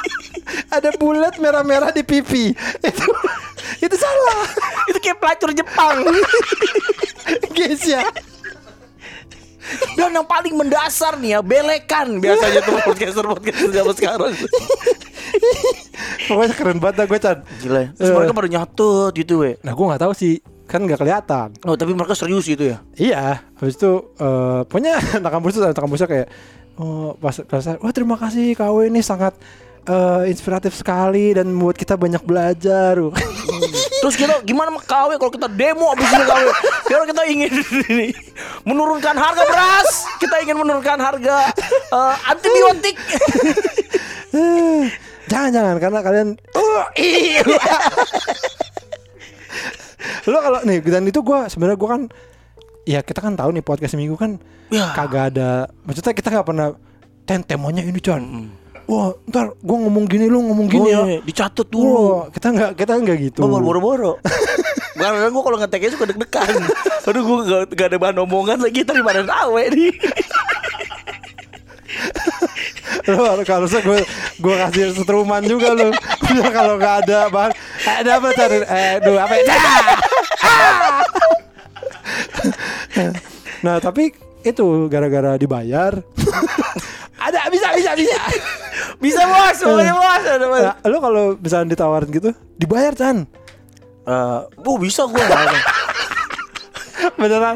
[0.76, 2.52] Ada bulat merah-merah di pipi.
[2.84, 3.06] Itu
[3.80, 4.44] itu salah.
[4.92, 6.04] Itu kayak pelacur Jepang.
[7.56, 8.04] Guys ya.
[9.92, 14.32] Dan yang paling mendasar nih ya, belekan biasanya tuh podcaster-podcaster zaman sekarang.
[16.26, 17.38] Pokoknya keren banget gue Chan.
[17.60, 17.80] Gila.
[17.80, 17.88] ya.
[17.92, 18.14] Terus Eh.
[18.14, 19.58] mereka pada nyatut gitu, we.
[19.60, 21.48] Nah, gue nggak tahu sih, kan nggak kelihatan.
[21.62, 22.78] Oh, tapi mereka serius gitu ya.
[22.94, 23.22] Iya,
[23.56, 26.28] habis itu eh pokoknya anak kampus itu anak kampusnya kayak
[26.78, 29.36] oh pas kelas wah terima kasih KW ini sangat
[29.86, 32.96] eh, inspiratif sekali dan membuat kita banyak belajar.
[34.00, 36.46] Terus kita gimana KW kalau kita demo abis ini KW?
[36.88, 37.52] Kira kita ingin
[37.92, 38.08] ini
[38.64, 40.08] menurunkan harga beras.
[40.16, 41.52] Kita ingin menurunkan harga
[41.92, 42.96] eh, antibiotik.
[45.30, 46.28] Jangan jangan karena kalian
[46.98, 47.38] iya.
[50.26, 52.02] lo kalau nih dan itu gua sebenarnya gua kan
[52.82, 54.94] ya kita kan tahu nih podcast minggu kan Ya.
[54.94, 56.78] kagak ada maksudnya kita nggak pernah
[57.26, 58.22] ten temanya ini Chan.
[58.90, 61.06] Wah, ntar gua ngomong gini lu ngomong gini Oh, ya.
[61.06, 61.94] iya, dicatat dulu.
[61.94, 63.38] Wah, kita nggak kita nggak gitu.
[63.46, 64.18] Gue boro-boro
[65.00, 66.60] Karena gue kalau ngeteknya suka deg-degan
[67.08, 69.94] Aduh gue gak, gak ada bahan omongan lagi Tadi badan awe nih
[73.08, 73.98] Lo kalau saya gue
[74.38, 75.88] gue kasih setruman juga lu.
[76.56, 79.44] Kalau nggak ada bahan ada apa cari eh duh apa ya?
[80.44, 81.02] Ah!
[83.64, 84.12] Nah tapi
[84.44, 86.00] itu gara-gara dibayar
[87.20, 88.16] ada bisa bisa bisa
[89.00, 90.60] Bisa bos Pokoknya bos Ada, bos.
[90.62, 93.24] nah, lo kalau misalnya ditawarin gitu dibayar Chan
[94.00, 95.56] Eh, oh bisa gue beneran
[97.16, 97.54] Beneran.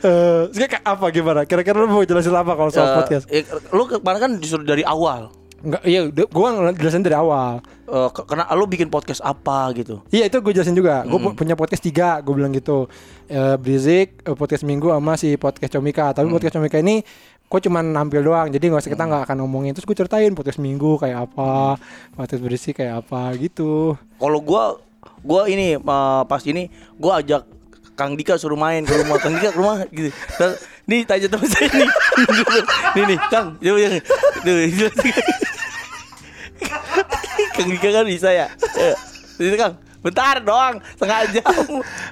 [0.00, 3.26] Eh, sekarang kayak apa gimana kira-kira lo mau jelasin apa kalau soal podcast
[3.70, 6.28] Lu kemarin kan disuruh dari awal Enggak, iya, gue
[6.76, 7.64] jelasin dari awal.
[7.84, 11.00] Eh, ke- Karena lu bikin podcast apa gitu Iya itu gue jelasin juga.
[11.02, 12.84] Gue punya podcast tiga, gue bilang gitu.
[13.24, 16.12] Eh Brizik, eh, podcast minggu sama si podcast Comika.
[16.12, 17.00] Tapi podcast Comika ini
[17.44, 18.50] gue cuma nampil doang.
[18.50, 19.72] Jadi nggak usah kita nggak akan ngomongin.
[19.76, 21.78] Terus gue ceritain podcast minggu kayak apa,
[22.16, 23.94] podcast Brizik kayak apa gitu.
[24.18, 24.78] Kalau gua
[25.24, 26.68] gua ini eh, pas ini
[26.98, 27.46] gua ajak
[27.94, 30.10] Kang Dika suruh main ke rumah Kang Dika ke rumah gitu.
[30.90, 31.88] Nih tanya teman saya nih.
[32.98, 33.94] nih nih Kang, coba yang
[37.54, 38.46] Kang Dika kan bisa ya.
[38.78, 38.94] Eh,
[39.38, 41.52] Itu Kang, bentar doang, setengah jam.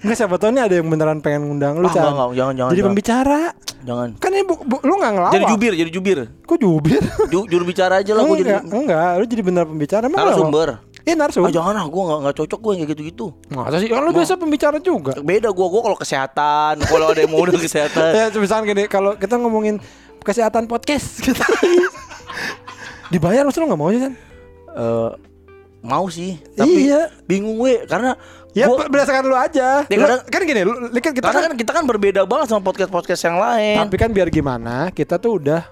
[0.00, 2.00] Enggak siapa tahu nih ada yang beneran pengen ngundang lu Ah, Chan.
[2.02, 2.88] enggak, enggak, jangan, jangan, Jadi jangan.
[2.88, 3.40] pembicara.
[3.82, 4.08] Jangan.
[4.16, 5.32] Kan ini bu, bu- lu nggak ngelawak.
[5.32, 6.18] Jadi jubir, jadi jubir.
[6.42, 7.02] Kok jubir?
[7.28, 8.52] Ju, juru bicara aja lah gua jadi.
[8.58, 10.68] enggak, enggak, lu jadi bener pembicara Narasumber.
[10.72, 10.90] ngelawak?
[11.02, 11.42] Iya narsum.
[11.42, 13.26] Ah, jangan lah, gua enggak enggak cocok gua kayak gitu-gitu.
[13.50, 13.88] Masa sih?
[13.88, 15.12] Kan lu biasa pembicara juga.
[15.18, 18.06] Beda gua, gua kalau kesehatan, kalau ada yang mau kesehatan.
[18.16, 19.82] ya misalnya gini kalau kita ngomongin
[20.22, 21.42] kesehatan podcast kita
[23.12, 24.14] dibayar maksud lu nggak mau sih kan
[25.82, 27.10] mau sih, tapi Iya.
[27.24, 28.14] bingung we karena
[28.50, 31.48] ya gua- berdasarkan lu aja Ya, Lu- kadang- kan gini lu, kan kita karena kan,
[31.48, 33.76] kan kita kan berbeda banget sama podcast-podcast yang lain.
[33.80, 35.66] tapi kan biar gimana kita tuh udah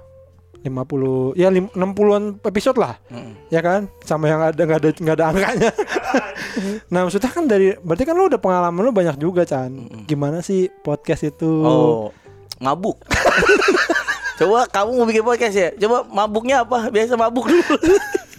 [0.60, 3.00] 50 ya lim- 60-an episode lah
[3.48, 5.70] ya kan sama yang ada nggak ada nggak ada angkanya
[6.92, 9.72] nah maksudnya kan dari berarti kan lu udah pengalaman lu banyak juga Chan
[10.04, 12.12] gimana sih podcast itu Oh,
[12.58, 13.00] mabuk.
[14.36, 15.68] Coba kamu mau bikin podcast ya?
[15.76, 16.88] Coba mabuknya apa?
[16.88, 17.76] Biasa mabuk dulu.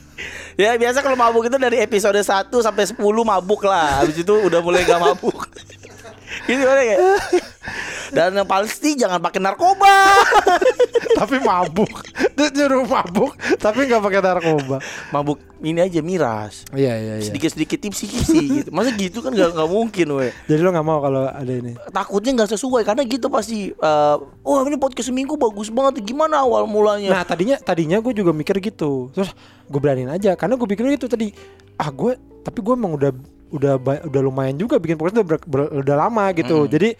[0.59, 4.03] ya biasa kalau mabuk itu dari episode 1 sampai 10 mabuk lah.
[4.03, 5.47] Habis itu udah mulai gak mabuk.
[6.47, 6.97] Gitu kan ya?
[8.11, 9.95] Dan yang pasti jangan pakai narkoba.
[11.11, 11.91] tapi mabuk
[12.33, 14.77] terus nyuruh mabuk tapi nggak pakai narkoba
[15.11, 16.65] Mabuk ini aja miras.
[16.71, 18.69] iya iya iya Sedikit-sedikit tipsi-tipsi gitu.
[18.71, 20.31] Masa gitu kan gak, nggak mungkin weh.
[20.47, 23.69] jadi lu nggak mau kalau ada ini Takutnya nggak sesuai karena gitu pasti.
[23.69, 26.01] eh oh ini podcast seminggu bagus banget.
[26.01, 27.11] Gimana awal mulanya?
[27.11, 29.29] Nah tadinya tadinya gue juga mikir gitu terus
[29.67, 31.29] gue beraniin aja karena gue pikir gitu tadi
[31.75, 33.11] ah gue tapi gue emang udah
[33.51, 33.73] udah
[34.07, 36.95] udah lumayan juga bikin podcast udah, ber- ber- udah lama gitu jadi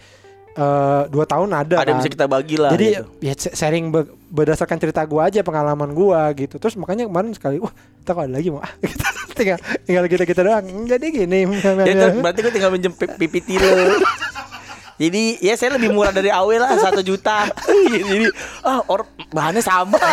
[0.52, 1.98] eh, dua tahun ada ada kan.
[1.98, 2.70] bisa kita bagi lah.
[2.70, 3.06] jadi gitu.
[3.20, 7.56] ya sh- sharing be- berdasarkan cerita gue aja pengalaman gue gitu terus makanya kemarin sekali
[7.56, 11.40] wah kita kalau ada lagi mau ah kita tinggal tinggal kita kita doang jadi gini
[11.82, 13.96] Ya, kan, berarti gue tinggal minjem PPT lo.
[14.92, 17.50] Jadi ya saya lebih murah dari AW lah satu juta.
[18.06, 18.28] Jadi
[18.62, 19.98] ah or bahannya sama.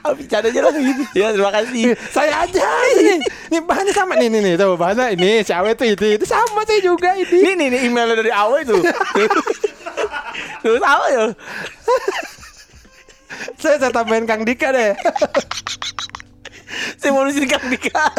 [0.00, 1.02] Aja lah gitu.
[1.12, 1.92] Ya terima kasih.
[2.10, 3.20] saya aja ini
[3.52, 6.64] ini bahannya sama nih nih nih tuh bahannya ini si Awe tuh itu itu sama
[6.64, 8.80] saya juga ini Ini nih, nih emailnya dari AW tuh.
[10.60, 11.24] Tuh sama ya.
[13.56, 14.92] saya saya tambahin Kang Dika deh
[17.00, 18.12] Saya mau nulisin Kang Dika.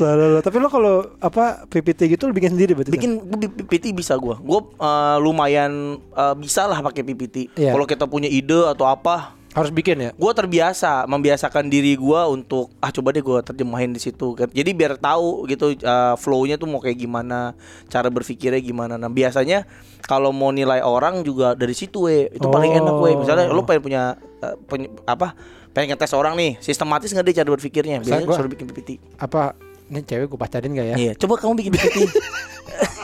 [0.00, 0.40] Lah.
[0.40, 2.90] Tapi lo kalau apa PPT gitu lo bikin sendiri berarti?
[2.94, 3.20] Bikin
[3.68, 4.40] PPT bisa gua.
[4.40, 7.52] Gua eh, lumayan eh, bisa lah pakai PPT.
[7.58, 7.76] Iya.
[7.76, 10.10] Kalau kita punya ide atau apa, harus bikin ya?
[10.12, 14.32] gue terbiasa membiasakan diri gue untuk ah coba deh gue terjemahin di situ.
[14.32, 18.94] Kan jadi biar tahu gitu uh, flow-nya tuh mau kayak gimana cara berpikirnya gimana.
[18.94, 19.66] Nah biasanya
[20.00, 22.30] kalau mau nilai orang juga dari situ we.
[22.30, 23.10] Itu paling enak we.
[23.16, 24.02] Misalnya lo pengen punya
[24.38, 25.34] uh, peny- apa
[25.70, 27.98] pengen ngetes orang nih sistematis nggak deh cara berpikirnya?
[27.98, 29.54] Biasanya gua- suruh bikin PPT Apa
[29.90, 30.96] ini cewek gue pacarin gak ya?
[30.96, 31.96] iya coba kamu bikin PPT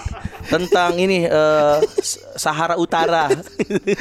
[0.47, 3.27] tentang ini eh, S- Sahara Utara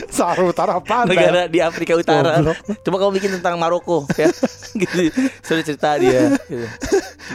[0.07, 1.03] Sahara Utara apa?
[1.03, 2.39] negara di Afrika Utara.
[2.39, 2.57] Goblok.
[2.80, 4.30] Coba kamu bikin tentang Maroko ya.
[4.81, 5.09] gitu.
[5.41, 6.65] Sudah cerita dia gitu.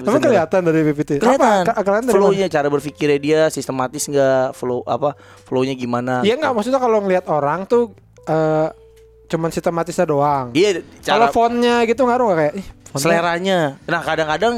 [0.01, 1.11] Emang kelihatan dari PPT?
[1.19, 1.63] Kelihatan.
[1.63, 1.73] Apa?
[1.73, 5.15] Ke- Kelihatan dari Flow-nya cara berpikirnya dia sistematis nggak flow apa
[5.45, 6.23] flow-nya gimana?
[6.23, 7.93] Iya nggak maksudnya kalau ngelihat orang tuh
[8.23, 8.69] eh
[9.27, 10.51] cuman sistematisnya doang.
[10.53, 12.55] Iya, Kalau cara fontnya gitu ngaruh gak kayak?
[12.57, 13.59] Ih, fontnya- seleranya.
[13.85, 14.55] Nah, kadang-kadang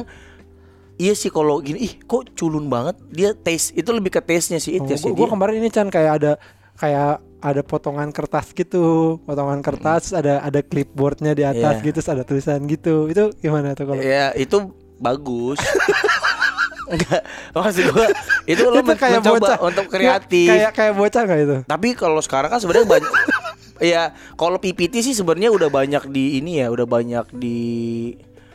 [1.03, 4.79] Iya sih kalau gini, ih kok culun banget dia taste itu lebih ke taste-nya sih
[4.79, 6.33] Oh, taste gua, gua kemarin ini Chan kayak ada
[6.75, 11.85] kayak ada potongan kertas gitu, potongan kertas terus ada ada clipboardnya di atas Iya.
[11.85, 13.11] gitu, ada tulisan gitu.
[13.11, 13.99] Itu gimana tuh kalau?
[13.99, 15.59] Ya itu bagus.
[16.93, 18.07] Enggak, maksud gua
[18.45, 19.59] itu lo Itu kayak mencoba bocah.
[19.65, 20.49] untuk kreatif.
[20.51, 21.57] Kayak kayak bocah nggak itu?
[21.65, 23.11] Tapi kalau sekarang kan sebenarnya banyak
[23.83, 24.03] ya
[24.35, 27.59] kalau PPT sih sebenarnya udah banyak di ini ya, udah banyak di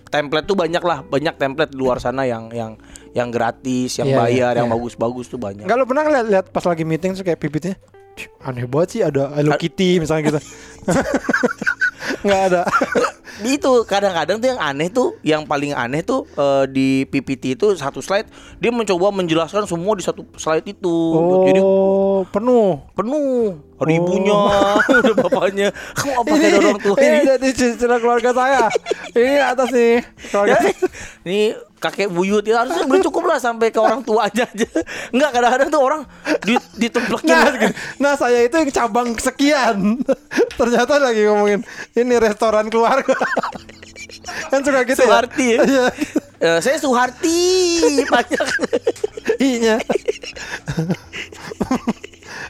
[0.08, 2.76] template tuh banyak lah, banyak template di luar sana yang yang
[3.14, 4.76] yang gratis, yang Iya, iya, bayar, yang iya.
[4.78, 5.66] bagus-bagus tuh banyak.
[5.66, 7.76] Lo pernah lihat pas lagi meeting terus kayak pipitnya
[8.18, 10.40] "Cih, aneh banget sih ada Hello Kitty misalnya gitu.
[12.26, 12.62] Nggak ada.
[13.46, 18.02] Itu kadang-kadang tuh yang aneh tuh, yang paling aneh tuh eh, di PPT itu satu
[18.02, 18.26] slide
[18.58, 20.96] dia mencoba menjelaskan semua di satu slide itu.
[21.46, 23.62] Jadi Oh, penuh.
[23.78, 23.86] Oh.
[23.86, 24.34] ada ibunya
[24.90, 28.64] ada bapaknya kamu apa kayak orang tua ini ini jadi cerita keluarga saya.
[29.14, 30.02] ini atas nih
[30.34, 30.58] keluarga.
[30.58, 30.60] Ya,
[31.22, 31.42] ini
[31.78, 34.66] kakek buyut ya harusnya belum cukup lah sampai ke orang tuanya aja
[35.14, 36.02] enggak kadang-kadang tuh orang
[36.42, 37.74] di ditemplekin Nah, gini.
[38.02, 40.02] nah saya itu yang cabang sekian.
[40.60, 41.62] Ternyata lagi ngomongin
[41.94, 43.14] ini restoran keluarga.
[44.52, 45.62] kan suka gitu Suharti ya?
[45.62, 45.88] ya.
[46.38, 47.40] Eh, saya Suharti
[48.06, 48.46] banyak
[49.40, 49.82] I-nya.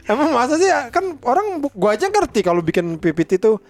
[0.04, 3.60] Emang masa sih kan orang gua aja ngerti kalau bikin PPT itu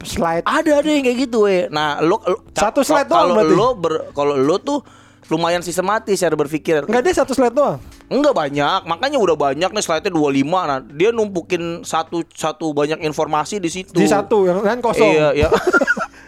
[0.00, 3.54] slide ada ada yang kayak gitu we nah lo, lo- Satu slide doang kalau berarti?
[3.54, 4.80] lo ber, kalau lo tuh
[5.28, 7.78] lumayan sistematis cara berpikir Enggak deh satu slide doang.
[8.10, 13.56] Enggak banyak, makanya udah banyak nih slide-nya 25 Nah, dia numpukin satu satu banyak informasi
[13.56, 13.94] di situ.
[13.94, 15.06] Di satu yang lain kosong.
[15.06, 15.48] Iya, iya.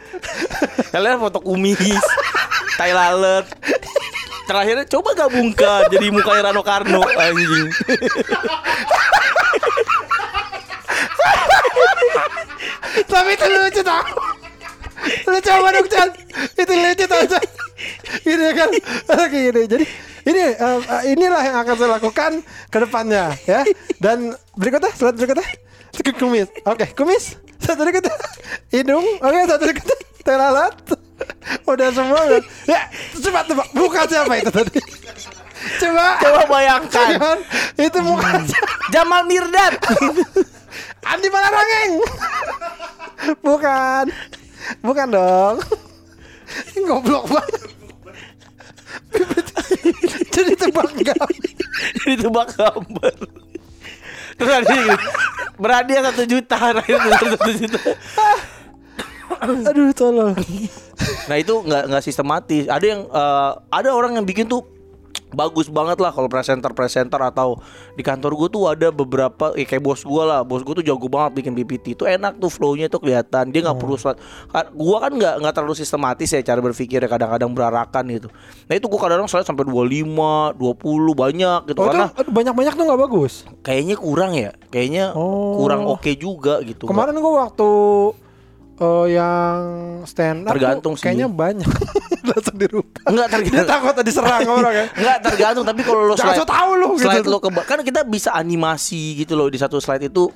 [0.94, 1.98] Kalian foto kumis,
[2.78, 3.46] tai lalat.
[4.42, 7.68] Terakhirnya coba gabungkan jadi mukanya Rano Karno anjing.
[13.06, 14.02] Tapi itu lucu tau.
[15.30, 16.08] lucu banget Chan.
[16.58, 17.44] Itu lucu tau Chan.
[18.26, 18.68] Gini kan.
[19.14, 19.62] Oke gini.
[19.70, 19.84] Jadi
[20.22, 20.78] ini eh,
[21.16, 22.32] inilah yang akan saya lakukan
[22.68, 23.62] ke depannya ya.
[24.02, 25.46] Dan berikutnya slide berikutnya.
[26.18, 26.48] Kumis.
[26.64, 27.36] Oke, kumis.
[27.60, 28.16] Satu berikutnya.
[28.72, 29.04] Hidung.
[29.20, 29.96] Oke, satu berikutnya.
[30.24, 31.01] Telalat.
[31.66, 32.42] Udah semua udah.
[32.68, 34.80] Ya, coba tebak muka siapa itu tadi?
[35.78, 36.06] Coba.
[36.18, 37.38] Coba bayangkan Jangan.
[37.78, 38.30] Itu muka
[38.90, 39.74] Jamal Mirdad.
[41.06, 41.92] Andi Malarangeng.
[43.42, 44.04] Bukan.
[44.82, 45.56] Bukan dong.
[46.86, 47.62] Goblok banget.
[50.32, 51.30] Jadi tebak gambar.
[52.02, 53.14] Jadi tebak gambar.
[54.32, 54.98] Terus ada yang
[55.60, 57.80] berhadiah satu juta, terakhir satu juta.
[59.68, 60.34] Aduh tolong.
[61.24, 62.64] Nah itu nggak nggak sistematis.
[62.66, 64.62] Ada yang eh, ada orang yang bikin tuh
[65.28, 67.56] bagus banget lah kalau presenter presenter atau
[67.90, 70.44] di kantor gue tuh ada beberapa eh, kayak bos gue lah.
[70.44, 73.48] Bos gue tuh jago banget bikin PPT itu enak tuh flownya tuh kelihatan.
[73.48, 77.08] Dia nggak perlu slide Ka- gua kan nggak nggak terlalu sistematis ya cara berpikirnya.
[77.08, 78.28] Kadang-kadang berarakan gitu.
[78.62, 80.04] Nah itu gua kadang-kadang slide sampai 25
[80.52, 80.60] 20
[81.16, 83.32] banyak gitu Oh karena banyak-banyak tuh nggak bagus.
[83.62, 84.52] kayaknya kurang ya.
[84.68, 85.56] Kayaknya Oh.
[85.56, 87.68] kurang oke juga gitu Kemarin gua waktu
[88.78, 89.58] eh, yang
[90.06, 91.04] stand up Tergantung sih.
[91.10, 91.66] kayaknya banyak.
[92.28, 93.02] Langsung dirubah.
[93.10, 93.68] Enggak tergantung.
[93.68, 94.86] takut tadi serang orang ya.
[95.00, 95.64] Enggak tergantung.
[95.66, 97.04] Tapi kalau lo slide tau lu gitu.
[97.10, 97.32] slide tuh.
[97.34, 99.50] lo ke kan kita bisa animasi gitu loh.
[99.50, 100.30] Di satu slide itu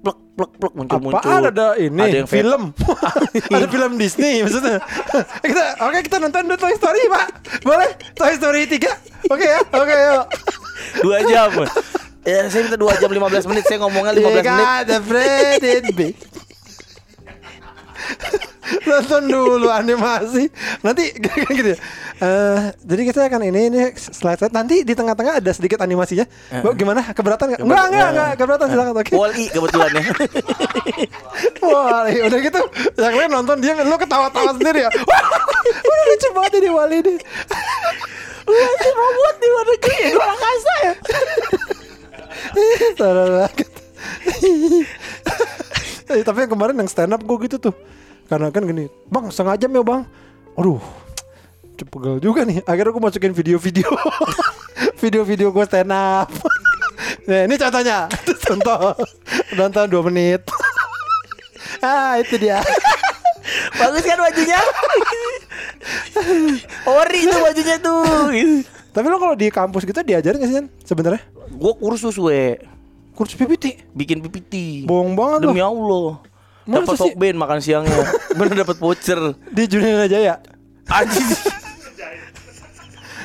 [0.00, 2.00] plek plek plek muncul muncul Apaan ada ini?
[2.00, 2.62] Ada yang film.
[3.56, 4.80] Ada film Disney maksudnya.
[5.44, 7.26] Kita oke kita nonton dulu Toy Story pak.
[7.62, 7.90] Boleh?
[8.16, 9.60] Toy Story 3 oke ya.
[9.76, 10.24] Oke yuk
[11.04, 11.50] dua jam.
[12.26, 13.64] Ya saya minta dua jam 15 menit.
[13.64, 14.44] Saya ngomongnya 15 You menit.
[14.44, 14.98] got the
[15.94, 16.14] big.
[18.88, 20.48] nonton dulu animasi.
[20.84, 21.10] Nanti
[21.58, 21.78] gitu ya.
[22.20, 26.28] Eh, jadi kita akan ini ini slide slide nanti di tengah-tengah ada sedikit animasinya.
[26.60, 27.00] Bang, gimana?
[27.10, 27.60] Keberatan nggak?
[27.64, 29.12] Enggak enggak enggak keberatan silakan oke.
[29.16, 30.02] Wall-E kebetulan ya
[31.64, 32.60] Wah, iya, udah gitu
[33.00, 34.90] yang lain nonton dia lu ketawa-tawa sendiri ya.
[34.92, 35.24] Wah,
[35.64, 37.14] udah lucu banget ini Wali ini.
[38.44, 40.94] Wah, si robot di luar negeri di luar angkasa ya?
[42.98, 43.68] Salah banget.
[46.10, 47.74] Eh, tapi yang kemarin yang stand up gue gitu tuh.
[48.30, 50.06] Karena kan gini, bang setengah jam ya bang.
[50.54, 50.78] Aduh,
[51.74, 52.62] cepegel juga nih.
[52.62, 53.90] Akhirnya gue masukin video-video,
[55.02, 56.30] video-video gue stand up.
[57.26, 58.10] Nah, ini contohnya.
[58.46, 58.94] Contoh,
[59.54, 60.40] nonton 2 menit.
[61.82, 62.58] ah, itu dia.
[63.78, 64.60] bagus kan bajunya
[66.86, 68.30] ori itu bajunya tuh
[68.90, 70.66] Tapi lo kalau di kampus gitu diajarin gak sih?
[70.86, 72.58] Sebenarnya gue kursus we
[73.14, 73.90] kursus PPT.
[73.94, 75.62] bikin PPT Bohong banget demi.
[75.62, 76.29] Allah
[76.66, 77.00] dapat sih?
[77.12, 78.04] sokben makan siangnya
[78.38, 80.40] bener dapat voucher Di Junina Jaya.
[80.90, 81.28] anjing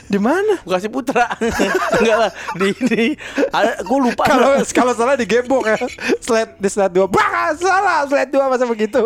[0.06, 0.62] Di mana?
[0.62, 1.26] Bekasi Putra
[1.98, 3.03] enggak lah di di
[3.49, 5.82] ada gue lupa Kalau kalau salah digembok ya.
[6.22, 7.10] Slide di slide 2.
[7.10, 9.02] Bah, salah slide 2 masa begitu.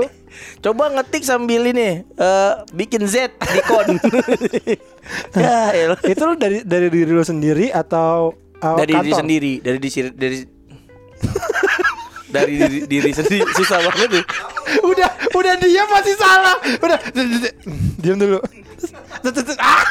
[0.60, 3.88] coba ngetik sambil ini eh, bikin Z di kon
[5.40, 5.98] ya elah.
[6.04, 9.20] Itu lo dari dari diri lo sendiri atau uh, dari diri kantor?
[9.24, 10.38] sendiri dari diri dari
[12.30, 14.26] dari diri, diri sendiri susah banget tuh.
[14.86, 16.98] udah udah dia masih salah udah
[18.00, 18.40] diam dulu
[19.60, 19.84] ah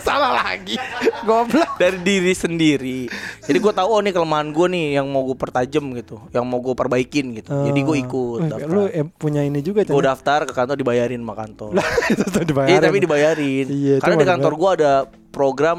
[0.00, 0.76] salah lagi
[1.24, 3.08] goblok dari diri sendiri.
[3.44, 6.60] Jadi gue tahu oh nih kelemahan gue nih yang mau gue pertajam gitu, yang mau
[6.60, 7.48] gue perbaikin gitu.
[7.52, 8.40] Jadi gue ikut.
[8.44, 8.68] Eh, daftar.
[8.68, 11.70] lu em, punya ini juga Gue daftar ke kantor dibayarin sama kantor.
[11.76, 13.66] lah itu tuh dibayarin Iya tapi dibayarin.
[13.68, 14.92] Iya, Karena di kantor gue ada
[15.32, 15.78] program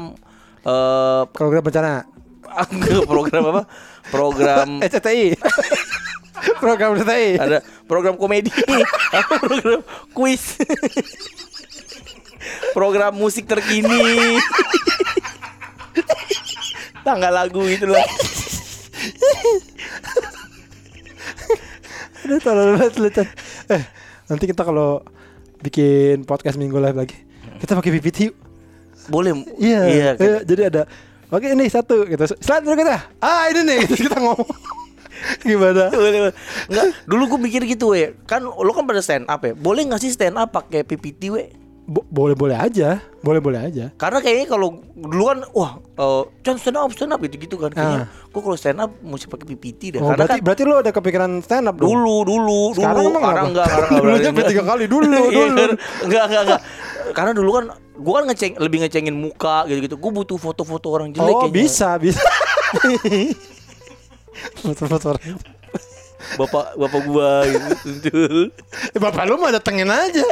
[0.66, 1.92] eh program bencana
[3.10, 3.62] program apa?
[4.10, 5.34] Program SCTI
[6.58, 8.50] program SCTI ada program komedi,
[9.42, 9.80] program
[10.12, 10.56] kuis.
[12.72, 14.38] program musik terkini.
[17.02, 18.02] Tanggal lagu gitu loh.
[22.26, 23.08] Aduh tolong banget lu
[23.70, 23.82] Eh
[24.26, 24.98] nanti kita kalau
[25.62, 27.14] bikin podcast minggu live lagi
[27.62, 28.36] Kita pakai PPT yuk
[29.06, 29.30] Boleh.
[29.62, 30.08] Iya Iya.
[30.18, 30.26] kan?
[30.26, 30.82] iya, Jadi ada
[31.30, 34.42] Oke ini satu gitu Selanjutnya kita Ah ini nih Terus kita ngomong
[35.40, 35.90] Gimana.
[36.68, 38.16] Enggak, dulu gue mikir gitu we.
[38.24, 39.52] Kan lo kan pada stand up ya.
[39.52, 41.44] Boleh nggak sih stand up pakai PPT we?
[41.86, 46.90] Bo- Boleh-boleh aja Boleh-boleh aja Karena kayaknya kalau dulu kan wah eh Chan stand up
[46.90, 48.02] stand up gitu gitu kan kayaknya.
[48.02, 48.26] Ah.
[48.26, 50.00] Gue kalau stand up mesti pakai PPT deh.
[50.00, 51.86] Oh, Karena berarti, kan berarti lu ada kepikiran stand up dong?
[51.86, 54.48] dulu dulu Sekarang dulu emang sekarang enggak sekarang enggak Dulunya enggak.
[54.50, 55.62] tiga kali, dulu, Iya, dulu.
[56.02, 56.60] enggak enggak enggak
[57.06, 57.64] karena dulu kan
[57.96, 61.54] gua kan ngeceng lebih ngecengin muka gitu gitu gue butuh foto-foto orang jelek Oh kayaknya.
[61.54, 62.18] bisa bisa
[64.54, 65.16] Foto-foto.
[65.16, 65.38] Orang
[66.34, 67.46] bapak bapak gua
[67.86, 68.50] gitu
[68.94, 70.26] Eh, Bapak lu mah datengin aja.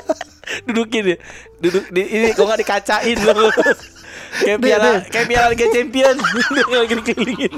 [0.67, 1.17] Dudukin ya.
[1.63, 3.49] Duduk di ini kok nggak dikacain lo
[4.35, 6.15] kayak piala kayak piala Liga Champion
[6.75, 7.55] lagi dikelilingin.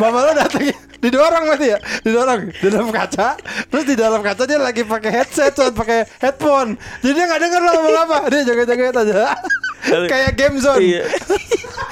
[0.00, 0.78] Bapak lu datengin.
[1.04, 1.78] Didorong berarti ya?
[2.00, 3.36] Didorong Di dalam kaca.
[3.68, 6.80] Terus di dalam kaca dia lagi pakai headset pakai headphone.
[7.04, 8.16] Jadi dia gak denger lo ngomong apa.
[8.32, 9.36] Dia joget-joget aja
[9.84, 10.80] Kayak game zone.
[10.80, 11.04] Iya.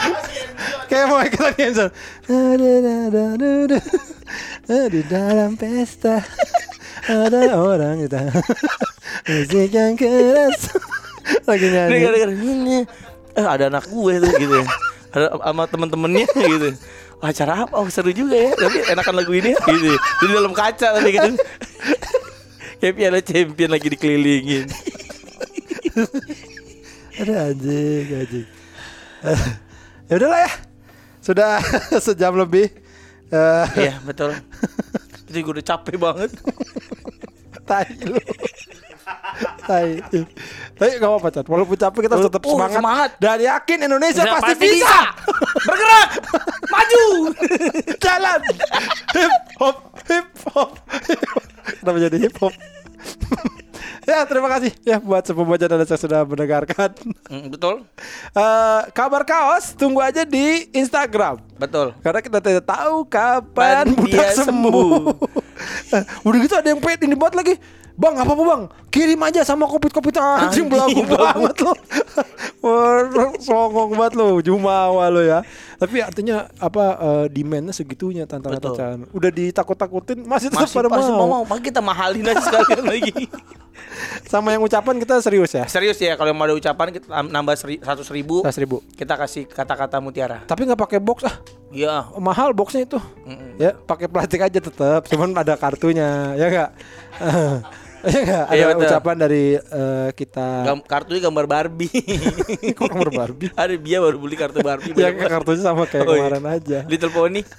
[0.91, 1.93] Kayak mau ikutan game zone.
[4.67, 6.25] Di dalam pesta.
[7.03, 8.15] Ada orang gitu
[9.27, 10.71] Musik yang keras.
[11.47, 11.99] Lagi nyanyi.
[11.99, 12.81] Gara-gara "Nyanyi."
[13.33, 14.67] eh ada anak gue tuh gitu ya.
[15.13, 16.69] Ada sama temen-temennya gitu.
[17.23, 17.75] Acara apa?
[17.81, 18.53] Oh seru juga ya.
[18.55, 19.97] Tapi enakan lagu ini gitu.
[19.99, 21.35] Di dalam kaca tapi kan
[22.83, 24.67] kayak piala champion lagi dikelilingin
[27.13, 28.47] Ada anjing, anjing.
[30.09, 30.53] ya udahlah ya.
[31.21, 31.51] Sudah
[32.07, 32.73] sejam lebih.
[33.29, 34.37] Eh, iya betul
[35.25, 36.29] itu gue udah capek banget
[37.65, 38.21] tai lu.
[39.65, 40.05] tai.
[40.77, 41.47] Tapi gak apa-apa, Chan.
[41.49, 42.77] Walaupun capek kita harus tetap Oh, semangat.
[42.77, 43.11] semangat.
[43.17, 44.99] Dan yakin Indonesia Bisa, pasti, bisa.
[45.65, 46.09] bergerak
[46.69, 47.05] maju
[48.05, 48.41] Jalan.
[49.17, 50.71] hip hop, hip hop.
[51.81, 52.53] Kenapa jadi hip hop?
[54.13, 56.91] Ya, terima kasih ya buat semua dan yang sudah mendengarkan.
[57.33, 57.89] Mm, betul
[58.33, 61.41] Eh, kabar kaos tunggu aja di Instagram.
[61.57, 65.17] betul Karena kita tidak tahu kapan Kapan budak sembuh.
[65.97, 67.57] Eh, Udah gitu ada yang pengen ini buat lagi.
[67.93, 68.63] Bang, apa apa bang?
[68.89, 71.73] Kirim aja sama kopit-kopit anjing Anjing, belagu banget lo.
[72.65, 75.45] Wah, Songong banget lo, jumawa lo ya.
[75.77, 78.99] Tapi artinya apa eh, demandnya segitunya tantangan tantangan.
[79.13, 81.45] Udah ditakut-takutin masih tetap masih pada pasti mau.
[81.45, 83.13] mau kita mahalin aja sekalian lagi
[84.31, 85.65] Sama yang ucapan kita serius ya.
[85.69, 88.77] serius ya kalau mau ada ucapan kita nambah seratus ribu Seratus ribu.
[88.97, 91.37] kita kasih kata-kata mutiara Tapi nggak pakai box ah.
[91.73, 92.99] iya mahal boxnya itu
[93.59, 96.71] ya pakai plastik aja tetap cuman ada kartunya ya enggak
[98.03, 98.87] ya enggak ada Iya, betul.
[98.87, 101.91] ucapan dari eh, kita Gam- kartunya gambar Barbie.
[102.79, 103.49] Kok nomor Barbie?
[103.59, 106.23] Ada dia baru beli kartu Barbie ya kartunya sama kayak Oh, iya.
[106.25, 106.79] kemarin aja.
[106.85, 107.41] Little Pony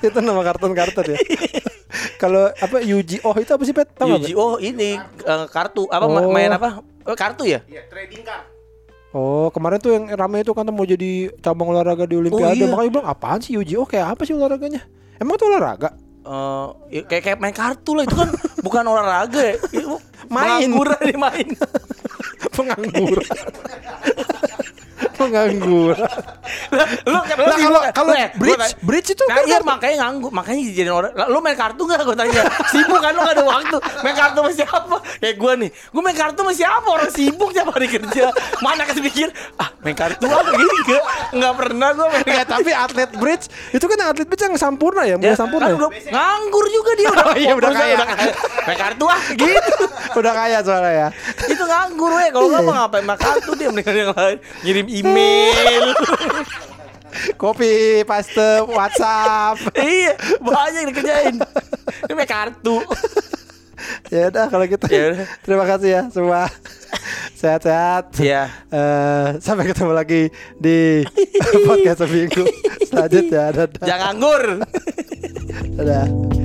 [0.00, 1.18] itu nama kartun kartun ya?
[2.16, 3.88] Kalau apa Yuji oh itu apa sih pet?
[3.90, 5.84] Tahu Yuji oh ini eh, kartu.
[5.86, 6.28] Apa Oh.
[6.28, 6.80] main apa?
[7.02, 7.60] Eh, kartu ya?
[9.10, 12.54] Oh kemarin tuh yang rame itu kan mau jadi cabang olahraga di Olimpiade.
[12.56, 12.70] Iya.
[12.70, 13.82] makanya bilang apaan sih Yuji oh?
[13.82, 14.84] Kayak apa sih olahraganya?
[15.16, 15.90] Emang itu olahraga
[16.30, 18.30] Eh, ya, kayak kayak main kartu lah itu kan
[18.62, 19.56] bukan olahraga ya.
[19.74, 19.98] Itu
[20.30, 20.70] Main.
[20.70, 21.48] pengangguran nih main.
[22.54, 23.26] Pengangguran
[25.20, 26.00] pengangguran
[26.70, 30.90] Lah, lu kalau kalau gua bridge bridge itu Nah, kan iya makanya nganggur, makanya dijadiin
[30.90, 31.12] orang.
[31.28, 32.02] Lu main kartu nggak?
[32.02, 32.42] Gue tanya.
[32.66, 33.76] Sibuk kan lu gak ada waktu.
[34.02, 34.96] Main kartu sama siapa?
[35.22, 35.70] Kayak gue nih.
[35.70, 36.88] Gue main kartu sama siapa?
[36.88, 38.34] Orang sibuk tiap hari kerja.
[38.58, 39.28] Mana kasih pikir?
[39.54, 40.66] Ah, main kartu apa gini?
[40.80, 45.02] Enggak, enggak pernah gue main Ya tapi atlet bridge itu kan atlet bridge yang sempurna
[45.04, 45.66] ya, Ya, ya, sempurna.
[45.68, 45.78] kan ya?
[45.78, 47.24] udah nganggur juga dia udah.
[47.30, 47.96] Oh, iya, udah kaya.
[48.66, 49.74] Main kartu ah gitu.
[50.16, 51.08] Udah kaya soalnya ya.
[51.46, 52.28] Itu nganggur weh.
[52.32, 54.36] Kalau nggak mau ngapain main kartu dia mendingan yang lain.
[54.66, 55.09] Ngirim email.
[57.36, 59.58] Kopi, paste, WhatsApp.
[59.76, 61.34] iya, banyak yang dikerjain.
[62.06, 62.80] Ini kartu.
[64.12, 64.86] ya udah kalau gitu.
[64.88, 65.26] Ya udah.
[65.44, 66.46] Terima kasih ya semua.
[67.34, 68.12] Sehat-sehat.
[68.20, 68.52] Iya.
[68.68, 70.28] Eh, sampai ketemu lagi
[70.60, 71.04] di
[71.68, 72.44] podcast seminggu
[72.88, 73.44] selanjutnya.
[73.52, 73.86] Dadah.
[73.88, 74.42] Jangan nganggur.
[75.80, 76.39] Dadah.